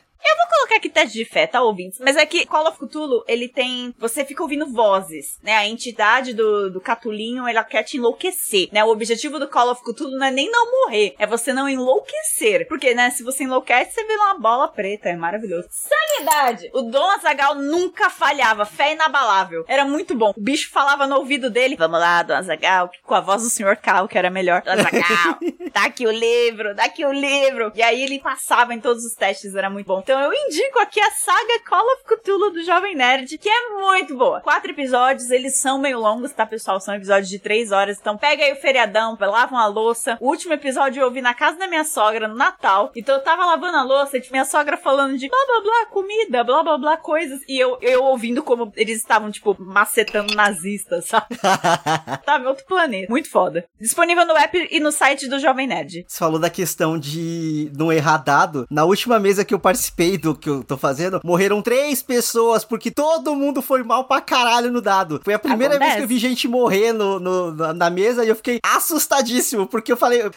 Vou 0.47 0.59
colocar 0.59 0.77
aqui 0.77 0.89
teste 0.89 1.19
de 1.19 1.25
fé, 1.25 1.47
tá, 1.47 1.61
ouvintes? 1.63 1.99
Mas 2.01 2.17
é 2.17 2.25
que 2.25 2.47
Call 2.47 2.69
of 2.69 2.79
Cthulhu, 2.79 3.25
ele 3.27 3.49
tem... 3.49 3.95
Você 3.99 4.25
fica 4.25 4.43
ouvindo 4.43 4.73
vozes, 4.73 5.39
né? 5.43 5.57
A 5.57 5.67
entidade 5.67 6.33
do, 6.33 6.71
do 6.71 6.81
Catulinho, 6.81 7.47
ela 7.47 7.65
quer 7.65 7.83
te 7.83 7.97
enlouquecer, 7.97 8.69
né? 8.73 8.85
O 8.85 8.89
objetivo 8.89 9.39
do 9.39 9.49
Call 9.49 9.71
of 9.71 9.83
Cthulhu 9.83 10.17
não 10.17 10.27
é 10.27 10.31
nem 10.31 10.51
não 10.51 10.71
morrer, 10.71 11.15
é 11.19 11.27
você 11.27 11.53
não 11.53 11.69
enlouquecer. 11.69 12.67
Porque, 12.69 12.95
né, 12.95 13.11
se 13.11 13.23
você 13.23 13.45
enlouquece, 13.45 13.93
você 13.93 14.05
vira 14.05 14.23
uma 14.23 14.39
bola 14.39 14.69
preta, 14.69 15.09
é 15.09 15.17
maravilhoso. 15.17 15.69
Sanidade! 15.71 16.71
O 16.73 16.83
Dom 16.83 17.11
Azagal 17.11 17.57
nunca 17.57 18.09
falhava, 18.09 18.65
fé 18.65 18.93
inabalável. 18.93 19.65
Era 19.69 19.85
muito 19.85 20.15
bom. 20.15 20.33
O 20.37 20.41
bicho 20.41 20.71
falava 20.71 21.07
no 21.07 21.17
ouvido 21.17 21.51
dele, 21.51 21.77
vamos 21.77 22.01
lá, 22.01 22.23
Dom 22.23 22.35
Azagal, 22.35 22.91
com 23.03 23.15
a 23.15 23.21
voz 23.21 23.43
do 23.43 23.51
Sr. 23.51 23.77
Cal, 23.77 24.09
que 24.09 24.19
era 24.19 24.31
melhor. 24.31 24.63
Dom 24.63 24.73
Azagal, 24.73 25.39
tá 25.73 25.87
aqui 25.87 26.07
o 26.07 26.13
livro, 26.13 26.75
dá 26.75 26.85
aqui 26.85 27.05
o 27.05 27.13
livro. 27.13 27.73
E 27.75 27.83
aí 27.83 28.03
ele 28.03 28.21
passava 28.21 28.75
em 28.75 28.81
todos 28.81 29.05
os 29.05 29.15
testes, 29.15 29.55
era 29.55 29.69
muito 29.69 29.87
bom. 29.87 30.03
Então 30.07 30.21
eu 30.21 30.33
indico 30.33 30.79
aqui 30.79 31.01
a 31.01 31.11
saga 31.11 31.59
Call 31.69 31.85
of 31.85 32.05
Cthulhu 32.05 32.53
do 32.53 32.63
Jovem 32.63 32.95
Nerd, 32.95 33.37
que 33.39 33.49
é 33.49 33.71
muito 33.71 34.17
boa. 34.17 34.41
Quatro 34.41 34.71
episódios, 34.71 35.33
eles 35.33 35.57
são 35.57 35.81
meio 35.81 35.99
longos, 35.99 36.31
tá, 36.31 36.47
pessoal? 36.47 36.81
São 36.81 36.95
episódios 36.95 37.29
de 37.29 37.41
três 37.41 37.73
horas. 37.73 37.99
Então 38.01 38.17
pega 38.17 38.45
aí 38.45 38.53
o 38.53 38.61
feriadão, 38.61 39.19
lavam 39.21 39.59
a 39.59 39.67
louça. 39.67 40.17
O 40.21 40.29
último 40.29 40.55
episódio 40.55 41.01
eu 41.01 41.07
ouvi 41.07 41.21
na 41.21 41.35
casa 41.35 41.59
da 41.59 41.67
minha 41.67 41.83
sogra, 41.83 42.29
no 42.29 42.37
Natal. 42.37 42.93
Então 42.95 43.17
eu 43.17 43.21
tava 43.21 43.45
lavando 43.47 43.79
a 43.79 43.83
louça 43.83 44.17
e 44.17 44.21
tinha 44.21 44.31
minha 44.31 44.45
sogra 44.45 44.77
falando 44.77 45.19
de 45.19 45.29
blá 45.29 45.45
blá 45.45 45.61
blá 45.61 45.87
comida, 45.87 46.45
blá 46.45 46.63
blá 46.63 46.79
blá 46.79 46.97
coisas. 46.97 47.41
E 47.49 47.59
eu, 47.59 47.77
eu 47.83 48.05
ouvindo 48.05 48.45
como 48.45 48.73
eles 48.77 48.99
estavam, 48.99 49.29
tipo, 49.33 49.57
macetando 49.59 50.37
nazistas, 50.37 51.07
sabe? 51.07 51.37
Tava 52.25 52.45
em 52.45 52.47
outro 52.47 52.65
planeta. 52.65 53.11
Muito 53.11 53.29
foda. 53.29 53.65
Disponível 53.81 54.25
no 54.25 54.37
app 54.37 54.69
e 54.71 54.79
no 54.79 54.93
site 54.93 55.29
do 55.29 55.41
Jovem 55.41 55.67
Nerd. 55.67 56.05
Você 56.07 56.17
falou 56.17 56.39
da 56.39 56.49
questão 56.49 56.97
de 56.97 57.73
não 57.77 57.93
errar 57.93 58.19
dado. 58.19 58.69
Na 58.71 58.85
última 58.85 59.19
mesa 59.19 59.45
que 59.45 59.53
eu 59.53 59.59
participei 59.59 59.96
do 60.19 60.35
que 60.35 60.51
eu 60.51 60.63
tô 60.63 60.77
fazendo, 60.77 61.21
morreram 61.25 61.63
três 61.63 62.03
pessoas 62.03 62.65
porque 62.65 62.91
todo 62.91 63.35
mundo 63.35 63.63
foi 63.63 63.83
mal 63.83 64.05
pra 64.05 64.21
caralho 64.21 64.71
no 64.71 64.83
dado. 64.83 65.21
Foi 65.25 65.33
a 65.33 65.39
primeira 65.39 65.79
vez 65.79 65.93
Acontece. 65.93 65.97
que 65.97 66.03
eu 66.05 66.09
vi 66.09 66.19
gente 66.19 66.47
morrer 66.47 66.93
no, 66.93 67.19
no- 67.19 67.53
na, 67.53 67.73
na 67.73 67.89
mesa 67.91 68.23
e 68.25 68.29
eu 68.29 68.37
fiquei 68.37 68.59
assustadíssimo 68.63 69.67
porque 69.67 69.91
eu 69.91 69.97
falei. 69.97 70.31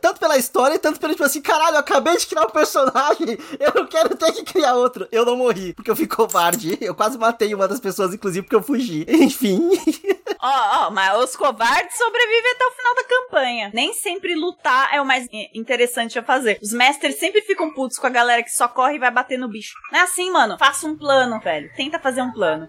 Tanto 0.00 0.20
pela 0.20 0.36
história, 0.36 0.78
tanto 0.78 1.00
pelo 1.00 1.12
tipo 1.12 1.24
assim, 1.24 1.40
caralho, 1.40 1.76
eu 1.76 1.80
acabei 1.80 2.16
de 2.16 2.26
criar 2.26 2.44
um 2.44 2.50
personagem, 2.50 3.38
eu 3.58 3.72
não 3.74 3.86
quero 3.86 4.16
ter 4.16 4.32
que 4.32 4.44
criar 4.44 4.74
outro. 4.74 5.08
Eu 5.10 5.24
não 5.24 5.36
morri, 5.36 5.72
porque 5.72 5.90
eu 5.90 5.96
fui 5.96 6.06
covarde. 6.06 6.78
Eu 6.82 6.94
quase 6.94 7.16
matei 7.16 7.54
uma 7.54 7.68
das 7.68 7.80
pessoas, 7.80 8.12
inclusive, 8.12 8.42
porque 8.42 8.56
eu 8.56 8.62
fugi. 8.62 9.06
Enfim. 9.08 9.60
Ó, 10.40 10.86
ó, 10.86 10.90
mas 10.90 11.16
os 11.22 11.36
covardes 11.36 11.96
sobrevivem 11.96 12.52
até 12.52 12.66
o 12.66 12.70
final 12.72 12.94
da 12.94 13.04
campanha. 13.04 13.70
Nem 13.72 13.94
sempre 13.94 14.34
lutar 14.34 14.92
é 14.92 15.00
o 15.00 15.04
mais 15.04 15.28
interessante 15.54 16.18
a 16.18 16.22
fazer. 16.22 16.58
Os 16.60 16.72
mestres 16.72 17.18
sempre 17.18 17.40
ficam 17.42 17.72
putos 17.72 17.98
com 17.98 18.06
a 18.06 18.10
galera 18.10 18.42
que 18.42 18.50
só 18.50 18.66
corre 18.68 18.96
e 18.96 18.98
vai 18.98 19.10
bater 19.10 19.38
no 19.38 19.48
bicho. 19.48 19.74
Não 19.92 20.00
é 20.00 20.02
assim, 20.02 20.30
mano. 20.30 20.58
Faça 20.58 20.86
um 20.86 20.96
plano, 20.96 21.40
velho. 21.40 21.70
Tenta 21.76 21.98
fazer 21.98 22.22
um 22.22 22.32
plano. 22.32 22.68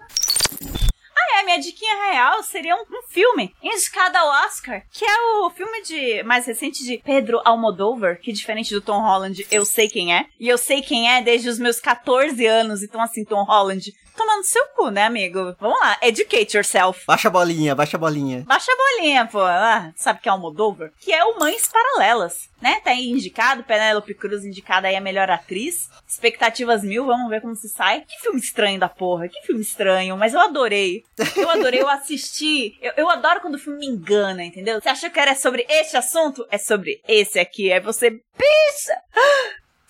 Ah, 1.24 1.40
é, 1.40 1.44
minha 1.44 1.58
diquinha 1.58 2.10
real 2.10 2.42
seria 2.42 2.76
um, 2.76 2.82
um 2.82 3.02
filme 3.08 3.54
indicado 3.62 4.16
ao 4.18 4.46
Oscar, 4.46 4.82
que 4.90 5.04
é 5.04 5.16
o 5.38 5.50
filme 5.50 5.82
de 5.82 6.22
mais 6.22 6.46
recente 6.46 6.84
de 6.84 6.98
Pedro 6.98 7.40
Almodóvar, 7.44 8.18
que 8.20 8.32
diferente 8.32 8.74
do 8.74 8.80
Tom 8.80 9.00
Holland, 9.00 9.46
eu 9.50 9.64
sei 9.64 9.88
quem 9.88 10.14
é. 10.14 10.26
E 10.38 10.48
eu 10.48 10.58
sei 10.58 10.82
quem 10.82 11.10
é 11.10 11.22
desde 11.22 11.48
os 11.48 11.58
meus 11.58 11.80
14 11.80 12.44
anos, 12.46 12.82
então 12.82 13.00
assim, 13.00 13.24
Tom 13.24 13.42
Holland, 13.44 13.92
tomando 14.16 14.44
seu 14.44 14.66
cu, 14.68 14.90
né, 14.90 15.04
amigo? 15.04 15.54
Vamos 15.60 15.78
lá, 15.80 15.98
educate 16.02 16.56
yourself. 16.56 17.04
Baixa 17.06 17.28
a 17.28 17.30
bolinha, 17.30 17.74
baixa 17.74 17.96
a 17.96 18.00
bolinha. 18.00 18.44
Baixa 18.46 18.70
a 18.72 18.76
bolinha, 18.76 19.26
pô. 19.26 19.40
Ah, 19.40 19.92
sabe 19.96 20.20
que 20.20 20.28
é 20.28 20.32
o 20.32 20.34
Almodóvar? 20.34 20.90
Que 21.00 21.12
é 21.12 21.24
o 21.24 21.38
Mães 21.38 21.68
Paralelas, 21.68 22.48
né? 22.60 22.80
Tá 22.80 22.90
aí 22.90 23.10
indicado, 23.10 23.64
Penélope 23.64 24.14
Cruz 24.14 24.44
indicada 24.44 24.88
aí 24.88 24.96
a 24.96 25.00
melhor 25.00 25.30
atriz. 25.30 25.88
Expectativas 26.06 26.82
mil, 26.82 27.06
vamos 27.06 27.28
ver 27.28 27.40
como 27.40 27.54
se 27.56 27.68
sai. 27.68 28.02
Que 28.02 28.20
filme 28.20 28.40
estranho 28.40 28.78
da 28.78 28.88
porra, 28.88 29.28
que 29.28 29.40
filme 29.42 29.62
estranho, 29.62 30.16
mas 30.16 30.34
eu 30.34 30.40
adorei. 30.40 31.02
Eu 31.36 31.50
adorei, 31.50 31.80
eu 31.80 31.88
assisti. 31.88 32.78
Eu, 32.80 32.92
eu 32.96 33.10
adoro 33.10 33.40
quando 33.40 33.56
o 33.56 33.58
filme 33.58 33.80
me 33.80 33.86
engana, 33.86 34.44
entendeu? 34.44 34.80
Você 34.80 34.88
achou 34.88 35.10
que 35.10 35.20
era 35.20 35.34
sobre 35.34 35.66
este 35.68 35.96
assunto? 35.96 36.46
É 36.50 36.58
sobre 36.58 37.00
esse 37.06 37.38
aqui. 37.38 37.72
Aí 37.72 37.80
você, 37.80 38.10
bicha, 38.10 38.96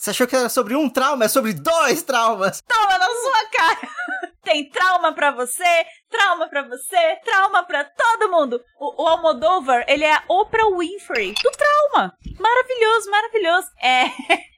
Você 0.05 0.11
achou 0.11 0.27
que 0.27 0.37
era 0.37 0.51
sobre 0.51 0.77
um 0.77 0.87
trauma? 0.87 1.25
É 1.25 1.29
sobre 1.29 1.55
dois 1.55 2.03
traumas. 2.03 2.62
toma 2.69 2.99
na 2.99 3.07
sua 3.07 3.49
cara. 3.57 3.88
Tem 4.45 4.69
trauma 4.69 5.13
pra 5.13 5.31
você, 5.31 5.87
trauma 6.11 6.49
pra 6.49 6.63
você, 6.63 7.17
trauma 7.25 7.65
pra 7.65 7.85
todo 7.85 8.31
mundo. 8.31 8.61
O, 8.79 9.03
o 9.03 9.09
Almodóvar, 9.09 9.85
ele 9.89 10.05
é 10.05 10.13
a 10.13 10.23
Oprah 10.29 10.69
Winfrey 10.77 11.33
do 11.43 11.51
trauma. 11.51 12.13
Maravilhoso, 12.39 13.11
maravilhoso. 13.11 13.69
É, 13.81 14.05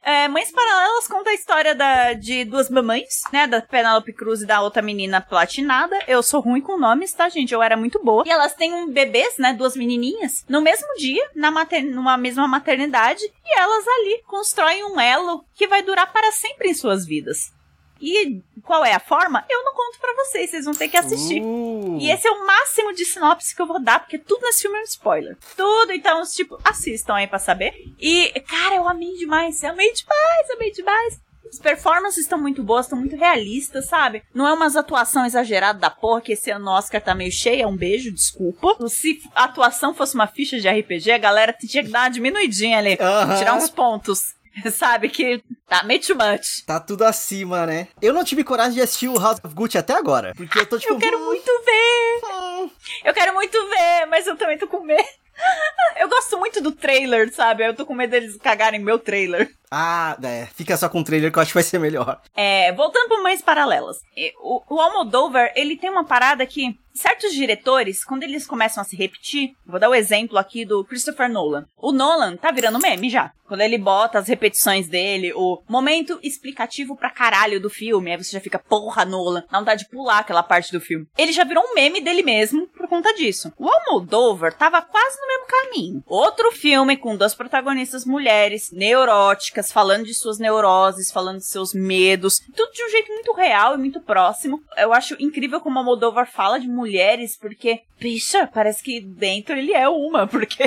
é, 0.24 0.28
Mães 0.28 0.50
Paralelas 0.50 1.06
conta 1.06 1.30
a 1.30 1.34
história 1.34 1.74
da, 1.74 2.14
de 2.14 2.44
duas 2.44 2.68
mamães, 2.68 3.22
né? 3.32 3.46
Da 3.46 3.62
Penélope 3.62 4.12
Cruz 4.12 4.42
e 4.42 4.46
da 4.46 4.60
outra 4.60 4.82
menina 4.82 5.20
platinada. 5.20 5.96
Eu 6.08 6.22
sou 6.22 6.40
ruim 6.40 6.60
com 6.60 6.78
nomes, 6.78 7.12
tá, 7.12 7.28
gente? 7.28 7.54
Eu 7.54 7.62
era 7.62 7.76
muito 7.76 8.02
boa. 8.02 8.24
E 8.26 8.30
elas 8.30 8.54
têm 8.54 8.74
um 8.74 8.90
bebês, 8.90 9.38
né? 9.38 9.52
Duas 9.52 9.76
menininhas. 9.76 10.44
No 10.48 10.60
mesmo 10.60 10.88
dia, 10.98 11.30
na 11.34 11.50
mater, 11.50 11.84
numa 11.84 12.16
mesma 12.16 12.48
maternidade. 12.48 13.22
E 13.44 13.58
elas 13.58 13.86
ali 13.86 14.22
constroem 14.26 14.84
um 14.84 15.00
elo 15.00 15.44
que 15.54 15.68
vai 15.68 15.82
durar 15.82 16.12
para 16.12 16.32
sempre 16.32 16.70
em 16.70 16.74
suas 16.74 17.06
vidas. 17.06 17.55
E 18.00 18.42
qual 18.62 18.84
é 18.84 18.92
a 18.92 19.00
forma? 19.00 19.44
Eu 19.48 19.64
não 19.64 19.72
conto 19.72 19.98
pra 20.00 20.14
vocês, 20.24 20.50
vocês 20.50 20.64
vão 20.64 20.74
ter 20.74 20.88
que 20.88 20.96
assistir. 20.96 21.40
Uh. 21.42 21.98
E 22.00 22.10
esse 22.10 22.26
é 22.26 22.30
o 22.30 22.46
máximo 22.46 22.92
de 22.92 23.04
sinopse 23.04 23.54
que 23.54 23.62
eu 23.62 23.66
vou 23.66 23.80
dar, 23.80 24.00
porque 24.00 24.18
tudo 24.18 24.42
nesse 24.42 24.62
filme 24.62 24.76
é 24.78 24.80
um 24.80 24.84
spoiler. 24.84 25.36
Tudo, 25.56 25.92
então, 25.92 26.22
tipo, 26.24 26.58
assistam 26.64 27.14
aí 27.14 27.26
pra 27.26 27.38
saber. 27.38 27.72
E, 27.98 28.28
cara, 28.40 28.76
eu 28.76 28.88
amei 28.88 29.14
demais, 29.14 29.62
eu 29.62 29.70
amei 29.70 29.92
demais, 29.92 30.50
amei 30.50 30.70
demais. 30.72 31.26
As 31.48 31.58
performances 31.58 32.22
estão 32.22 32.38
muito 32.38 32.62
boas, 32.62 32.86
estão 32.86 32.98
muito 32.98 33.16
realistas, 33.16 33.86
sabe? 33.86 34.22
Não 34.34 34.46
é 34.46 34.52
umas 34.52 34.76
atuação 34.76 35.24
exagerada 35.24 35.78
da 35.78 35.90
porra, 35.90 36.20
que 36.20 36.32
esse 36.32 36.50
ano 36.50 36.66
o 36.66 36.74
Oscar 36.74 37.00
tá 37.00 37.14
meio 37.14 37.30
cheio, 37.30 37.62
é 37.62 37.66
um 37.66 37.76
beijo, 37.76 38.12
desculpa. 38.12 38.76
Se 38.88 39.22
a 39.34 39.44
atuação 39.44 39.94
fosse 39.94 40.14
uma 40.14 40.26
ficha 40.26 40.60
de 40.60 40.68
RPG, 40.68 41.12
a 41.12 41.18
galera 41.18 41.52
tinha 41.52 41.84
que 41.84 41.90
dar 41.90 42.00
uma 42.00 42.08
diminuidinha 42.08 42.78
ali, 42.78 42.98
Aham. 43.00 43.38
tirar 43.38 43.54
uns 43.54 43.70
pontos. 43.70 44.35
Sabe, 44.72 45.08
que 45.08 45.42
tá 45.68 45.82
meio 45.84 46.00
too 46.00 46.16
much. 46.16 46.64
Tá 46.66 46.80
tudo 46.80 47.04
acima, 47.04 47.66
né? 47.66 47.88
Eu 48.00 48.12
não 48.12 48.24
tive 48.24 48.42
coragem 48.44 48.74
de 48.74 48.80
assistir 48.82 49.08
o 49.08 49.18
House 49.18 49.40
of 49.44 49.54
Gucci 49.54 49.78
até 49.78 49.92
agora. 49.94 50.32
Porque 50.36 50.58
eu 50.58 50.66
tô 50.66 50.78
tipo. 50.78 50.94
Eu 50.94 50.98
quero 50.98 51.18
muito 51.24 51.50
ver! 51.64 52.20
hum, 52.32 52.70
Eu 53.04 53.14
quero 53.14 53.34
muito 53.34 53.52
ver, 53.68 54.06
mas 54.08 54.26
eu 54.26 54.36
também 54.36 54.58
tô 54.58 54.66
com 54.66 54.80
medo. 54.80 55.02
Eu 55.98 56.08
gosto 56.08 56.38
muito 56.38 56.60
do 56.60 56.72
trailer, 56.72 57.32
sabe? 57.32 57.66
Eu 57.66 57.74
tô 57.74 57.86
com 57.86 57.94
medo 57.94 58.10
deles 58.10 58.36
cagarem 58.36 58.78
meu 58.78 58.98
trailer. 58.98 59.50
Ah, 59.70 60.16
é. 60.22 60.46
Fica 60.54 60.76
só 60.76 60.88
com 60.88 61.00
o 61.00 61.04
trailer 61.04 61.32
que 61.32 61.38
eu 61.38 61.42
acho 61.42 61.50
que 61.50 61.56
vai 61.56 61.62
ser 61.62 61.78
melhor. 61.78 62.20
É, 62.36 62.72
voltando 62.72 63.08
para 63.08 63.22
Mães 63.22 63.42
Paralelas. 63.42 63.98
O, 64.40 64.62
o 64.74 64.80
Almodóvar, 64.80 65.52
ele 65.56 65.76
tem 65.76 65.90
uma 65.90 66.04
parada 66.04 66.46
que 66.46 66.78
certos 66.94 67.32
diretores, 67.34 68.04
quando 68.04 68.22
eles 68.22 68.46
começam 68.46 68.80
a 68.80 68.84
se 68.84 68.96
repetir, 68.96 69.54
vou 69.66 69.78
dar 69.78 69.88
o 69.88 69.94
exemplo 69.94 70.38
aqui 70.38 70.64
do 70.64 70.84
Christopher 70.84 71.28
Nolan. 71.28 71.66
O 71.76 71.92
Nolan 71.92 72.36
tá 72.36 72.50
virando 72.50 72.78
meme 72.78 73.10
já. 73.10 73.32
Quando 73.46 73.60
ele 73.60 73.78
bota 73.78 74.18
as 74.18 74.28
repetições 74.28 74.88
dele, 74.88 75.32
o 75.34 75.62
momento 75.68 76.18
explicativo 76.22 76.96
pra 76.96 77.10
caralho 77.10 77.60
do 77.60 77.70
filme, 77.70 78.10
aí 78.10 78.16
você 78.16 78.32
já 78.32 78.40
fica, 78.40 78.58
porra, 78.58 79.04
Nolan, 79.04 79.44
dá 79.50 79.58
vontade 79.58 79.84
de 79.84 79.90
pular 79.90 80.18
aquela 80.18 80.42
parte 80.42 80.72
do 80.72 80.80
filme. 80.80 81.06
Ele 81.16 81.32
já 81.32 81.44
virou 81.44 81.62
um 81.62 81.74
meme 81.74 82.00
dele 82.00 82.22
mesmo 82.22 82.68
por 82.86 82.88
conta 82.88 83.12
disso. 83.14 83.52
O 83.58 83.68
Almodóvar 83.68 84.54
tava 84.54 84.80
quase 84.80 85.20
no 85.20 85.26
mesmo 85.26 85.46
caminho. 85.46 86.04
Outro 86.06 86.52
filme 86.52 86.96
com 86.96 87.16
duas 87.16 87.34
protagonistas 87.34 88.04
mulheres, 88.04 88.70
neuróticas, 88.72 89.72
falando 89.72 90.04
de 90.04 90.14
suas 90.14 90.38
neuroses, 90.38 91.10
falando 91.10 91.38
de 91.38 91.46
seus 91.46 91.74
medos, 91.74 92.40
tudo 92.54 92.72
de 92.72 92.84
um 92.84 92.90
jeito 92.90 93.12
muito 93.12 93.32
real 93.32 93.74
e 93.74 93.78
muito 93.78 94.00
próximo. 94.00 94.62
Eu 94.76 94.92
acho 94.92 95.16
incrível 95.18 95.60
como 95.60 95.76
o 95.76 95.78
Almodóvar 95.80 96.30
fala 96.30 96.58
de 96.58 96.68
mulheres, 96.68 97.36
porque, 97.36 97.80
bicha, 97.98 98.46
parece 98.46 98.82
que 98.82 99.00
dentro 99.00 99.56
ele 99.56 99.72
é 99.72 99.88
uma, 99.88 100.26
porque 100.28 100.62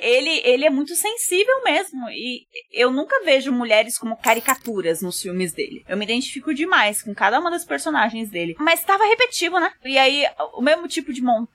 ele, 0.00 0.40
ele 0.44 0.66
é 0.66 0.70
muito 0.70 0.94
sensível 0.94 1.62
mesmo. 1.64 2.08
E 2.10 2.46
eu 2.72 2.90
nunca 2.90 3.24
vejo 3.24 3.50
mulheres 3.50 3.98
como 3.98 4.16
caricaturas 4.16 5.00
nos 5.00 5.20
filmes 5.20 5.52
dele. 5.52 5.84
Eu 5.88 5.96
me 5.96 6.04
identifico 6.04 6.54
demais 6.54 7.02
com 7.02 7.14
cada 7.14 7.40
uma 7.40 7.50
das 7.50 7.64
personagens 7.64 8.30
dele. 8.30 8.54
Mas 8.58 8.84
tava 8.84 9.06
repetitivo, 9.06 9.58
né? 9.58 9.72
E 9.84 9.96
aí, 9.96 10.26
o 10.54 10.62
mesmo 10.62 10.86
tipo 10.86 11.12
de 11.12 11.22
montagem, 11.22 11.45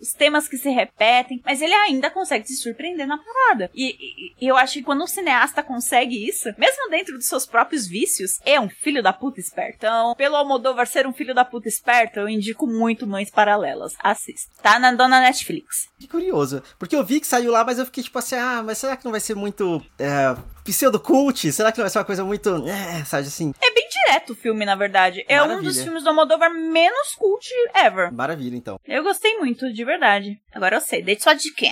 os 0.00 0.12
temas 0.12 0.48
que 0.48 0.56
se 0.56 0.68
repetem, 0.70 1.40
mas 1.44 1.60
ele 1.62 1.74
ainda 1.74 2.10
consegue 2.10 2.46
se 2.46 2.56
surpreender 2.56 3.06
na 3.06 3.18
parada. 3.18 3.70
E, 3.74 3.90
e- 3.90 4.34
e 4.40 4.48
eu 4.48 4.56
acho 4.56 4.74
que 4.74 4.82
quando 4.82 5.02
um 5.04 5.06
cineasta 5.06 5.62
consegue 5.62 6.26
isso, 6.28 6.48
mesmo 6.58 6.88
dentro 6.90 7.14
dos 7.16 7.26
seus 7.26 7.46
próprios 7.46 7.86
vícios, 7.86 8.38
é 8.44 8.60
um 8.60 8.68
filho 8.68 9.02
da 9.02 9.12
puta 9.12 9.40
esperto. 9.40 9.76
Então, 9.76 10.14
pelo 10.14 10.36
Almodóvar 10.36 10.86
ser 10.86 11.06
um 11.06 11.12
filho 11.12 11.34
da 11.34 11.44
puta 11.44 11.68
esperto, 11.68 12.18
eu 12.20 12.28
indico 12.28 12.66
muito 12.66 13.06
Mães 13.06 13.30
Paralelas. 13.30 13.94
Assista. 14.02 14.50
Tá 14.62 14.78
na 14.78 14.92
dona 14.92 15.20
Netflix. 15.20 15.88
Que 15.98 16.06
curioso. 16.08 16.62
Porque 16.78 16.94
eu 16.96 17.04
vi 17.04 17.20
que 17.20 17.26
saiu 17.26 17.50
lá, 17.52 17.64
mas 17.64 17.78
eu 17.78 17.84
fiquei 17.86 18.02
tipo 18.02 18.18
assim, 18.18 18.36
ah, 18.36 18.62
mas 18.64 18.78
será 18.78 18.96
que 18.96 19.04
não 19.04 19.12
vai 19.12 19.20
ser 19.20 19.34
muito. 19.34 19.82
É, 19.98 20.36
pseudo-cult? 20.66 21.52
Será 21.52 21.70
que 21.72 21.78
não 21.78 21.84
vai 21.84 21.90
ser 21.90 21.98
uma 21.98 22.04
coisa 22.04 22.24
muito. 22.24 22.66
É, 22.66 23.04
sabe 23.04 23.26
assim? 23.28 23.54
É 23.62 23.72
bem 23.72 23.88
direto 23.88 24.32
o 24.32 24.36
filme, 24.36 24.64
na 24.64 24.74
verdade. 24.74 25.24
É 25.28 25.40
um 25.42 25.46
Maravilha. 25.46 25.70
dos 25.70 25.82
filmes 25.82 26.02
do 26.02 26.08
Almodóvar 26.10 26.52
menos 26.52 27.14
cult 27.14 27.48
ever. 27.74 28.12
Maravilha, 28.12 28.56
então. 28.56 28.78
Eu 28.86 29.02
gostei 29.02 29.38
muito, 29.38 29.72
de 29.72 29.84
verdade. 29.84 30.40
Agora 30.52 30.76
eu 30.76 30.80
sei, 30.80 31.02
deixa 31.02 31.22
sua 31.22 31.34
dica. 31.34 31.66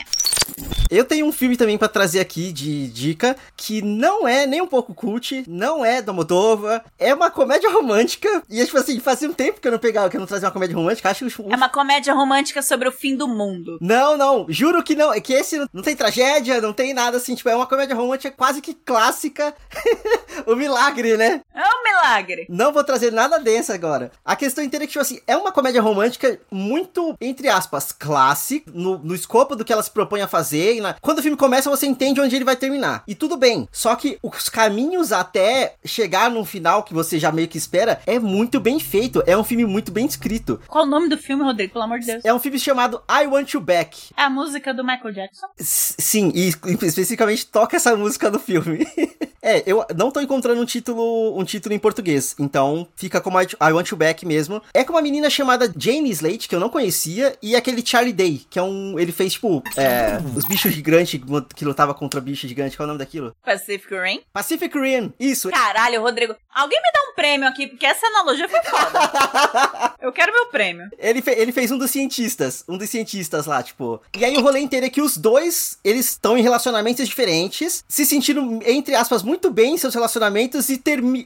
Eu 0.94 1.04
tenho 1.04 1.26
um 1.26 1.32
filme 1.32 1.56
também 1.56 1.76
pra 1.76 1.88
trazer 1.88 2.20
aqui 2.20 2.52
de 2.52 2.86
dica, 2.86 3.36
que 3.56 3.82
não 3.82 4.28
é 4.28 4.46
nem 4.46 4.60
um 4.60 4.66
pouco 4.66 4.94
cult, 4.94 5.44
não 5.48 5.84
é 5.84 6.00
da 6.00 6.12
Moldova, 6.12 6.84
é 6.98 7.12
uma 7.12 7.30
comédia 7.30 7.68
romântica. 7.68 8.42
E 8.48 8.60
é 8.60 8.64
tipo 8.64 8.78
assim, 8.78 9.00
fazia 9.00 9.28
um 9.28 9.32
tempo 9.32 9.60
que 9.60 9.66
eu 9.66 9.72
não 9.72 9.78
pegava, 9.78 10.08
que 10.08 10.16
eu 10.16 10.20
não 10.20 10.26
trazia 10.26 10.46
uma 10.46 10.52
comédia 10.52 10.76
romântica, 10.76 11.10
acho 11.10 11.26
que 11.26 11.42
É 11.52 11.56
uma 11.56 11.68
comédia 11.68 12.14
romântica 12.14 12.62
sobre 12.62 12.88
o 12.88 12.92
fim 12.92 13.16
do 13.16 13.26
mundo. 13.26 13.76
Não, 13.80 14.16
não, 14.16 14.46
juro 14.48 14.84
que 14.84 14.94
não. 14.94 15.12
É 15.12 15.20
que 15.20 15.32
esse 15.32 15.58
não, 15.58 15.68
não 15.72 15.82
tem 15.82 15.96
tragédia, 15.96 16.60
não 16.60 16.72
tem 16.72 16.94
nada 16.94 17.16
assim. 17.16 17.34
Tipo, 17.34 17.48
é 17.48 17.56
uma 17.56 17.66
comédia 17.66 17.96
romântica 17.96 18.30
quase 18.30 18.60
que 18.60 18.72
clássica. 18.72 19.52
o 20.46 20.54
milagre, 20.54 21.16
né? 21.16 21.40
É 21.52 21.60
um 21.60 21.82
milagre. 21.82 22.46
Não 22.48 22.72
vou 22.72 22.84
trazer 22.84 23.10
nada 23.10 23.38
densa 23.40 23.74
agora. 23.74 24.12
A 24.24 24.36
questão 24.36 24.62
inteira 24.62 24.84
é 24.84 24.86
que, 24.86 24.92
tipo 24.92 25.02
assim, 25.02 25.20
é 25.26 25.36
uma 25.36 25.50
comédia 25.50 25.82
romântica 25.82 26.38
muito, 26.50 27.16
entre 27.20 27.48
aspas, 27.48 27.90
clássica, 27.90 28.70
no, 28.72 28.98
no 28.98 29.14
escopo 29.14 29.56
do 29.56 29.64
que 29.64 29.72
ela 29.72 29.82
se 29.82 29.90
propõe 29.90 30.20
a 30.20 30.28
fazer. 30.28 30.83
Quando 31.00 31.18
o 31.18 31.22
filme 31.22 31.36
começa, 31.36 31.70
você 31.70 31.86
entende 31.86 32.20
onde 32.20 32.34
ele 32.36 32.44
vai 32.44 32.56
terminar. 32.56 33.02
E 33.06 33.14
tudo 33.14 33.36
bem. 33.36 33.68
Só 33.72 33.94
que 33.96 34.18
os 34.22 34.48
caminhos 34.48 35.12
até 35.12 35.74
chegar 35.84 36.30
no 36.30 36.44
final 36.44 36.82
que 36.82 36.92
você 36.94 37.18
já 37.18 37.32
meio 37.32 37.48
que 37.48 37.58
espera 37.58 38.00
é 38.06 38.18
muito 38.18 38.60
bem 38.60 38.78
feito. 38.78 39.22
É 39.26 39.36
um 39.36 39.44
filme 39.44 39.64
muito 39.64 39.90
bem 39.92 40.06
escrito. 40.06 40.60
Qual 40.66 40.84
o 40.84 40.86
nome 40.86 41.08
do 41.08 41.16
filme, 41.16 41.42
Rodrigo? 41.42 41.72
Pelo 41.72 41.84
amor 41.84 41.98
de 42.00 42.06
Deus. 42.06 42.24
É 42.24 42.34
um 42.34 42.38
filme 42.38 42.58
chamado 42.58 43.02
I 43.08 43.26
Want 43.26 43.52
You 43.54 43.60
Back. 43.60 44.10
É 44.16 44.22
a 44.22 44.30
música 44.30 44.74
do 44.74 44.84
Michael 44.84 45.12
Jackson. 45.14 45.46
S- 45.58 45.94
Sim, 45.98 46.32
e 46.34 46.48
especificamente 46.84 47.46
toca 47.46 47.76
essa 47.76 47.96
música 47.96 48.30
no 48.30 48.38
filme. 48.38 48.86
é, 49.42 49.62
eu 49.66 49.84
não 49.96 50.10
tô 50.10 50.20
encontrando 50.20 50.60
um 50.60 50.64
título, 50.64 51.38
um 51.38 51.44
título 51.44 51.74
em 51.74 51.78
português, 51.78 52.34
então 52.38 52.86
fica 52.96 53.20
como 53.20 53.40
I, 53.40 53.44
I 53.60 53.72
Want 53.72 53.88
You 53.90 53.96
Back 53.96 54.24
mesmo. 54.26 54.62
É 54.72 54.84
com 54.84 54.92
uma 54.92 55.02
menina 55.02 55.28
chamada 55.30 55.72
Jane 55.76 56.10
Slate, 56.10 56.48
que 56.48 56.54
eu 56.54 56.60
não 56.60 56.68
conhecia, 56.68 57.36
e 57.42 57.54
aquele 57.56 57.84
Charlie 57.84 58.12
Day, 58.12 58.42
que 58.50 58.58
é 58.58 58.62
um. 58.62 58.98
Ele 58.98 59.12
fez, 59.12 59.34
tipo, 59.34 59.62
é, 59.76 60.18
os 60.36 60.44
bichos 60.44 60.73
gigantes 60.74 61.20
que 61.54 61.64
lutava 61.64 61.94
contra 61.94 62.20
bicho 62.20 62.46
gigante. 62.48 62.76
Qual 62.76 62.84
é 62.84 62.86
o 62.86 62.92
nome 62.94 62.98
daquilo? 62.98 63.34
Pacific 63.44 63.94
Rim. 63.94 64.20
Pacific 64.32 64.78
Rim, 64.78 65.12
isso. 65.18 65.50
Caralho, 65.50 66.00
Rodrigo. 66.02 66.34
Alguém 66.54 66.78
me 66.80 66.92
dá 66.92 67.10
um 67.10 67.14
prêmio 67.14 67.48
aqui, 67.48 67.66
porque 67.66 67.84
essa 67.86 68.06
analogia 68.06 68.48
foi 68.48 68.60
foda. 68.62 69.94
Eu 70.00 70.12
quero 70.12 70.32
meu 70.32 70.46
prêmio. 70.46 70.88
Ele, 70.98 71.22
fe- 71.22 71.34
ele 71.38 71.50
fez 71.52 71.70
um 71.70 71.78
dos 71.78 71.90
cientistas, 71.90 72.62
um 72.68 72.76
dos 72.76 72.88
cientistas 72.90 73.46
lá, 73.46 73.62
tipo. 73.62 74.00
E 74.16 74.24
aí 74.24 74.36
o 74.36 74.40
rolê 74.42 74.60
inteiro 74.60 74.86
é 74.86 74.90
que 74.90 75.00
os 75.00 75.16
dois, 75.16 75.78
eles 75.82 76.10
estão 76.10 76.36
em 76.36 76.42
relacionamentos 76.42 77.06
diferentes, 77.08 77.84
se 77.88 78.04
sentindo, 78.04 78.60
entre 78.66 78.94
aspas, 78.94 79.22
muito 79.22 79.50
bem 79.50 79.74
em 79.74 79.78
seus 79.78 79.94
relacionamentos 79.94 80.68
e, 80.68 80.80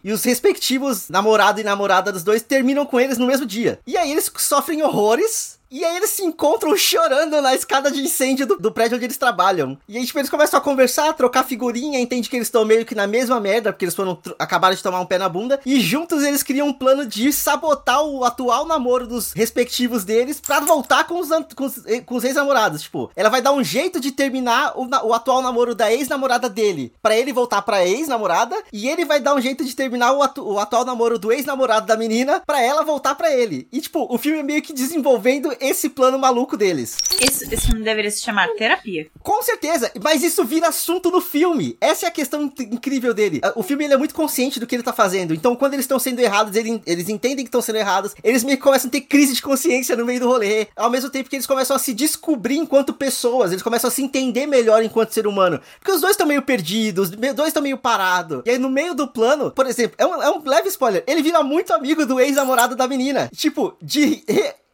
e 0.04 0.12
os 0.12 0.24
respectivos 0.24 1.08
namorado 1.08 1.60
e 1.60 1.64
namorada 1.64 2.12
dos 2.12 2.22
dois 2.22 2.42
terminam 2.42 2.86
com 2.86 3.00
eles 3.00 3.18
no 3.18 3.26
mesmo 3.26 3.44
dia. 3.46 3.80
E 3.86 3.96
aí 3.96 4.10
eles 4.10 4.30
sofrem 4.38 4.82
horrores. 4.82 5.57
E 5.70 5.84
aí 5.84 5.96
eles 5.96 6.10
se 6.10 6.24
encontram 6.24 6.76
chorando 6.76 7.40
na 7.42 7.54
escada 7.54 7.90
de 7.90 8.00
incêndio 8.00 8.46
do, 8.46 8.56
do 8.58 8.72
prédio 8.72 8.96
onde 8.96 9.04
eles 9.04 9.16
trabalham. 9.16 9.78
E 9.88 9.96
aí, 9.98 10.04
tipo, 10.06 10.18
eles 10.18 10.30
começam 10.30 10.58
a 10.58 10.62
conversar, 10.62 11.08
a 11.10 11.12
trocar 11.12 11.44
figurinha, 11.44 12.00
entende 12.00 12.28
que 12.28 12.36
eles 12.36 12.48
estão 12.48 12.64
meio 12.64 12.86
que 12.86 12.94
na 12.94 13.06
mesma 13.06 13.38
merda, 13.40 13.72
porque 13.72 13.84
eles 13.84 13.94
foram 13.94 14.18
acabaram 14.38 14.74
de 14.74 14.82
tomar 14.82 15.00
um 15.00 15.06
pé 15.06 15.18
na 15.18 15.28
bunda. 15.28 15.60
E 15.66 15.80
juntos 15.80 16.22
eles 16.22 16.42
criam 16.42 16.68
um 16.68 16.72
plano 16.72 17.04
de 17.06 17.32
sabotar 17.32 18.02
o 18.02 18.24
atual 18.24 18.66
namoro 18.66 19.06
dos 19.06 19.32
respectivos 19.32 20.04
deles 20.04 20.40
pra 20.40 20.60
voltar 20.60 21.06
com 21.06 21.18
os, 21.20 21.28
com 21.54 21.64
os, 21.64 21.86
eh, 21.86 22.00
com 22.00 22.16
os 22.16 22.24
ex-namorados. 22.24 22.82
Tipo, 22.82 23.10
ela 23.14 23.28
vai 23.28 23.42
dar 23.42 23.52
um 23.52 23.62
jeito 23.62 24.00
de 24.00 24.10
terminar 24.12 24.72
o, 24.76 24.88
o 25.06 25.12
atual 25.12 25.42
namoro 25.42 25.74
da 25.74 25.92
ex-namorada 25.92 26.48
dele 26.48 26.92
pra 27.02 27.16
ele 27.16 27.32
voltar 27.32 27.62
pra 27.62 27.84
ex-namorada. 27.86 28.56
E 28.72 28.88
ele 28.88 29.04
vai 29.04 29.20
dar 29.20 29.34
um 29.34 29.40
jeito 29.40 29.64
de 29.64 29.74
terminar 29.74 30.12
o, 30.12 30.22
atu- 30.22 30.46
o 30.46 30.58
atual 30.58 30.84
namoro 30.84 31.18
do 31.18 31.30
ex-namorado 31.32 31.86
da 31.86 31.96
menina 31.96 32.42
pra 32.46 32.62
ela 32.62 32.82
voltar 32.82 33.14
pra 33.14 33.30
ele. 33.34 33.68
E, 33.72 33.80
tipo, 33.80 34.06
o 34.12 34.16
filme 34.18 34.38
é 34.38 34.42
meio 34.42 34.62
que 34.62 34.72
desenvolvendo 34.72 35.57
esse 35.60 35.88
plano 35.88 36.18
maluco 36.18 36.56
deles. 36.56 36.96
Esse, 37.20 37.52
esse 37.52 37.66
filme 37.66 37.82
deveria 37.84 38.10
se 38.10 38.20
chamar 38.20 38.48
Terapia. 38.56 39.06
Com 39.22 39.42
certeza, 39.42 39.90
mas 40.02 40.22
isso 40.22 40.44
vira 40.44 40.68
assunto 40.68 41.10
no 41.10 41.20
filme. 41.20 41.76
Essa 41.80 42.06
é 42.06 42.08
a 42.08 42.12
questão 42.12 42.42
in- 42.42 42.52
incrível 42.72 43.12
dele. 43.14 43.40
O 43.54 43.62
filme 43.62 43.84
ele 43.84 43.94
é 43.94 43.96
muito 43.96 44.14
consciente 44.14 44.58
do 44.60 44.66
que 44.66 44.74
ele 44.74 44.82
tá 44.82 44.92
fazendo. 44.92 45.34
Então, 45.34 45.54
quando 45.56 45.74
eles 45.74 45.84
estão 45.84 45.98
sendo 45.98 46.20
errados, 46.20 46.54
ele- 46.56 46.82
eles 46.86 47.08
entendem 47.08 47.44
que 47.44 47.48
estão 47.48 47.62
sendo 47.62 47.76
errados. 47.78 48.14
Eles 48.22 48.42
meio 48.44 48.56
que 48.58 48.62
começam 48.64 48.88
a 48.88 48.90
ter 48.92 49.00
crise 49.02 49.34
de 49.34 49.42
consciência 49.42 49.96
no 49.96 50.04
meio 50.04 50.20
do 50.20 50.26
rolê. 50.28 50.68
Ao 50.76 50.90
mesmo 50.90 51.10
tempo 51.10 51.28
que 51.28 51.36
eles 51.36 51.46
começam 51.46 51.76
a 51.76 51.78
se 51.78 51.92
descobrir 51.94 52.56
enquanto 52.56 52.92
pessoas. 52.92 53.50
Eles 53.50 53.62
começam 53.62 53.88
a 53.88 53.90
se 53.90 54.02
entender 54.02 54.46
melhor 54.46 54.82
enquanto 54.82 55.12
ser 55.12 55.26
humano. 55.26 55.60
Porque 55.78 55.92
os 55.92 56.00
dois 56.00 56.12
estão 56.12 56.26
meio 56.26 56.42
perdidos, 56.42 57.10
os 57.10 57.16
dois 57.34 57.48
estão 57.48 57.62
meio 57.62 57.78
parados. 57.78 58.42
E 58.46 58.50
aí, 58.50 58.58
no 58.58 58.70
meio 58.70 58.94
do 58.94 59.08
plano, 59.08 59.50
por 59.50 59.66
exemplo, 59.66 59.94
é 59.98 60.06
um, 60.06 60.22
é 60.22 60.30
um 60.30 60.42
leve 60.44 60.68
spoiler. 60.68 61.04
Ele 61.06 61.22
vira 61.22 61.42
muito 61.42 61.72
amigo 61.72 62.04
do 62.06 62.20
ex-namorado 62.20 62.74
da 62.76 62.86
menina. 62.88 63.30
Tipo, 63.34 63.76
de. 63.82 64.24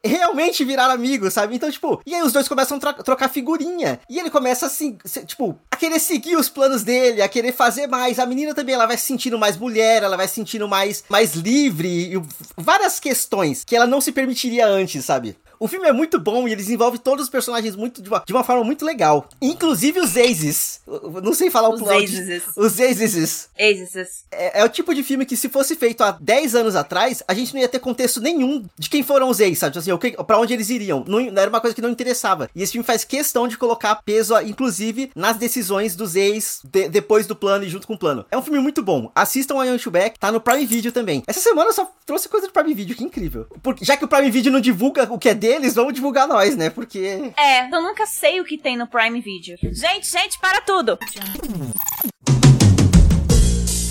Re- 0.05 0.25
realmente 0.25 0.65
virar 0.65 0.91
amigo, 0.91 1.31
sabe? 1.31 1.55
Então, 1.55 1.71
tipo, 1.71 2.01
e 2.07 2.15
aí 2.15 2.23
os 2.23 2.33
dois 2.33 2.49
começam 2.49 2.77
a 2.77 2.81
tro- 2.81 3.03
trocar 3.05 3.29
figurinha. 3.29 4.01
E 4.09 4.19
ele 4.19 4.31
começa 4.31 4.67
assim, 4.67 4.97
tipo, 5.27 5.59
a 5.71 5.77
querer 5.77 5.99
seguir 5.99 6.37
os 6.37 6.49
planos 6.49 6.83
dele, 6.83 7.23
a 7.23 7.29
querer 7.29 7.53
fazer 7.53 7.87
mais. 7.87 8.19
A 8.19 8.27
menina 8.27 8.55
também, 8.55 8.75
ela 8.75 8.87
vai 8.87 8.97
se 8.97 9.07
sentindo 9.07 9.39
mais 9.39 9.57
mulher, 9.57 10.03
ela 10.03 10.17
vai 10.17 10.27
se 10.29 10.35
sentindo 10.35 10.67
mais, 10.69 11.05
mais 11.09 11.35
livre, 11.35 12.15
e 12.15 12.23
várias 12.57 12.99
questões 12.99 13.65
que 13.65 13.77
ela 13.77 13.87
não 13.87 14.01
se 14.01 14.13
permitiria 14.13 14.67
antes, 14.67 15.05
sabe? 15.05 15.37
O 15.59 15.69
filme 15.69 15.87
é 15.89 15.93
muito 15.93 16.19
bom 16.19 16.47
e 16.49 16.53
ele 16.53 16.63
desenvolve 16.63 16.99
todos 16.99 17.25
os 17.25 17.31
personagens 17.31 17.77
muito 17.77 18.03
de 18.03 18.09
uma, 18.09 18.23
de 18.27 18.33
uma 18.33 18.45
forma 18.45 18.65
muito 18.65 18.85
legal. 18.85 19.29
Inclusive 19.41 20.01
os 20.01 20.17
Azes. 20.17 20.81
Não 21.23 21.35
sei 21.35 21.51
falar 21.51 21.71
Os 21.71 21.81
o 21.81 21.85
plot. 21.85 22.05
Azes. 22.05 22.43
Os 22.57 22.81
Azes. 22.81 23.49
Aces. 23.59 24.25
É, 24.31 24.61
é 24.61 24.65
o 24.65 24.69
tipo 24.69 24.95
de 24.95 25.03
filme 25.03 25.25
que 25.27 25.37
se 25.37 25.49
fosse 25.49 25.75
feito 25.77 26.03
há 26.03 26.13
10 26.21 26.55
anos 26.55 26.77
atrás, 26.77 27.23
a 27.27 27.35
gente 27.35 27.53
não 27.55 27.61
ia 27.61 27.69
ter 27.69 27.79
contexto 27.79 28.21
nenhum 28.21 28.65
de 28.79 28.89
quem 28.91 29.03
foram 29.03 29.29
os 29.29 29.41
ex, 29.41 29.59
sabe? 29.59 29.79
Assim, 29.79 29.93
o 29.93 29.99
que, 29.99 30.11
pra 30.25 30.39
onde 30.39 30.53
eles 30.53 30.71
iriam. 30.71 31.05
Não, 31.07 31.21
não 31.21 31.41
era 31.43 31.49
uma 31.51 31.61
coisa 31.61 31.75
que 31.75 31.83
não 31.83 31.91
interessava. 31.91 32.49
E 32.55 32.63
esse 32.63 32.73
filme 32.73 32.85
faz 32.85 33.05
questão 33.05 33.47
de 33.49 33.57
colocar 33.59 33.95
peso, 34.05 34.39
inclusive, 34.41 35.11
nas 35.15 35.37
decisões 35.37 35.95
dos 35.97 36.17
ex 36.17 36.61
de- 36.65 36.89
depois 36.89 37.27
do 37.27 37.35
plano 37.37 37.65
e 37.65 37.69
junto 37.69 37.87
com 37.87 37.95
o 37.95 37.99
plano. 37.99 38.25
É 38.31 38.37
um 38.39 38.43
filme 38.43 38.59
muito 38.59 38.83
bom. 38.83 39.11
Assistam 39.15 39.61
a 39.61 39.65
Young 39.65 39.79
Back, 39.91 40.19
tá 40.19 40.31
no 40.33 40.41
Prime 40.41 40.67
Video 40.67 40.93
também. 40.93 41.23
Essa 41.27 41.41
semana 41.41 41.71
eu 41.71 41.75
só 41.75 41.91
trouxe 42.07 42.29
coisa 42.29 42.47
do 42.47 42.53
Prime 42.53 42.75
Video, 42.75 42.97
que 42.97 43.05
incrível. 43.05 43.47
Porque, 43.63 43.85
já 43.85 43.97
que 43.97 44.05
o 44.05 44.09
Prime 44.09 44.31
Video 44.31 44.53
não 44.53 44.61
divulga 44.61 45.05
o 45.13 45.19
que 45.19 45.29
é 45.29 45.35
deles, 45.45 45.75
vamos 45.75 45.93
divulgar 45.93 46.27
nós, 46.27 46.57
né? 46.57 46.71
Porque. 46.71 47.31
É, 47.37 47.67
eu 47.67 47.83
nunca 47.83 48.07
sei 48.07 48.41
o 48.41 48.45
que 48.45 48.57
tem 48.57 48.79
no 48.79 48.87
Prime 48.87 49.21
Video. 49.21 49.59
Gente, 49.61 50.11
gente, 50.11 50.39
para 50.39 50.63
tudo! 50.63 50.99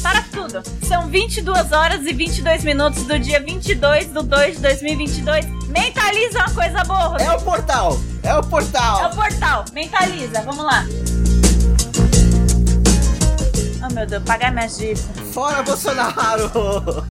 Para 0.02 0.24
tudo! 0.32 0.64
São 0.88 1.08
22 1.10 1.72
horas 1.72 2.08
e 2.08 2.12
22 2.14 2.64
minutos 2.64 3.04
do 3.04 3.20
dia 3.20 3.40
22 3.40 4.08
do 4.08 4.24
2 4.24 4.56
de 4.56 4.62
2022. 4.64 5.46
Mentaliza 5.68 6.40
uma 6.40 6.56
coisa 6.56 6.84
boa. 6.86 7.18
É 7.22 7.32
o 7.32 7.42
portal! 7.42 8.00
É 8.24 8.36
o 8.36 8.42
portal! 8.42 9.02
É 9.02 9.08
o 9.08 9.16
portal. 9.16 9.66
Mentaliza, 9.74 10.42
vamos 10.42 10.66
lá. 10.66 10.84
Oh 13.86 13.94
meu 13.94 14.08
Deus, 14.08 14.24
pagar 14.24 14.52
minhas 14.52 14.76
dívidas. 14.76 15.06
Fora 15.32 15.62
Bolsonaro! 15.62 17.06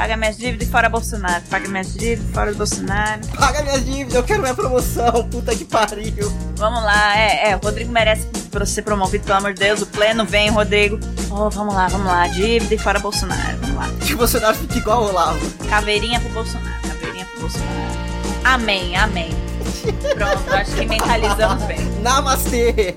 Paga 0.00 0.16
minhas 0.16 0.38
dívidas 0.38 0.66
e 0.66 0.70
fora 0.70 0.88
Bolsonaro. 0.88 1.44
Paga 1.50 1.68
minhas 1.68 1.92
dívidas 1.92 2.32
fora 2.32 2.54
Bolsonaro. 2.54 3.20
Paga 3.36 3.62
minhas 3.62 3.84
dívidas, 3.84 4.14
eu 4.14 4.22
quero 4.22 4.40
minha 4.40 4.54
promoção, 4.54 5.12
puta 5.28 5.54
que 5.54 5.66
pariu. 5.66 6.32
Vamos 6.56 6.82
lá, 6.82 7.18
é, 7.18 7.50
é, 7.50 7.56
o 7.56 7.58
Rodrigo 7.58 7.92
merece 7.92 8.26
ser 8.64 8.80
promovido, 8.80 9.24
pelo 9.24 9.36
amor 9.36 9.52
de 9.52 9.60
Deus. 9.60 9.82
O 9.82 9.86
pleno 9.86 10.24
vem, 10.24 10.48
Rodrigo. 10.48 10.98
Oh, 11.30 11.50
vamos 11.50 11.74
lá, 11.74 11.86
vamos 11.88 12.06
lá. 12.06 12.26
Dívida 12.28 12.74
e 12.74 12.78
fora 12.78 12.98
Bolsonaro. 12.98 13.58
Vamos 13.60 13.76
lá. 13.76 13.90
Que 14.06 14.14
Bolsonaro 14.14 14.56
fique 14.56 14.78
igual 14.78 15.02
o 15.02 15.08
Olavo. 15.10 15.50
Caveirinha 15.68 16.18
pro 16.18 16.30
Bolsonaro. 16.30 16.80
Caveirinha 16.80 17.26
pro 17.26 17.40
Bolsonaro. 17.42 17.90
Amém, 18.44 18.96
amém. 18.96 19.28
Pronto, 20.16 20.54
acho 20.54 20.76
que 20.76 20.86
mentalizamos 20.86 21.62
bem. 21.64 21.78
Namastê! 22.00 22.96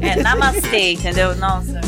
É, 0.00 0.22
namastê, 0.22 0.92
entendeu? 0.92 1.34
Nossa. 1.34 1.80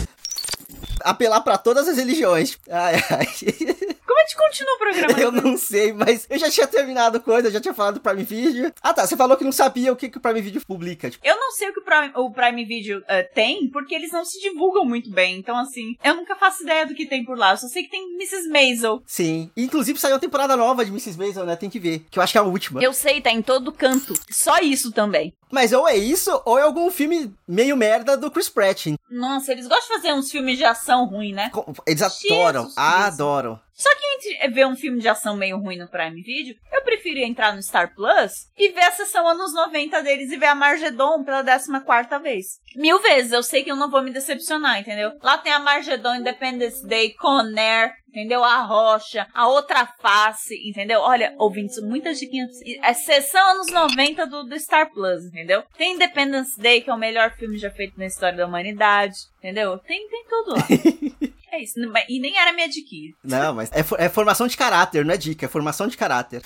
Apelar 1.07 1.41
pra 1.41 1.57
todas 1.57 1.87
as 1.87 1.97
religiões. 1.97 2.59
Ai, 2.69 2.95
ai. 3.11 3.27
Como 4.07 4.19
a 4.21 4.23
gente 4.23 4.37
continua 4.37 4.75
o 4.75 4.79
programa? 4.79 5.21
Eu 5.21 5.31
não 5.33 5.57
sei, 5.57 5.93
mas 5.93 6.27
eu 6.29 6.39
já 6.39 6.51
tinha 6.51 6.67
terminado 6.67 7.21
coisa, 7.21 7.49
eu 7.49 7.53
já 7.53 7.61
tinha 7.61 7.75
falado 7.75 7.95
do 7.95 8.01
Prime 8.01 8.25
Video. 8.25 8.73
Ah 8.83 8.93
tá, 8.93 9.07
você 9.07 9.17
falou 9.17 9.37
que 9.37 9.45
não 9.45 9.53
sabia 9.53 9.93
o 9.93 9.97
que, 9.97 10.09
que 10.09 10.19
o 10.19 10.21
Prime 10.21 10.41
Video 10.41 10.61
publica. 10.67 11.09
Tipo, 11.11 11.25
Eu 11.27 11.39
não 11.39 11.53
sei 11.53 11.69
o 11.69 11.73
que 11.73 11.81
o 11.81 11.85
Prime, 11.85 12.13
o 12.15 12.31
Prime 12.33 12.65
Video 12.65 13.03
eh, 13.09 13.23
tem, 13.23 13.69
porque 13.71 13.95
eles 13.95 14.11
não 14.11 14.25
se 14.25 14.41
divulgam 14.41 14.85
muito 14.85 15.11
bem. 15.11 15.39
Então, 15.39 15.57
assim, 15.57 15.97
eu 16.03 16.15
nunca 16.17 16.35
faço 16.35 16.63
ideia 16.63 16.87
do 16.87 16.95
que 16.95 17.07
tem 17.07 17.25
por 17.25 17.37
lá. 17.39 17.53
Eu 17.53 17.57
só 17.59 17.69
sei 17.69 17.85
que 17.85 17.91
tem 17.91 18.15
Mrs. 18.15 18.49
Maisel. 18.49 19.03
sim. 19.07 19.51
Inclusive 19.57 19.99
saiu 19.99 20.17
a 20.17 20.21
temporada 20.21 20.57
nova 20.57 20.85
de 20.85 20.91
Mrs. 20.91 21.19
Maisel, 21.19 21.45
né? 21.47 21.55
Tem 21.55 21.71
que 21.71 21.79
ver. 21.79 22.05
Que 22.11 22.19
eu 22.19 22.23
acho 22.23 22.33
que 22.33 22.39
é 22.39 22.41
a 22.41 22.45
última. 22.45 22.83
Eu 22.83 22.93
sei, 22.93 23.21
tá 23.21 23.31
em 23.31 23.43
todo 23.43 23.73
canto. 23.73 24.15
Só 24.31 24.59
isso 24.59 24.91
também. 24.93 25.33
Mas 25.51 25.73
ou 25.73 25.89
é 25.89 25.97
isso, 25.97 26.41
ou 26.45 26.59
é 26.59 26.63
algum 26.63 26.91
filme 26.91 27.33
meio 27.47 27.77
merda 27.77 28.17
do 28.17 28.31
Chris 28.31 28.49
Pratt. 28.49 28.87
Nossa, 29.11 29.53
eles 29.53 29.67
gostam 29.67 29.97
de 29.97 30.03
fazer 30.03 30.15
uns 30.15 30.31
filmes 30.31 30.59
de 30.59 30.65
ação 30.65 31.07
ruim, 31.07 31.33
né? 31.33 31.51
Eles 31.87 32.03
adoram, 32.03 32.63
Jesus 32.63 32.75
adoram. 32.77 33.61
Só 33.77 33.91
que 33.95 34.07
entre 34.15 34.49
ver 34.55 34.67
um 34.67 34.75
filme 34.75 34.99
de 34.99 35.09
ação 35.09 35.37
meio 35.37 35.59
ruim 35.59 35.77
no 35.77 35.87
Prime 35.87 36.23
Video, 36.23 36.57
eu 36.73 36.83
prefiro 36.83 37.21
entrar 37.21 37.55
no 37.55 37.63
Star 37.63 37.95
Plus 37.95 38.51
e 38.57 38.71
ver 38.71 38.85
a 38.85 38.91
sessão 38.91 39.29
anos 39.29 39.53
90 39.53 40.03
deles 40.03 40.33
e 40.33 40.39
ver 40.39 40.47
a 40.47 40.55
Margedon 40.55 41.23
pela 41.23 41.45
14 41.45 42.19
vez. 42.23 42.59
Mil 42.75 42.99
vezes, 43.03 43.33
eu 43.33 43.43
sei 43.43 43.63
que 43.63 43.71
eu 43.71 43.77
não 43.77 43.91
vou 43.91 44.03
me 44.03 44.11
decepcionar, 44.11 44.81
entendeu? 44.81 45.13
Lá 45.23 45.37
tem 45.37 45.53
a 45.53 45.59
Margedon, 45.59 46.15
Independence 46.15 46.87
Day, 46.87 47.13
Conair, 47.13 47.93
entendeu? 48.09 48.43
A 48.43 48.63
Rocha, 48.63 49.27
a 49.35 49.47
outra 49.47 49.85
face, 50.01 50.55
entendeu? 50.67 51.01
Olha, 51.01 51.35
ouvintes, 51.39 51.79
muitas 51.83 52.19
diquinhas. 52.19 52.51
É 52.83 52.95
sessão 52.95 53.47
anos 53.51 53.67
90 53.67 54.27
do, 54.27 54.45
do 54.45 54.59
Star 54.59 54.91
Plus, 54.91 55.27
entendeu? 55.27 55.63
Tem 55.77 55.95
Independence 55.95 56.59
Day, 56.59 56.81
que 56.81 56.89
é 56.89 56.95
o 56.95 56.99
melhor 56.99 57.33
filme 57.33 57.59
já 57.59 57.71
feito 57.71 57.99
na 57.99 58.07
história 58.07 58.39
da 58.39 58.47
humanidade, 58.47 59.17
entendeu? 59.39 59.77
Tem, 59.81 60.09
tem 60.09 60.25
tudo 60.25 60.53
lá. 60.53 60.67
é 61.57 61.63
isso, 61.63 61.75
e 62.09 62.21
nem 62.21 62.37
era 62.39 62.53
minha 62.53 62.69
diquinha. 62.69 63.13
Não, 63.25 63.55
mas 63.55 63.71
é, 63.73 63.83
for- 63.83 64.01
é 64.01 64.09
formação 64.09 64.47
de 64.47 64.57
caráter, 64.57 65.05
não 65.05 65.15
é 65.15 65.17
dica, 65.17 65.47
é 65.47 65.49
formação 65.49 65.87
de 65.89 65.97
caráter. 65.97 66.43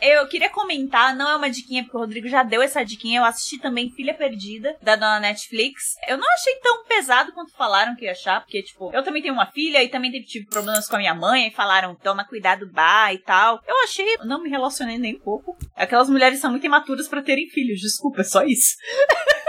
Eu 0.00 0.26
queria 0.26 0.50
comentar, 0.50 1.14
não 1.14 1.30
é 1.30 1.36
uma 1.36 1.48
diquinha, 1.48 1.84
porque 1.84 1.96
o 1.96 2.00
Rodrigo 2.00 2.26
já 2.28 2.42
deu 2.42 2.60
essa 2.60 2.82
diquinha. 2.84 3.20
Eu 3.20 3.24
assisti 3.24 3.60
também 3.60 3.88
Filha 3.92 4.12
Perdida, 4.12 4.76
da 4.82 4.96
dona 4.96 5.20
Netflix. 5.20 5.94
Eu 6.08 6.18
não 6.18 6.26
achei 6.34 6.54
tão 6.56 6.84
pesado 6.86 7.32
quanto 7.32 7.52
falaram 7.52 7.94
que 7.94 8.04
ia 8.06 8.10
achar, 8.10 8.40
porque, 8.40 8.62
tipo, 8.64 8.90
eu 8.92 9.04
também 9.04 9.22
tenho 9.22 9.34
uma 9.34 9.46
filha 9.46 9.80
e 9.80 9.88
também 9.88 10.10
tive 10.22 10.46
problemas 10.46 10.88
com 10.88 10.96
a 10.96 10.98
minha 10.98 11.14
mãe, 11.14 11.46
e 11.46 11.52
falaram, 11.52 11.94
toma 11.94 12.24
cuidado, 12.24 12.68
bah 12.72 13.12
e 13.14 13.18
tal. 13.18 13.60
Eu 13.64 13.76
achei, 13.84 14.16
não 14.24 14.42
me 14.42 14.50
relacionei 14.50 14.98
nem 14.98 15.14
um 15.16 15.20
pouco. 15.20 15.56
Aquelas 15.76 16.10
mulheres 16.10 16.40
são 16.40 16.50
muito 16.50 16.66
imaturas 16.66 17.06
pra 17.06 17.22
terem 17.22 17.48
filhos, 17.48 17.80
desculpa, 17.80 18.22
é 18.22 18.24
só 18.24 18.42
isso. 18.42 18.74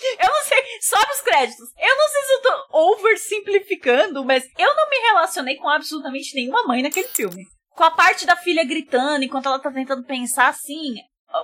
Eu 0.20 0.28
não 0.28 0.42
sei, 0.42 0.58
sobe 0.80 1.12
os 1.12 1.20
créditos. 1.22 1.68
Eu 1.78 1.96
não 1.96 2.08
sei 2.08 2.22
se 2.22 2.32
eu 2.32 2.42
tô 2.42 2.78
oversimplificando, 2.90 4.24
mas 4.24 4.44
eu 4.58 4.74
não 4.74 4.88
me 4.88 4.96
relacionei 5.08 5.56
com 5.56 5.68
absolutamente 5.68 6.34
nenhuma 6.34 6.64
mãe 6.64 6.82
naquele 6.82 7.08
filme. 7.08 7.44
Com 7.70 7.84
a 7.84 7.90
parte 7.90 8.26
da 8.26 8.36
filha 8.36 8.64
gritando 8.64 9.24
enquanto 9.24 9.46
ela 9.46 9.58
tá 9.58 9.70
tentando 9.70 10.04
pensar 10.04 10.48
assim, 10.48 10.96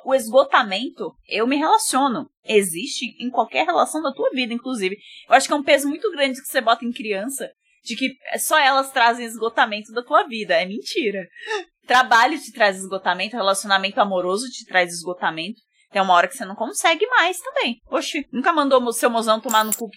o 0.04 0.14
esgotamento, 0.14 1.12
eu 1.28 1.46
me 1.46 1.56
relaciono. 1.56 2.28
Existe 2.44 3.16
em 3.20 3.30
qualquer 3.30 3.64
relação 3.64 4.02
da 4.02 4.12
tua 4.12 4.30
vida, 4.30 4.52
inclusive. 4.52 4.96
Eu 5.28 5.34
acho 5.34 5.46
que 5.46 5.52
é 5.52 5.56
um 5.56 5.62
peso 5.62 5.88
muito 5.88 6.10
grande 6.10 6.40
que 6.40 6.48
você 6.48 6.60
bota 6.60 6.84
em 6.84 6.92
criança, 6.92 7.50
de 7.84 7.96
que 7.96 8.16
só 8.38 8.58
elas 8.58 8.90
trazem 8.90 9.26
esgotamento 9.26 9.92
da 9.92 10.02
tua 10.02 10.24
vida. 10.24 10.54
É 10.54 10.66
mentira. 10.66 11.26
Trabalho 11.86 12.38
te 12.38 12.52
traz 12.52 12.76
esgotamento, 12.76 13.36
relacionamento 13.36 14.00
amoroso 14.00 14.50
te 14.50 14.64
traz 14.64 14.92
esgotamento. 14.92 15.60
Tem 15.92 16.02
uma 16.02 16.14
hora 16.14 16.28
que 16.28 16.36
você 16.36 16.44
não 16.44 16.54
consegue 16.54 17.06
mais 17.06 17.38
também. 17.38 17.80
Oxi, 17.90 18.26
nunca 18.32 18.52
mandou 18.52 18.82
o 18.82 18.92
seu 18.92 19.08
mozão 19.08 19.40
tomar 19.40 19.64
no 19.64 19.74
cu 19.74 19.88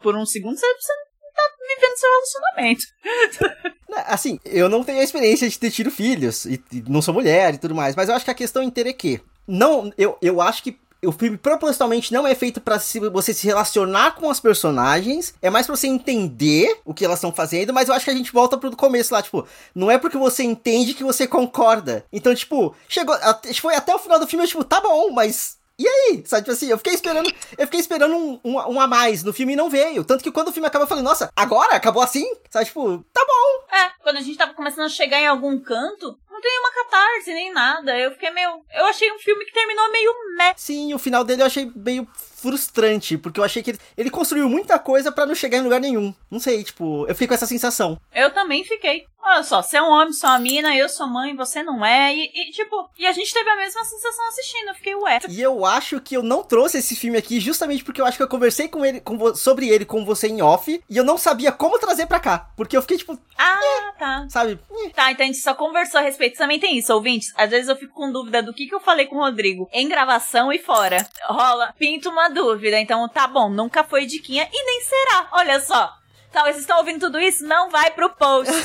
por 0.00 0.14
um 0.14 0.26
segundo, 0.26 0.56
você, 0.56 0.66
você 0.66 0.92
não 0.92 1.32
tá 1.34 1.42
vivendo 1.74 1.96
seu 1.96 2.10
relacionamento. 2.10 3.70
Né, 3.90 4.04
Assim, 4.06 4.38
eu 4.44 4.68
não 4.68 4.84
tenho 4.84 5.00
a 5.00 5.02
experiência 5.02 5.48
de 5.48 5.58
ter 5.58 5.68
tido 5.68 5.90
filhos, 5.90 6.44
e, 6.44 6.62
e 6.70 6.80
não 6.88 7.02
sou 7.02 7.12
mulher 7.12 7.54
e 7.54 7.58
tudo 7.58 7.74
mais, 7.74 7.96
mas 7.96 8.08
eu 8.08 8.14
acho 8.14 8.24
que 8.24 8.30
a 8.30 8.34
questão 8.34 8.62
inteira 8.62 8.90
é 8.90 8.92
que. 8.92 9.20
Não, 9.48 9.92
eu, 9.98 10.16
eu 10.22 10.40
acho 10.40 10.62
que 10.62 10.78
o 11.04 11.12
filme 11.12 11.36
propositalmente 11.36 12.12
não 12.12 12.26
é 12.26 12.34
feito 12.34 12.62
se- 12.80 13.00
você 13.10 13.32
se 13.32 13.46
relacionar 13.46 14.14
com 14.16 14.30
as 14.30 14.40
personagens, 14.40 15.34
é 15.40 15.48
mais 15.50 15.66
pra 15.66 15.76
você 15.76 15.86
entender 15.86 16.78
o 16.84 16.92
que 16.94 17.04
elas 17.04 17.18
estão 17.18 17.32
fazendo, 17.32 17.72
mas 17.72 17.88
eu 17.88 17.94
acho 17.94 18.04
que 18.04 18.10
a 18.10 18.14
gente 18.14 18.32
volta 18.32 18.56
pro 18.58 18.74
começo 18.76 19.12
lá, 19.14 19.22
tipo, 19.22 19.46
não 19.74 19.90
é 19.90 19.98
porque 19.98 20.18
você 20.18 20.42
entende 20.42 20.94
que 20.94 21.04
você 21.04 21.26
concorda. 21.26 22.04
Então, 22.12 22.34
tipo, 22.34 22.74
chegou, 22.88 23.16
foi 23.60 23.74
até 23.74 23.94
o 23.94 23.98
final 23.98 24.18
do 24.18 24.26
filme, 24.26 24.44
eu, 24.44 24.48
tipo, 24.48 24.64
tá 24.64 24.80
bom, 24.80 25.10
mas 25.10 25.58
e 25.78 25.88
aí? 25.88 26.22
Sabe, 26.26 26.42
tipo 26.42 26.52
assim, 26.52 26.66
eu 26.66 26.76
fiquei 26.76 26.92
esperando, 26.92 27.32
eu 27.56 27.66
fiquei 27.66 27.80
esperando 27.80 28.14
um, 28.14 28.38
um, 28.44 28.56
um 28.74 28.80
a 28.80 28.86
mais 28.86 29.22
no 29.24 29.32
filme 29.32 29.54
e 29.54 29.56
não 29.56 29.70
veio. 29.70 30.04
Tanto 30.04 30.22
que 30.22 30.30
quando 30.30 30.48
o 30.48 30.52
filme 30.52 30.66
acabou, 30.68 30.84
eu 30.84 30.88
falei, 30.88 31.02
nossa, 31.02 31.30
agora? 31.34 31.74
Acabou 31.74 32.02
assim? 32.02 32.30
Sabe, 32.50 32.66
tipo, 32.66 33.02
tá 33.14 33.24
bom. 33.26 33.74
É, 33.74 33.90
quando 34.02 34.16
a 34.18 34.20
gente 34.20 34.36
tava 34.36 34.52
começando 34.52 34.84
a 34.84 34.88
chegar 34.90 35.18
em 35.18 35.26
algum 35.26 35.58
canto, 35.58 36.18
não 36.40 36.42
tem 36.42 36.58
uma 36.60 36.72
catarse 36.72 37.32
nem 37.34 37.52
nada. 37.52 37.98
Eu 37.98 38.12
fiquei 38.12 38.30
meio. 38.30 38.62
Eu 38.74 38.86
achei 38.86 39.12
um 39.12 39.18
filme 39.18 39.44
que 39.44 39.52
terminou 39.52 39.90
meio 39.92 40.12
meh. 40.36 40.54
Sim, 40.56 40.94
o 40.94 40.98
final 40.98 41.22
dele 41.24 41.42
eu 41.42 41.46
achei 41.46 41.70
meio 41.76 42.08
frustrante, 42.40 43.18
porque 43.18 43.38
eu 43.38 43.44
achei 43.44 43.62
que 43.62 43.70
ele, 43.70 43.78
ele 43.96 44.10
construiu 44.10 44.48
muita 44.48 44.78
coisa 44.78 45.12
pra 45.12 45.26
não 45.26 45.34
chegar 45.34 45.58
em 45.58 45.62
lugar 45.62 45.78
nenhum. 45.80 46.14
Não 46.30 46.40
sei, 46.40 46.64
tipo, 46.64 47.04
eu 47.06 47.14
fiquei 47.14 47.28
com 47.28 47.34
essa 47.34 47.46
sensação. 47.46 48.00
Eu 48.14 48.30
também 48.32 48.64
fiquei. 48.64 49.04
Olha 49.22 49.42
só, 49.42 49.60
você 49.60 49.76
é 49.76 49.82
um 49.82 49.90
homem, 49.90 50.14
sou 50.14 50.30
uma 50.30 50.38
mina, 50.38 50.74
eu 50.74 50.88
sou 50.88 51.06
mãe, 51.06 51.36
você 51.36 51.62
não 51.62 51.84
é. 51.84 52.14
E, 52.14 52.24
e, 52.34 52.50
tipo, 52.52 52.88
e 52.98 53.06
a 53.06 53.12
gente 53.12 53.34
teve 53.34 53.50
a 53.50 53.56
mesma 53.56 53.84
sensação 53.84 54.28
assistindo. 54.28 54.68
Eu 54.68 54.74
fiquei, 54.74 54.94
ué. 54.94 55.18
E 55.28 55.42
eu 55.42 55.66
acho 55.66 56.00
que 56.00 56.16
eu 56.16 56.22
não 56.22 56.42
trouxe 56.42 56.78
esse 56.78 56.96
filme 56.96 57.18
aqui 57.18 57.38
justamente 57.38 57.84
porque 57.84 58.00
eu 58.00 58.06
acho 58.06 58.16
que 58.16 58.22
eu 58.22 58.28
conversei 58.28 58.66
com 58.68 58.82
ele, 58.82 58.98
com 59.02 59.34
sobre 59.34 59.68
ele 59.68 59.84
com 59.84 60.06
você 60.06 60.26
em 60.28 60.40
off, 60.40 60.82
e 60.88 60.96
eu 60.96 61.04
não 61.04 61.18
sabia 61.18 61.52
como 61.52 61.78
trazer 61.78 62.06
pra 62.06 62.18
cá. 62.18 62.48
Porque 62.56 62.74
eu 62.74 62.80
fiquei, 62.80 62.96
tipo, 62.96 63.18
Ah, 63.36 63.60
tá. 63.98 64.26
sabe? 64.30 64.58
"Eh". 64.86 64.88
Tá, 64.88 65.12
então 65.12 65.24
a 65.24 65.26
gente 65.26 65.38
só 65.42 65.52
conversou 65.54 66.00
a 66.00 66.02
respeito. 66.02 66.29
Também 66.38 66.58
tem 66.58 66.76
isso, 66.76 66.92
ouvintes. 66.92 67.32
Às 67.36 67.50
vezes 67.50 67.68
eu 67.68 67.76
fico 67.76 67.94
com 67.94 68.10
dúvida 68.10 68.42
do 68.42 68.52
que, 68.52 68.66
que 68.66 68.74
eu 68.74 68.80
falei 68.80 69.06
com 69.06 69.16
o 69.16 69.20
Rodrigo 69.20 69.68
em 69.72 69.88
gravação 69.88 70.52
e 70.52 70.58
fora. 70.58 71.06
Rola, 71.26 71.74
pinta 71.78 72.08
uma 72.08 72.28
dúvida. 72.28 72.78
Então 72.78 73.08
tá 73.08 73.26
bom, 73.26 73.48
nunca 73.48 73.84
foi 73.84 74.06
diquinha 74.06 74.48
e 74.52 74.64
nem 74.64 74.80
será. 74.82 75.28
Olha 75.32 75.60
só. 75.60 76.00
Tá, 76.32 76.44
vocês 76.44 76.58
estão 76.58 76.78
ouvindo 76.78 77.00
tudo 77.00 77.18
isso? 77.18 77.44
Não 77.44 77.68
vai 77.70 77.90
pro 77.90 78.08
post. 78.10 78.52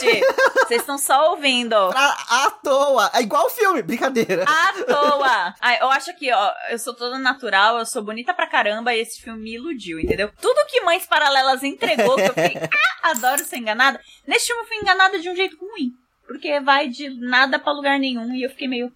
Vocês 0.66 0.82
estão 0.82 1.00
só 1.00 1.32
ouvindo. 1.32 1.76
Pra, 1.90 2.18
à 2.30 2.52
toa. 2.64 3.10
É 3.14 3.22
igual 3.22 3.48
o 3.48 3.50
filme, 3.50 3.82
brincadeira. 3.82 4.46
À 4.48 4.74
toa! 4.84 5.56
Ai, 5.60 5.80
eu 5.82 5.90
acho 5.90 6.16
que, 6.16 6.32
ó, 6.32 6.54
eu 6.70 6.78
sou 6.78 6.94
toda 6.94 7.18
natural, 7.18 7.80
eu 7.80 7.86
sou 7.86 8.04
bonita 8.04 8.34
pra 8.34 8.48
caramba 8.48 8.94
e 8.94 9.00
esse 9.00 9.20
filme 9.20 9.42
me 9.42 9.56
iludiu, 9.56 10.00
entendeu? 10.00 10.32
Tudo 10.40 10.66
que 10.68 10.82
Mães 10.82 11.08
Paralelas 11.08 11.64
entregou, 11.64 12.16
que 12.16 12.22
eu 12.22 12.34
fiquei, 12.34 12.62
ah, 13.04 13.10
adoro 13.12 13.44
ser 13.44 13.58
enganada. 13.58 14.00
Nesse 14.28 14.48
filme 14.48 14.62
eu 14.62 14.68
fui 14.68 14.78
enganada 14.78 15.20
de 15.20 15.30
um 15.30 15.36
jeito 15.36 15.58
ruim. 15.58 15.92
Porque 16.28 16.60
vai 16.60 16.88
de 16.90 17.10
nada 17.20 17.60
pra 17.60 17.72
lugar 17.72 18.00
nenhum 18.00 18.34
e 18.34 18.44
eu 18.44 18.50
fiquei 18.50 18.68
meio. 18.68 18.92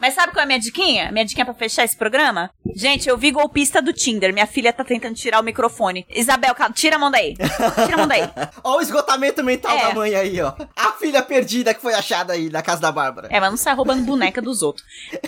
Mas 0.00 0.14
sabe 0.14 0.32
qual 0.32 0.40
é 0.40 0.44
a 0.44 0.46
minha 0.46 0.60
diquinha? 0.60 1.10
Minha 1.10 1.24
diquinha 1.24 1.44
pra 1.44 1.54
fechar 1.54 1.82
esse 1.84 1.96
programa? 1.96 2.50
Gente, 2.76 3.08
eu 3.08 3.16
vi 3.18 3.32
golpista 3.32 3.82
do 3.82 3.92
Tinder. 3.92 4.32
Minha 4.32 4.46
filha 4.46 4.72
tá 4.72 4.84
tentando 4.84 5.16
tirar 5.16 5.40
o 5.40 5.42
microfone. 5.42 6.06
Isabel, 6.08 6.54
calma, 6.54 6.72
tira 6.72 6.94
a 6.94 6.98
mão 7.00 7.10
daí. 7.10 7.34
Tira 7.34 7.94
a 7.94 7.96
mão 7.96 8.06
daí. 8.06 8.22
Ó 8.62 8.76
o 8.76 8.80
esgotamento 8.80 9.42
mental 9.42 9.76
É. 9.76 9.88
da 9.88 9.94
mãe 9.94 10.14
aí, 10.14 10.40
ó. 10.40 10.52
A 10.76 10.92
filha 10.92 11.20
perdida 11.20 11.74
que 11.74 11.80
foi 11.82 11.94
achada 11.94 12.32
aí 12.32 12.48
na 12.48 12.62
casa 12.62 12.80
da 12.80 12.92
Bárbara. 12.92 13.26
É, 13.30 13.40
mas 13.40 13.50
não 13.50 13.56
sai 13.56 13.74
roubando 13.74 14.04
boneca 14.04 14.40
dos 14.40 14.62
outros. 14.62 14.86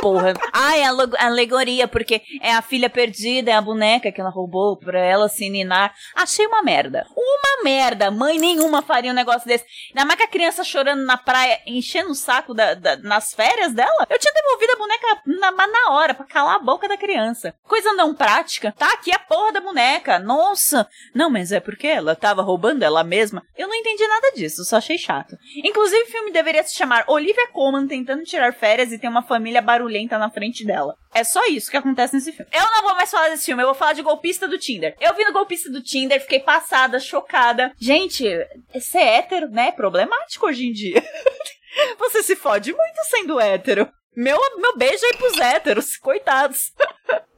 Porra. 0.00 0.34
Ai, 0.52 0.82
a 0.84 0.90
alegoria, 1.26 1.88
porque 1.88 2.22
é 2.40 2.52
a 2.54 2.62
filha 2.62 2.88
perdida, 2.88 3.50
é 3.50 3.54
a 3.54 3.60
boneca 3.60 4.12
que 4.12 4.20
ela 4.20 4.30
roubou 4.30 4.76
pra 4.78 4.98
ela 5.00 5.28
se 5.28 5.48
ninar. 5.50 5.92
Achei 6.14 6.46
uma 6.46 6.62
merda. 6.62 7.06
Uma 7.16 7.64
merda. 7.64 8.10
Mãe 8.10 8.38
nenhuma 8.38 8.80
faria 8.82 9.10
um 9.10 9.14
negócio 9.14 9.46
desse. 9.48 9.64
Ainda 9.90 10.04
mais 10.06 10.16
que 10.18 10.24
a 10.24 10.28
criança 10.28 10.62
chorando 10.62 11.04
na 11.04 11.16
praia, 11.16 11.60
enchendo 11.66 12.10
o 12.10 12.14
saco 12.14 12.54
da- 12.54 12.74
da- 12.74 12.96
nas 12.98 13.34
férias 13.34 13.72
dela. 13.72 14.06
Eu 14.08 14.18
tinha 14.18 14.32
devolvido 14.32 14.72
a 14.72 14.76
boneca 14.76 15.22
na, 15.26 15.66
na 15.66 15.90
hora, 15.92 16.14
pra 16.14 16.24
calar 16.26 16.56
a 16.56 16.60
boca 16.60 16.86
da 16.88 16.96
criança. 16.96 17.54
Coisa 17.66 17.92
não 17.94 18.14
prática. 18.14 18.72
Tá 18.78 18.92
aqui 18.92 19.12
a 19.12 19.18
porra 19.18 19.52
da 19.52 19.60
boneca. 19.60 20.18
Nossa. 20.18 20.86
Não, 21.14 21.28
mas 21.28 21.50
é 21.52 21.58
porque 21.60 21.86
ela 21.88 22.14
tava 22.14 22.42
roubando 22.42 22.82
ela 22.84 23.02
mesma. 23.02 23.42
Eu 23.56 23.66
não 23.66 23.74
entendi 23.74 24.06
nada 24.06 24.32
disso, 24.34 24.64
só 24.64 24.76
achei 24.76 24.96
chato. 24.98 25.36
Inclusive, 25.64 26.02
o 26.04 26.10
filme 26.12 26.30
deveria 26.30 26.62
se 26.62 26.74
chamar 26.76 27.04
Olivia 27.08 27.48
Colman 27.52 27.86
tentando 27.88 28.22
tirar 28.22 28.52
férias 28.54 28.92
e 28.92 28.98
ter 28.98 29.08
uma 29.08 29.22
família 29.22 29.60
barulhenta 29.60 29.87
na 30.18 30.30
frente 30.30 30.64
dela. 30.64 30.94
É 31.14 31.24
só 31.24 31.44
isso 31.46 31.70
que 31.70 31.76
acontece 31.76 32.14
nesse 32.14 32.32
filme. 32.32 32.50
Eu 32.52 32.62
não 32.62 32.82
vou 32.82 32.94
mais 32.94 33.10
falar 33.10 33.28
desse 33.30 33.46
filme, 33.46 33.62
eu 33.62 33.66
vou 33.66 33.74
falar 33.74 33.92
de 33.92 34.02
golpista 34.02 34.46
do 34.46 34.58
Tinder. 34.58 34.94
Eu 35.00 35.14
vi 35.14 35.24
no 35.24 35.32
golpista 35.32 35.70
do 35.70 35.82
Tinder, 35.82 36.20
fiquei 36.20 36.40
passada, 36.40 37.00
chocada. 37.00 37.72
Gente, 37.80 38.24
ser 38.80 38.98
hétero, 38.98 39.48
né, 39.48 39.68
é 39.68 39.72
problemático 39.72 40.46
hoje 40.46 40.66
em 40.66 40.72
dia. 40.72 41.02
Você 41.98 42.22
se 42.22 42.36
fode 42.36 42.72
muito 42.72 43.04
sendo 43.08 43.40
hétero. 43.40 43.88
Meu, 44.16 44.38
meu 44.56 44.76
beijo 44.76 45.04
aí 45.04 45.16
pros 45.16 45.38
héteros, 45.38 45.96
coitados. 45.96 46.72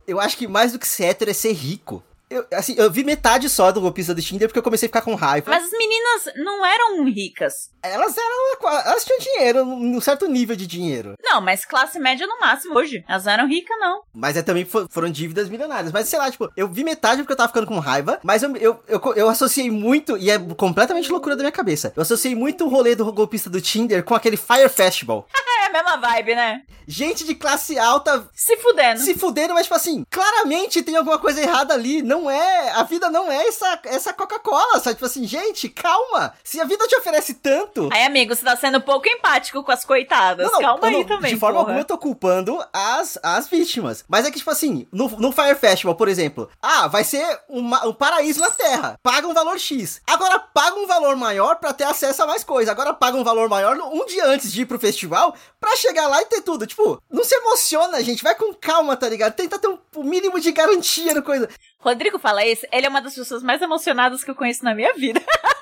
Eu 0.07 0.19
acho 0.19 0.37
que 0.37 0.49
mais 0.49 0.73
do 0.73 0.79
que 0.79 0.89
ser 0.89 1.05
hétero 1.05 1.31
é 1.31 1.35
ser 1.35 1.53
rico. 1.53 2.03
Eu, 2.31 2.47
assim, 2.55 2.75
eu 2.79 2.91
vi 2.91 3.03
metade 3.03 3.49
só 3.49 3.73
do 3.73 3.81
golpista 3.81 4.15
do 4.15 4.23
Tinder 4.23 4.49
porque 4.49 4.59
eu 4.59 4.63
comecei 4.63 4.87
a 4.87 4.89
ficar 4.89 5.03
com 5.03 5.15
raiva. 5.17 5.51
Mas 5.51 5.65
as 5.65 5.71
meninas 5.73 6.31
não 6.37 6.65
eram 6.65 7.05
ricas. 7.05 7.71
Elas 7.83 8.17
eram. 8.17 8.81
Elas 8.87 9.05
tinham 9.05 9.19
dinheiro, 9.19 9.65
um 9.65 10.01
certo 10.01 10.27
nível 10.29 10.55
de 10.55 10.67
dinheiro. 10.67 11.15
Não, 11.23 11.41
mas 11.41 11.65
classe 11.65 11.99
média 11.99 12.27
no 12.27 12.39
máximo 12.39 12.77
hoje. 12.79 13.05
Elas 13.09 13.25
não 13.25 13.33
eram 13.33 13.49
ricas, 13.49 13.77
não. 13.81 14.03
Mas 14.15 14.37
é, 14.37 14.43
também 14.43 14.65
fo- 14.65 14.87
foram 14.91 15.11
dívidas 15.11 15.49
milionárias. 15.49 15.93
Mas 15.93 16.09
sei 16.09 16.19
lá, 16.19 16.31
tipo, 16.31 16.49
eu 16.57 16.69
vi 16.69 16.85
metade 16.85 17.23
porque 17.23 17.33
eu 17.33 17.37
tava 17.37 17.49
ficando 17.49 17.67
com 17.67 17.79
raiva. 17.79 18.21
Mas 18.23 18.43
eu, 18.43 18.55
eu, 18.57 18.81
eu, 18.87 19.01
eu 19.17 19.29
associei 19.29 19.71
muito, 19.71 20.17
e 20.17 20.31
é 20.31 20.39
completamente 20.39 21.11
loucura 21.11 21.35
da 21.35 21.43
minha 21.43 21.51
cabeça. 21.53 21.93
Eu 21.97 22.03
associei 22.03 22.35
muito 22.35 22.65
o 22.65 22.69
rolê 22.69 22.95
do 22.95 23.11
golpista 23.13 23.51
do 23.51 23.61
Tinder 23.61 24.05
com 24.05 24.15
aquele 24.15 24.37
Fire 24.37 24.69
Festival. 24.69 25.27
É 25.61 25.67
a 25.67 25.73
mesma 25.85 25.97
vibe, 25.99 26.35
né? 26.35 26.63
Gente 26.89 27.23
de 27.23 27.35
classe 27.35 27.79
alta 27.79 28.27
Se 28.35 28.57
fudendo. 28.57 28.99
se 28.99 29.15
fudendo, 29.15 29.53
mas 29.53 29.65
tipo 29.65 29.75
assim, 29.77 30.05
claramente 30.11 30.83
tem 30.83 30.97
alguma 30.97 31.19
coisa 31.19 31.41
errada 31.41 31.75
ali. 31.75 32.01
Não 32.01 32.20
é. 32.29 32.71
A 32.71 32.83
vida 32.83 33.09
não 33.09 33.31
é 33.31 33.47
essa, 33.47 33.79
essa 33.85 34.13
Coca-Cola, 34.13 34.81
sabe? 34.81 34.97
Tipo 34.97 35.07
assim, 35.07 35.25
gente, 35.27 35.69
calma. 35.69 36.35
Se 36.43 36.61
a 36.61 36.65
vida 36.65 36.87
te 36.89 36.97
oferece 36.97 37.35
tanto. 37.35 37.89
Aí, 37.93 38.05
amigo, 38.05 38.35
você 38.35 38.45
tá 38.45 38.57
sendo 38.57 38.81
pouco 38.81 39.09
empático 39.09 39.63
com 39.63 39.71
as 39.71 39.85
coitadas. 39.85 40.51
Calma 40.59 40.81
eu 40.83 40.85
aí 40.89 40.93
não- 40.99 41.05
também, 41.05 41.35
De 41.35 41.41
forma 41.41 41.55
porra. 41.61 41.69
alguma 41.69 41.81
eu 41.81 41.85
tô 41.85 41.97
culpando 41.97 42.63
as, 42.73 43.19
as 43.23 43.47
vítimas. 43.49 44.05
Mas 44.09 44.27
é 44.27 44.31
que, 44.31 44.39
tipo 44.39 44.51
assim, 44.51 44.87
no, 44.93 45.09
no 45.09 45.31
Fire 45.33 45.55
Festival, 45.55 45.95
por 45.95 46.09
exemplo, 46.09 46.51
ah, 46.61 46.89
vai 46.89 47.05
ser 47.05 47.25
uma- 47.49 47.87
um 47.87 47.93
paraíso 47.95 48.41
na 48.41 48.51
Terra. 48.51 48.99
Paga 49.03 49.29
um 49.29 49.35
valor 49.35 49.59
X. 49.61 50.01
Agora 50.07 50.39
paga 50.41 50.77
um 50.77 50.87
valor 50.87 51.15
maior 51.15 51.57
pra 51.57 51.73
ter 51.73 51.85
acesso 51.85 52.23
a 52.23 52.27
mais 52.27 52.43
coisa. 52.43 52.73
Agora 52.73 52.93
paga 52.93 53.17
um 53.17 53.23
valor 53.25 53.49
maior 53.49 53.77
um 53.77 54.05
dia 54.07 54.27
antes 54.27 54.53
de 54.53 54.63
ir 54.63 54.67
pro 54.67 54.79
festival 54.81 55.35
pra 55.61 55.77
chegar 55.77 56.09
lá 56.09 56.21
e 56.23 56.27
ter 56.27 56.41
tudo. 56.41 56.67
Tipo, 56.67 57.01
não 57.11 57.23
se 57.23 57.35
emociona, 57.35 58.03
gente. 58.03 58.23
Vai 58.23 58.35
com 58.35 58.53
calma, 58.55 58.97
tá 58.97 59.09
ligado? 59.09 59.35
Tenta 59.35 59.59
ter 59.59 59.69
um, 59.69 59.79
um 59.97 60.03
mínimo 60.03 60.41
de 60.41 60.51
garantia 60.51 61.15
no 61.15 61.23
coisa. 61.23 61.49
Rodrigo 61.81 62.19
fala 62.19 62.45
isso, 62.45 62.67
ele 62.71 62.87
é 62.87 62.89
uma 62.89 63.01
das 63.01 63.15
pessoas 63.15 63.43
mais 63.43 63.61
emocionadas 63.61 64.23
que 64.23 64.31
eu 64.31 64.35
conheço 64.35 64.65
na 64.65 64.75
minha 64.75 64.93
vida. 64.95 65.21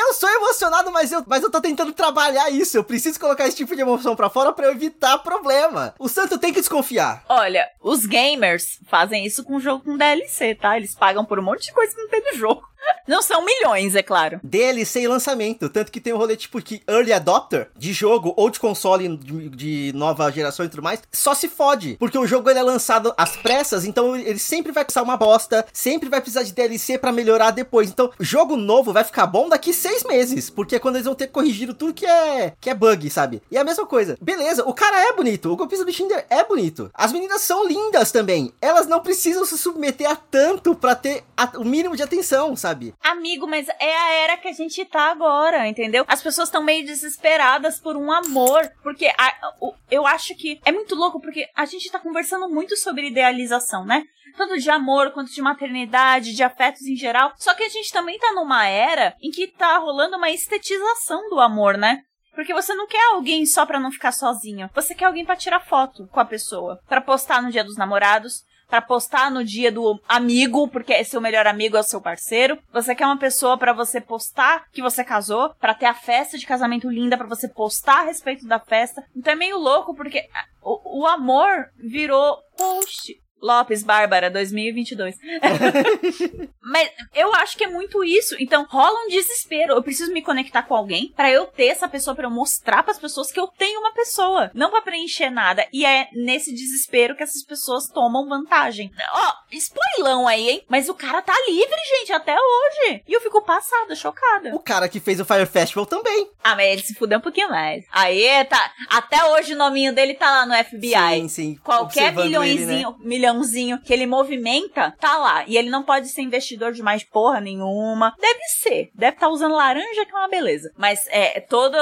Eu 0.00 0.14
sou 0.14 0.28
emocionado, 0.30 0.92
mas 0.92 1.10
eu, 1.10 1.24
mas 1.26 1.42
eu 1.42 1.50
tô 1.50 1.60
tentando 1.60 1.92
trabalhar 1.92 2.48
isso. 2.50 2.76
Eu 2.76 2.84
preciso 2.84 3.18
colocar 3.18 3.46
esse 3.48 3.56
tipo 3.56 3.74
de 3.74 3.82
emoção 3.82 4.14
pra 4.14 4.30
fora 4.30 4.52
pra 4.52 4.66
eu 4.66 4.70
evitar 4.70 5.18
problema. 5.18 5.92
O 5.98 6.08
santo 6.08 6.38
tem 6.38 6.52
que 6.52 6.60
desconfiar. 6.60 7.24
Olha, 7.28 7.68
os 7.82 8.06
gamers 8.06 8.78
fazem 8.88 9.26
isso 9.26 9.42
com 9.42 9.58
jogo 9.58 9.84
com 9.84 9.96
DLC, 9.96 10.54
tá? 10.54 10.76
Eles 10.76 10.94
pagam 10.94 11.24
por 11.24 11.40
um 11.40 11.42
monte 11.42 11.64
de 11.66 11.72
coisa 11.72 11.94
que 11.94 12.00
não 12.00 12.08
tem 12.08 12.22
no 12.22 12.38
jogo. 12.38 12.62
Não 13.06 13.22
são 13.22 13.42
milhões, 13.44 13.94
é 13.94 14.02
claro. 14.02 14.38
DLC 14.42 15.00
e 15.00 15.08
lançamento. 15.08 15.68
Tanto 15.70 15.90
que 15.90 16.00
tem 16.00 16.12
um 16.12 16.18
rolê 16.18 16.36
tipo 16.36 16.60
que 16.60 16.82
early 16.86 17.12
adopter 17.12 17.70
de 17.76 17.92
jogo 17.92 18.34
ou 18.36 18.50
de 18.50 18.60
console 18.60 19.16
de, 19.16 19.48
de 19.48 19.92
nova 19.94 20.30
geração 20.30 20.66
e 20.66 20.68
tudo 20.68 20.82
mais, 20.82 21.00
só 21.10 21.32
se 21.34 21.48
fode. 21.48 21.96
Porque 21.98 22.18
o 22.18 22.26
jogo 22.26 22.50
ele 22.50 22.58
é 22.58 22.62
lançado 22.62 23.14
às 23.16 23.34
pressas, 23.36 23.86
então 23.86 24.14
ele 24.14 24.38
sempre 24.38 24.72
vai 24.72 24.84
custar 24.84 25.02
uma 25.02 25.16
bosta, 25.16 25.64
sempre 25.72 26.08
vai 26.10 26.20
precisar 26.20 26.42
de 26.42 26.52
DLC 26.52 26.98
pra 26.98 27.10
melhorar 27.10 27.50
depois. 27.50 27.88
Então, 27.88 28.10
jogo 28.20 28.56
novo 28.56 28.92
vai 28.92 29.04
ficar 29.04 29.26
bom 29.26 29.48
daqui 29.48 29.72
seis 29.72 30.04
meses, 30.04 30.50
porque 30.50 30.76
é 30.76 30.78
quando 30.78 30.96
eles 30.96 31.06
vão 31.06 31.14
ter 31.14 31.28
corrigido 31.28 31.72
tudo 31.72 31.94
que 31.94 32.04
é, 32.06 32.52
que 32.60 32.68
é 32.68 32.74
bug, 32.74 33.08
sabe? 33.08 33.42
E 33.50 33.56
é 33.56 33.60
a 33.60 33.64
mesma 33.64 33.86
coisa. 33.86 34.18
Beleza, 34.20 34.64
o 34.68 34.74
cara 34.74 35.08
é 35.08 35.12
bonito, 35.14 35.50
o 35.50 35.56
golpista 35.56 35.84
do 35.84 35.92
Tinder 35.92 36.26
é 36.28 36.44
bonito. 36.44 36.90
As 36.92 37.10
meninas 37.12 37.40
são 37.40 37.66
lindas 37.66 38.12
também. 38.12 38.52
Elas 38.60 38.86
não 38.86 39.00
precisam 39.00 39.46
se 39.46 39.56
submeter 39.56 40.10
a 40.10 40.14
tanto 40.16 40.74
pra 40.74 40.94
ter 40.94 41.24
a- 41.34 41.52
o 41.56 41.64
mínimo 41.64 41.96
de 41.96 42.02
atenção, 42.02 42.54
sabe? 42.54 42.67
Amigo, 43.02 43.46
mas 43.46 43.68
é 43.68 43.96
a 43.96 44.12
era 44.14 44.36
que 44.36 44.48
a 44.48 44.52
gente 44.52 44.84
tá 44.84 45.10
agora, 45.10 45.66
entendeu? 45.68 46.04
As 46.08 46.22
pessoas 46.22 46.48
estão 46.48 46.62
meio 46.62 46.84
desesperadas 46.86 47.80
por 47.80 47.96
um 47.96 48.10
amor. 48.12 48.70
Porque 48.82 49.06
a- 49.18 49.52
o- 49.60 49.74
eu 49.90 50.06
acho 50.06 50.34
que 50.34 50.60
é 50.64 50.72
muito 50.72 50.94
louco, 50.94 51.20
porque 51.20 51.48
a 51.54 51.64
gente 51.64 51.90
tá 51.90 51.98
conversando 51.98 52.48
muito 52.48 52.76
sobre 52.76 53.08
idealização, 53.08 53.84
né? 53.84 54.04
Tanto 54.36 54.58
de 54.58 54.70
amor 54.70 55.10
quanto 55.12 55.32
de 55.32 55.42
maternidade, 55.42 56.34
de 56.34 56.42
afetos 56.44 56.82
em 56.82 56.94
geral. 56.94 57.32
Só 57.36 57.54
que 57.54 57.64
a 57.64 57.68
gente 57.68 57.92
também 57.92 58.18
tá 58.18 58.32
numa 58.32 58.66
era 58.66 59.14
em 59.22 59.30
que 59.30 59.48
tá 59.48 59.76
rolando 59.78 60.16
uma 60.16 60.30
estetização 60.30 61.28
do 61.30 61.40
amor, 61.40 61.76
né? 61.76 62.02
Porque 62.34 62.54
você 62.54 62.72
não 62.72 62.86
quer 62.86 63.02
alguém 63.14 63.44
só 63.44 63.66
pra 63.66 63.80
não 63.80 63.90
ficar 63.90 64.12
sozinho. 64.12 64.70
Você 64.74 64.94
quer 64.94 65.06
alguém 65.06 65.24
pra 65.24 65.34
tirar 65.34 65.58
foto 65.58 66.06
com 66.12 66.20
a 66.20 66.24
pessoa, 66.24 66.78
Pra 66.88 67.00
postar 67.00 67.42
no 67.42 67.50
dia 67.50 67.64
dos 67.64 67.76
namorados, 67.76 68.44
Pra 68.68 68.82
postar 68.82 69.30
no 69.30 69.42
dia 69.42 69.72
do 69.72 69.98
amigo, 70.06 70.68
porque 70.68 71.02
seu 71.04 71.20
melhor 71.20 71.46
amigo 71.46 71.76
é 71.76 71.80
o 71.80 71.84
seu 71.84 72.00
parceiro. 72.00 72.58
Você 72.72 72.94
quer 72.94 73.06
uma 73.06 73.18
pessoa 73.18 73.56
pra 73.56 73.72
você 73.72 74.00
postar 74.00 74.66
que 74.70 74.82
você 74.82 75.02
casou, 75.02 75.54
pra 75.54 75.74
ter 75.74 75.86
a 75.86 75.94
festa 75.94 76.36
de 76.36 76.46
casamento 76.46 76.90
linda, 76.90 77.16
pra 77.16 77.26
você 77.26 77.48
postar 77.48 78.00
a 78.00 78.04
respeito 78.04 78.46
da 78.46 78.60
festa. 78.60 79.02
Então 79.16 79.32
é 79.32 79.36
meio 79.36 79.58
louco 79.58 79.94
porque 79.94 80.28
o, 80.62 81.02
o 81.02 81.06
amor 81.06 81.70
virou 81.78 82.38
post. 82.56 83.14
Lopes 83.42 83.82
Bárbara 83.82 84.30
2022. 84.30 85.16
Mas 86.62 86.90
eu 87.14 87.34
acho 87.34 87.56
que 87.56 87.64
é 87.64 87.68
muito 87.68 88.04
isso. 88.04 88.36
Então 88.38 88.66
rola 88.68 89.04
um 89.04 89.08
desespero. 89.08 89.74
Eu 89.74 89.82
preciso 89.82 90.12
me 90.12 90.22
conectar 90.22 90.62
com 90.62 90.74
alguém 90.74 91.12
pra 91.16 91.30
eu 91.30 91.46
ter 91.46 91.66
essa 91.66 91.88
pessoa, 91.88 92.14
pra 92.14 92.26
eu 92.26 92.30
mostrar 92.30 92.82
pras 92.82 92.98
pessoas 92.98 93.32
que 93.32 93.40
eu 93.40 93.46
tenho 93.46 93.80
uma 93.80 93.92
pessoa. 93.92 94.50
Não 94.54 94.70
pra 94.70 94.82
preencher 94.82 95.30
nada. 95.30 95.66
E 95.72 95.84
é 95.84 96.08
nesse 96.12 96.54
desespero 96.54 97.16
que 97.16 97.22
essas 97.22 97.42
pessoas 97.42 97.88
tomam 97.88 98.28
vantagem. 98.28 98.90
Ó, 99.12 99.32
spoilão 99.52 100.28
aí, 100.28 100.48
hein? 100.50 100.64
Mas 100.68 100.88
o 100.88 100.94
cara 100.94 101.22
tá 101.22 101.34
livre, 101.48 101.78
gente, 101.98 102.12
até 102.12 102.34
hoje. 102.34 103.02
E 103.06 103.12
eu 103.12 103.20
fico 103.20 103.42
passada, 103.42 103.94
chocada. 103.94 104.54
O 104.54 104.60
cara 104.60 104.88
que 104.88 105.00
fez 105.00 105.20
o 105.20 105.24
Fire 105.24 105.46
Festival 105.46 105.86
também. 105.86 106.30
Ah, 106.44 106.54
mas 106.54 106.66
ele 106.66 106.82
se 106.82 106.94
fudeu 106.94 107.18
um 107.18 107.22
pouquinho 107.22 107.48
mais. 107.48 107.84
Aí 107.90 108.44
tá. 108.44 108.72
Até 108.90 109.24
hoje 109.24 109.54
o 109.54 109.58
nominho 109.58 109.94
dele 109.94 110.14
tá 110.14 110.30
lá 110.30 110.46
no 110.46 110.64
FBI. 110.64 111.20
Sim, 111.20 111.28
sim. 111.28 111.54
Qualquer 111.64 112.08
ele, 112.08 112.16
né? 112.16 112.24
milhõezinho, 112.24 112.96
milhãozinho 113.28 113.80
que 113.80 113.92
ele 113.92 114.06
movimenta, 114.06 114.94
tá 114.98 115.16
lá. 115.16 115.44
E 115.46 115.56
ele 115.56 115.70
não 115.70 115.82
pode 115.82 116.08
ser 116.08 116.22
investidor 116.22 116.72
de 116.72 116.82
mais 116.82 117.04
porra 117.04 117.40
nenhuma. 117.40 118.14
Deve 118.20 118.40
ser. 118.58 118.90
Deve 118.94 119.16
estar 119.16 119.28
usando 119.28 119.54
laranja, 119.54 120.04
que 120.04 120.14
é 120.14 120.18
uma 120.18 120.28
beleza. 120.28 120.70
Mas 120.76 121.06
é 121.08 121.40
todo. 121.40 121.76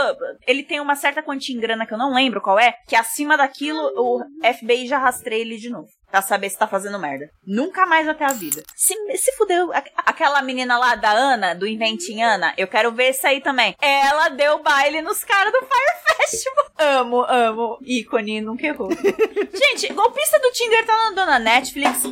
Ele 0.47 0.63
tem 0.63 0.81
uma 0.81 0.97
certa 0.97 1.23
quantia 1.23 1.55
em 1.55 1.61
grana 1.61 1.87
que 1.87 1.95
eu 1.95 1.99
não 1.99 2.15
lembro 2.15 2.41
qual 2.41 2.59
é. 2.59 2.75
Que 2.87 2.97
acima 2.97 3.37
daquilo, 3.37 3.81
o 3.97 4.23
FBI 4.55 4.87
já 4.87 4.99
rastreia 4.99 5.41
ele 5.41 5.57
de 5.57 5.71
novo. 5.71 5.89
Pra 6.11 6.23
saber 6.23 6.49
se 6.49 6.59
tá 6.59 6.67
fazendo 6.67 6.99
merda. 6.99 7.29
Nunca 7.47 7.85
mais 7.85 8.09
até 8.09 8.25
a 8.25 8.33
vida. 8.33 8.63
Se, 8.75 8.95
se 9.17 9.33
fudeu. 9.37 9.71
Aquela 9.99 10.41
menina 10.41 10.79
lá 10.79 10.95
da 10.95 11.11
Ana, 11.11 11.55
do 11.55 11.67
Inventing 11.67 12.23
Ana, 12.23 12.55
eu 12.57 12.67
quero 12.69 12.93
ver 12.93 13.11
isso 13.11 13.27
aí 13.27 13.41
também. 13.41 13.77
Ela 13.81 14.29
deu 14.29 14.63
baile 14.63 15.03
nos 15.03 15.25
caras 15.25 15.53
do 15.53 15.59
Fire 15.61 16.17
Festival. 16.17 16.67
Amo, 16.79 17.25
amo. 17.29 17.79
Ícone, 17.83 18.41
nunca 18.41 18.67
errou. 18.67 18.89
Gente, 19.53 19.93
golpista 19.93 20.39
do 20.39 20.53
Tinder 20.53 20.87
tá 20.87 20.97
na 20.97 21.11
dona 21.11 21.39
Netflix. 21.39 22.05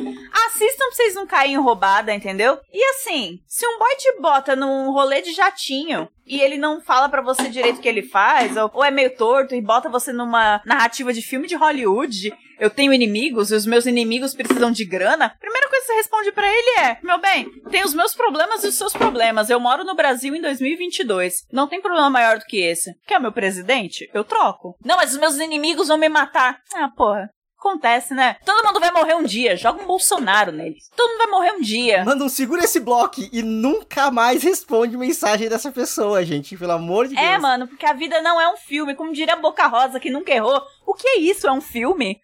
Assistam 0.45 0.85
pra 0.85 0.95
vocês 0.95 1.15
não 1.15 1.25
caírem 1.25 1.55
em 1.55 1.59
roubada, 1.59 2.13
entendeu? 2.13 2.59
E 2.71 2.83
assim, 2.91 3.39
se 3.47 3.65
um 3.65 3.79
boy 3.79 3.95
te 3.95 4.19
bota 4.19 4.55
num 4.55 4.91
rolê 4.91 5.21
de 5.21 5.33
jatinho 5.33 6.09
e 6.25 6.41
ele 6.41 6.57
não 6.57 6.81
fala 6.81 7.07
pra 7.07 7.21
você 7.21 7.49
direito 7.49 7.77
o 7.77 7.81
que 7.81 7.87
ele 7.87 8.01
faz, 8.03 8.57
ou, 8.57 8.69
ou 8.73 8.83
é 8.83 8.89
meio 8.91 9.15
torto 9.15 9.53
e 9.53 9.61
bota 9.61 9.89
você 9.89 10.11
numa 10.11 10.61
narrativa 10.65 11.13
de 11.13 11.21
filme 11.21 11.47
de 11.47 11.55
Hollywood, 11.55 12.33
eu 12.59 12.69
tenho 12.69 12.93
inimigos 12.93 13.51
e 13.51 13.55
os 13.55 13.65
meus 13.65 13.85
inimigos 13.85 14.33
precisam 14.33 14.71
de 14.71 14.85
grana, 14.85 15.35
primeira 15.39 15.69
coisa 15.69 15.85
você 15.85 15.93
responde 15.93 16.31
para 16.31 16.47
ele 16.47 16.79
é: 16.79 16.97
Meu 17.03 17.19
bem, 17.19 17.47
tem 17.69 17.83
os 17.83 17.93
meus 17.93 18.15
problemas 18.15 18.63
e 18.63 18.67
os 18.67 18.75
seus 18.75 18.93
problemas. 18.93 19.49
Eu 19.49 19.59
moro 19.59 19.83
no 19.83 19.95
Brasil 19.95 20.35
em 20.35 20.41
2022. 20.41 21.45
Não 21.51 21.67
tem 21.67 21.81
problema 21.81 22.09
maior 22.09 22.39
do 22.39 22.45
que 22.45 22.57
esse. 22.57 22.93
Quer 23.05 23.19
meu 23.19 23.31
presidente? 23.31 24.09
Eu 24.13 24.23
troco. 24.23 24.75
Não, 24.83 24.97
mas 24.97 25.11
os 25.11 25.19
meus 25.19 25.37
inimigos 25.37 25.87
vão 25.87 25.97
me 25.97 26.09
matar. 26.09 26.59
Ah, 26.73 26.89
porra. 26.95 27.29
Acontece, 27.69 28.13
né? 28.13 28.35
Todo 28.45 28.63
mundo 28.63 28.79
vai 28.79 28.91
morrer 28.91 29.15
um 29.15 29.23
dia. 29.23 29.57
Joga 29.57 29.81
um 29.81 29.87
Bolsonaro 29.87 30.51
neles. 30.51 30.87
Todo 30.95 31.09
mundo 31.09 31.17
vai 31.17 31.27
morrer 31.27 31.51
um 31.53 31.61
dia. 31.61 32.05
Manda 32.05 32.23
um 32.23 32.29
segura 32.29 32.63
esse 32.63 32.79
bloco 32.79 33.15
e 33.31 33.41
nunca 33.41 34.11
mais 34.11 34.43
responde 34.43 34.95
mensagem 34.95 35.49
dessa 35.49 35.71
pessoa, 35.71 36.23
gente. 36.23 36.55
Pelo 36.55 36.73
amor 36.73 37.07
de 37.07 37.17
É, 37.17 37.31
Deus. 37.31 37.41
mano, 37.41 37.67
porque 37.67 37.85
a 37.87 37.93
vida 37.93 38.21
não 38.21 38.39
é 38.39 38.47
um 38.53 38.55
filme. 38.57 38.93
Como 38.93 39.11
diria 39.11 39.35
Boca 39.35 39.65
Rosa, 39.65 39.99
que 39.99 40.11
nunca 40.11 40.31
errou. 40.31 40.61
O 40.85 40.93
que 40.93 41.07
é 41.07 41.17
isso? 41.19 41.47
É 41.47 41.51
um 41.51 41.59
filme? 41.61 42.21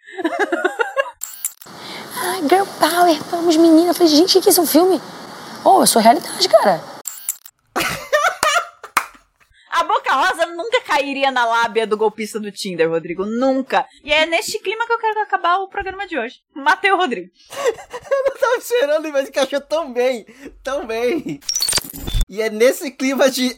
Ai, 2.23 2.41
girl 2.47 2.65
power, 2.79 3.19
vamos 3.31 3.57
meninas. 3.57 3.87
Eu 3.87 3.93
falei, 3.95 4.09
gente, 4.15 4.37
o 4.37 4.41
que 4.41 4.49
é 4.49 4.51
isso? 4.51 4.59
É 4.59 4.63
um 4.63 4.67
filme? 4.67 5.01
Oh, 5.65 5.81
eu 5.81 5.87
sou 5.87 6.01
realidade, 6.01 6.47
cara. 6.49 6.81
A 9.71 9.83
Boca 9.85 10.13
Rosa 10.13 10.45
nunca 10.47 10.80
cairia 10.91 11.31
na 11.31 11.45
lábia 11.45 11.87
do 11.87 11.95
golpista 11.95 12.37
do 12.37 12.51
Tinder, 12.51 12.89
Rodrigo. 12.89 13.25
Nunca. 13.25 13.87
E 14.03 14.11
é 14.11 14.25
neste 14.25 14.59
clima 14.59 14.85
que 14.85 14.91
eu 14.91 14.99
quero 14.99 15.21
acabar 15.21 15.59
o 15.59 15.69
programa 15.69 16.05
de 16.05 16.19
hoje. 16.19 16.41
Matei 16.53 16.91
o 16.91 16.97
Rodrigo. 16.97 17.31
Eu 18.27 18.37
tava 18.37 18.57
esperando, 18.57 19.11
mas 19.11 19.29
encaixou 19.29 19.61
tão 19.61 19.93
bem. 19.93 20.25
Tão 20.61 20.85
bem. 20.85 21.39
E 22.27 22.41
é 22.41 22.49
nesse 22.49 22.91
clima 22.91 23.29
de. 23.29 23.57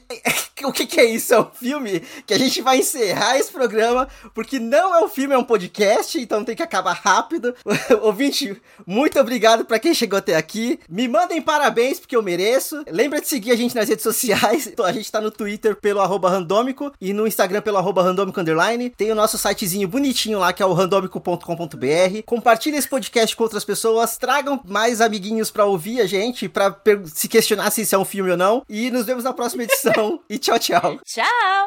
O 0.65 0.71
que, 0.71 0.85
que 0.85 0.99
é 0.99 1.05
isso? 1.05 1.33
É 1.33 1.39
um 1.39 1.45
filme 1.53 2.01
que 2.25 2.33
a 2.33 2.37
gente 2.37 2.61
vai 2.61 2.79
encerrar 2.79 3.37
esse 3.37 3.51
programa, 3.51 4.07
porque 4.33 4.59
não 4.59 4.95
é 4.95 5.03
um 5.03 5.09
filme, 5.09 5.33
é 5.33 5.37
um 5.37 5.43
podcast, 5.43 6.19
então 6.19 6.43
tem 6.43 6.55
que 6.55 6.63
acabar 6.63 6.93
rápido. 6.93 7.55
Ouvinte, 8.01 8.61
muito 8.85 9.19
obrigado 9.19 9.65
pra 9.65 9.79
quem 9.79 9.93
chegou 9.93 10.17
até 10.19 10.35
aqui. 10.35 10.79
Me 10.89 11.07
mandem 11.07 11.41
parabéns, 11.41 11.99
porque 11.99 12.15
eu 12.15 12.23
mereço. 12.23 12.83
Lembra 12.89 13.19
de 13.21 13.27
seguir 13.27 13.51
a 13.51 13.55
gente 13.55 13.75
nas 13.75 13.87
redes 13.89 14.03
sociais. 14.03 14.71
A 14.83 14.91
gente 14.91 15.11
tá 15.11 15.21
no 15.21 15.31
Twitter 15.31 15.75
pelo 15.75 16.01
arroba 16.01 16.29
randômico 16.29 16.91
e 16.99 17.13
no 17.13 17.25
Instagram 17.25 17.61
pelo 17.61 17.77
arroba 17.77 18.03
randômico 18.03 18.39
underline. 18.39 18.89
Tem 18.89 19.11
o 19.11 19.15
nosso 19.15 19.37
sitezinho 19.37 19.87
bonitinho 19.87 20.39
lá, 20.39 20.51
que 20.51 20.61
é 20.61 20.65
o 20.65 20.73
randômico.com.br. 20.73 22.21
Compartilhe 22.25 22.77
esse 22.77 22.87
podcast 22.87 23.35
com 23.35 23.43
outras 23.43 23.63
pessoas. 23.63 24.17
Tragam 24.17 24.59
mais 24.67 25.01
amiguinhos 25.01 25.49
pra 25.51 25.65
ouvir 25.65 26.01
a 26.01 26.05
gente, 26.05 26.47
pra 26.49 26.71
per- 26.71 27.01
se 27.07 27.27
questionar 27.27 27.71
se 27.71 27.81
isso 27.81 27.95
é 27.95 27.97
um 27.97 28.05
filme 28.05 28.31
ou 28.31 28.37
não. 28.37 28.63
E 28.69 28.91
nos 28.91 29.05
vemos 29.05 29.23
na 29.23 29.33
próxima 29.33 29.63
edição. 29.63 30.19
e 30.29 30.37
tchau, 30.59 30.79
tchau. 30.79 30.99
Tchau! 31.05 31.65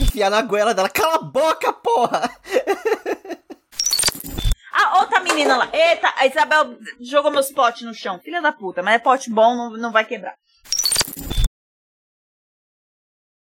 Enfiar 0.00 0.30
na 0.30 0.42
goela 0.42 0.74
dela. 0.74 0.88
Cala 0.88 1.16
a 1.16 1.18
boca, 1.18 1.72
porra! 1.72 2.30
Outra 5.00 5.20
menina 5.20 5.56
lá. 5.56 5.68
Eita, 5.72 6.12
a 6.16 6.26
Isabel 6.26 6.76
jogou 7.00 7.30
meus 7.30 7.50
potes 7.50 7.82
no 7.82 7.94
chão. 7.94 8.18
Filha 8.18 8.40
da 8.40 8.52
puta, 8.52 8.82
mas 8.82 8.94
é 8.94 8.98
pote 8.98 9.30
bom, 9.30 9.54
não, 9.56 9.70
não 9.70 9.92
vai 9.92 10.04
quebrar. 10.04 10.34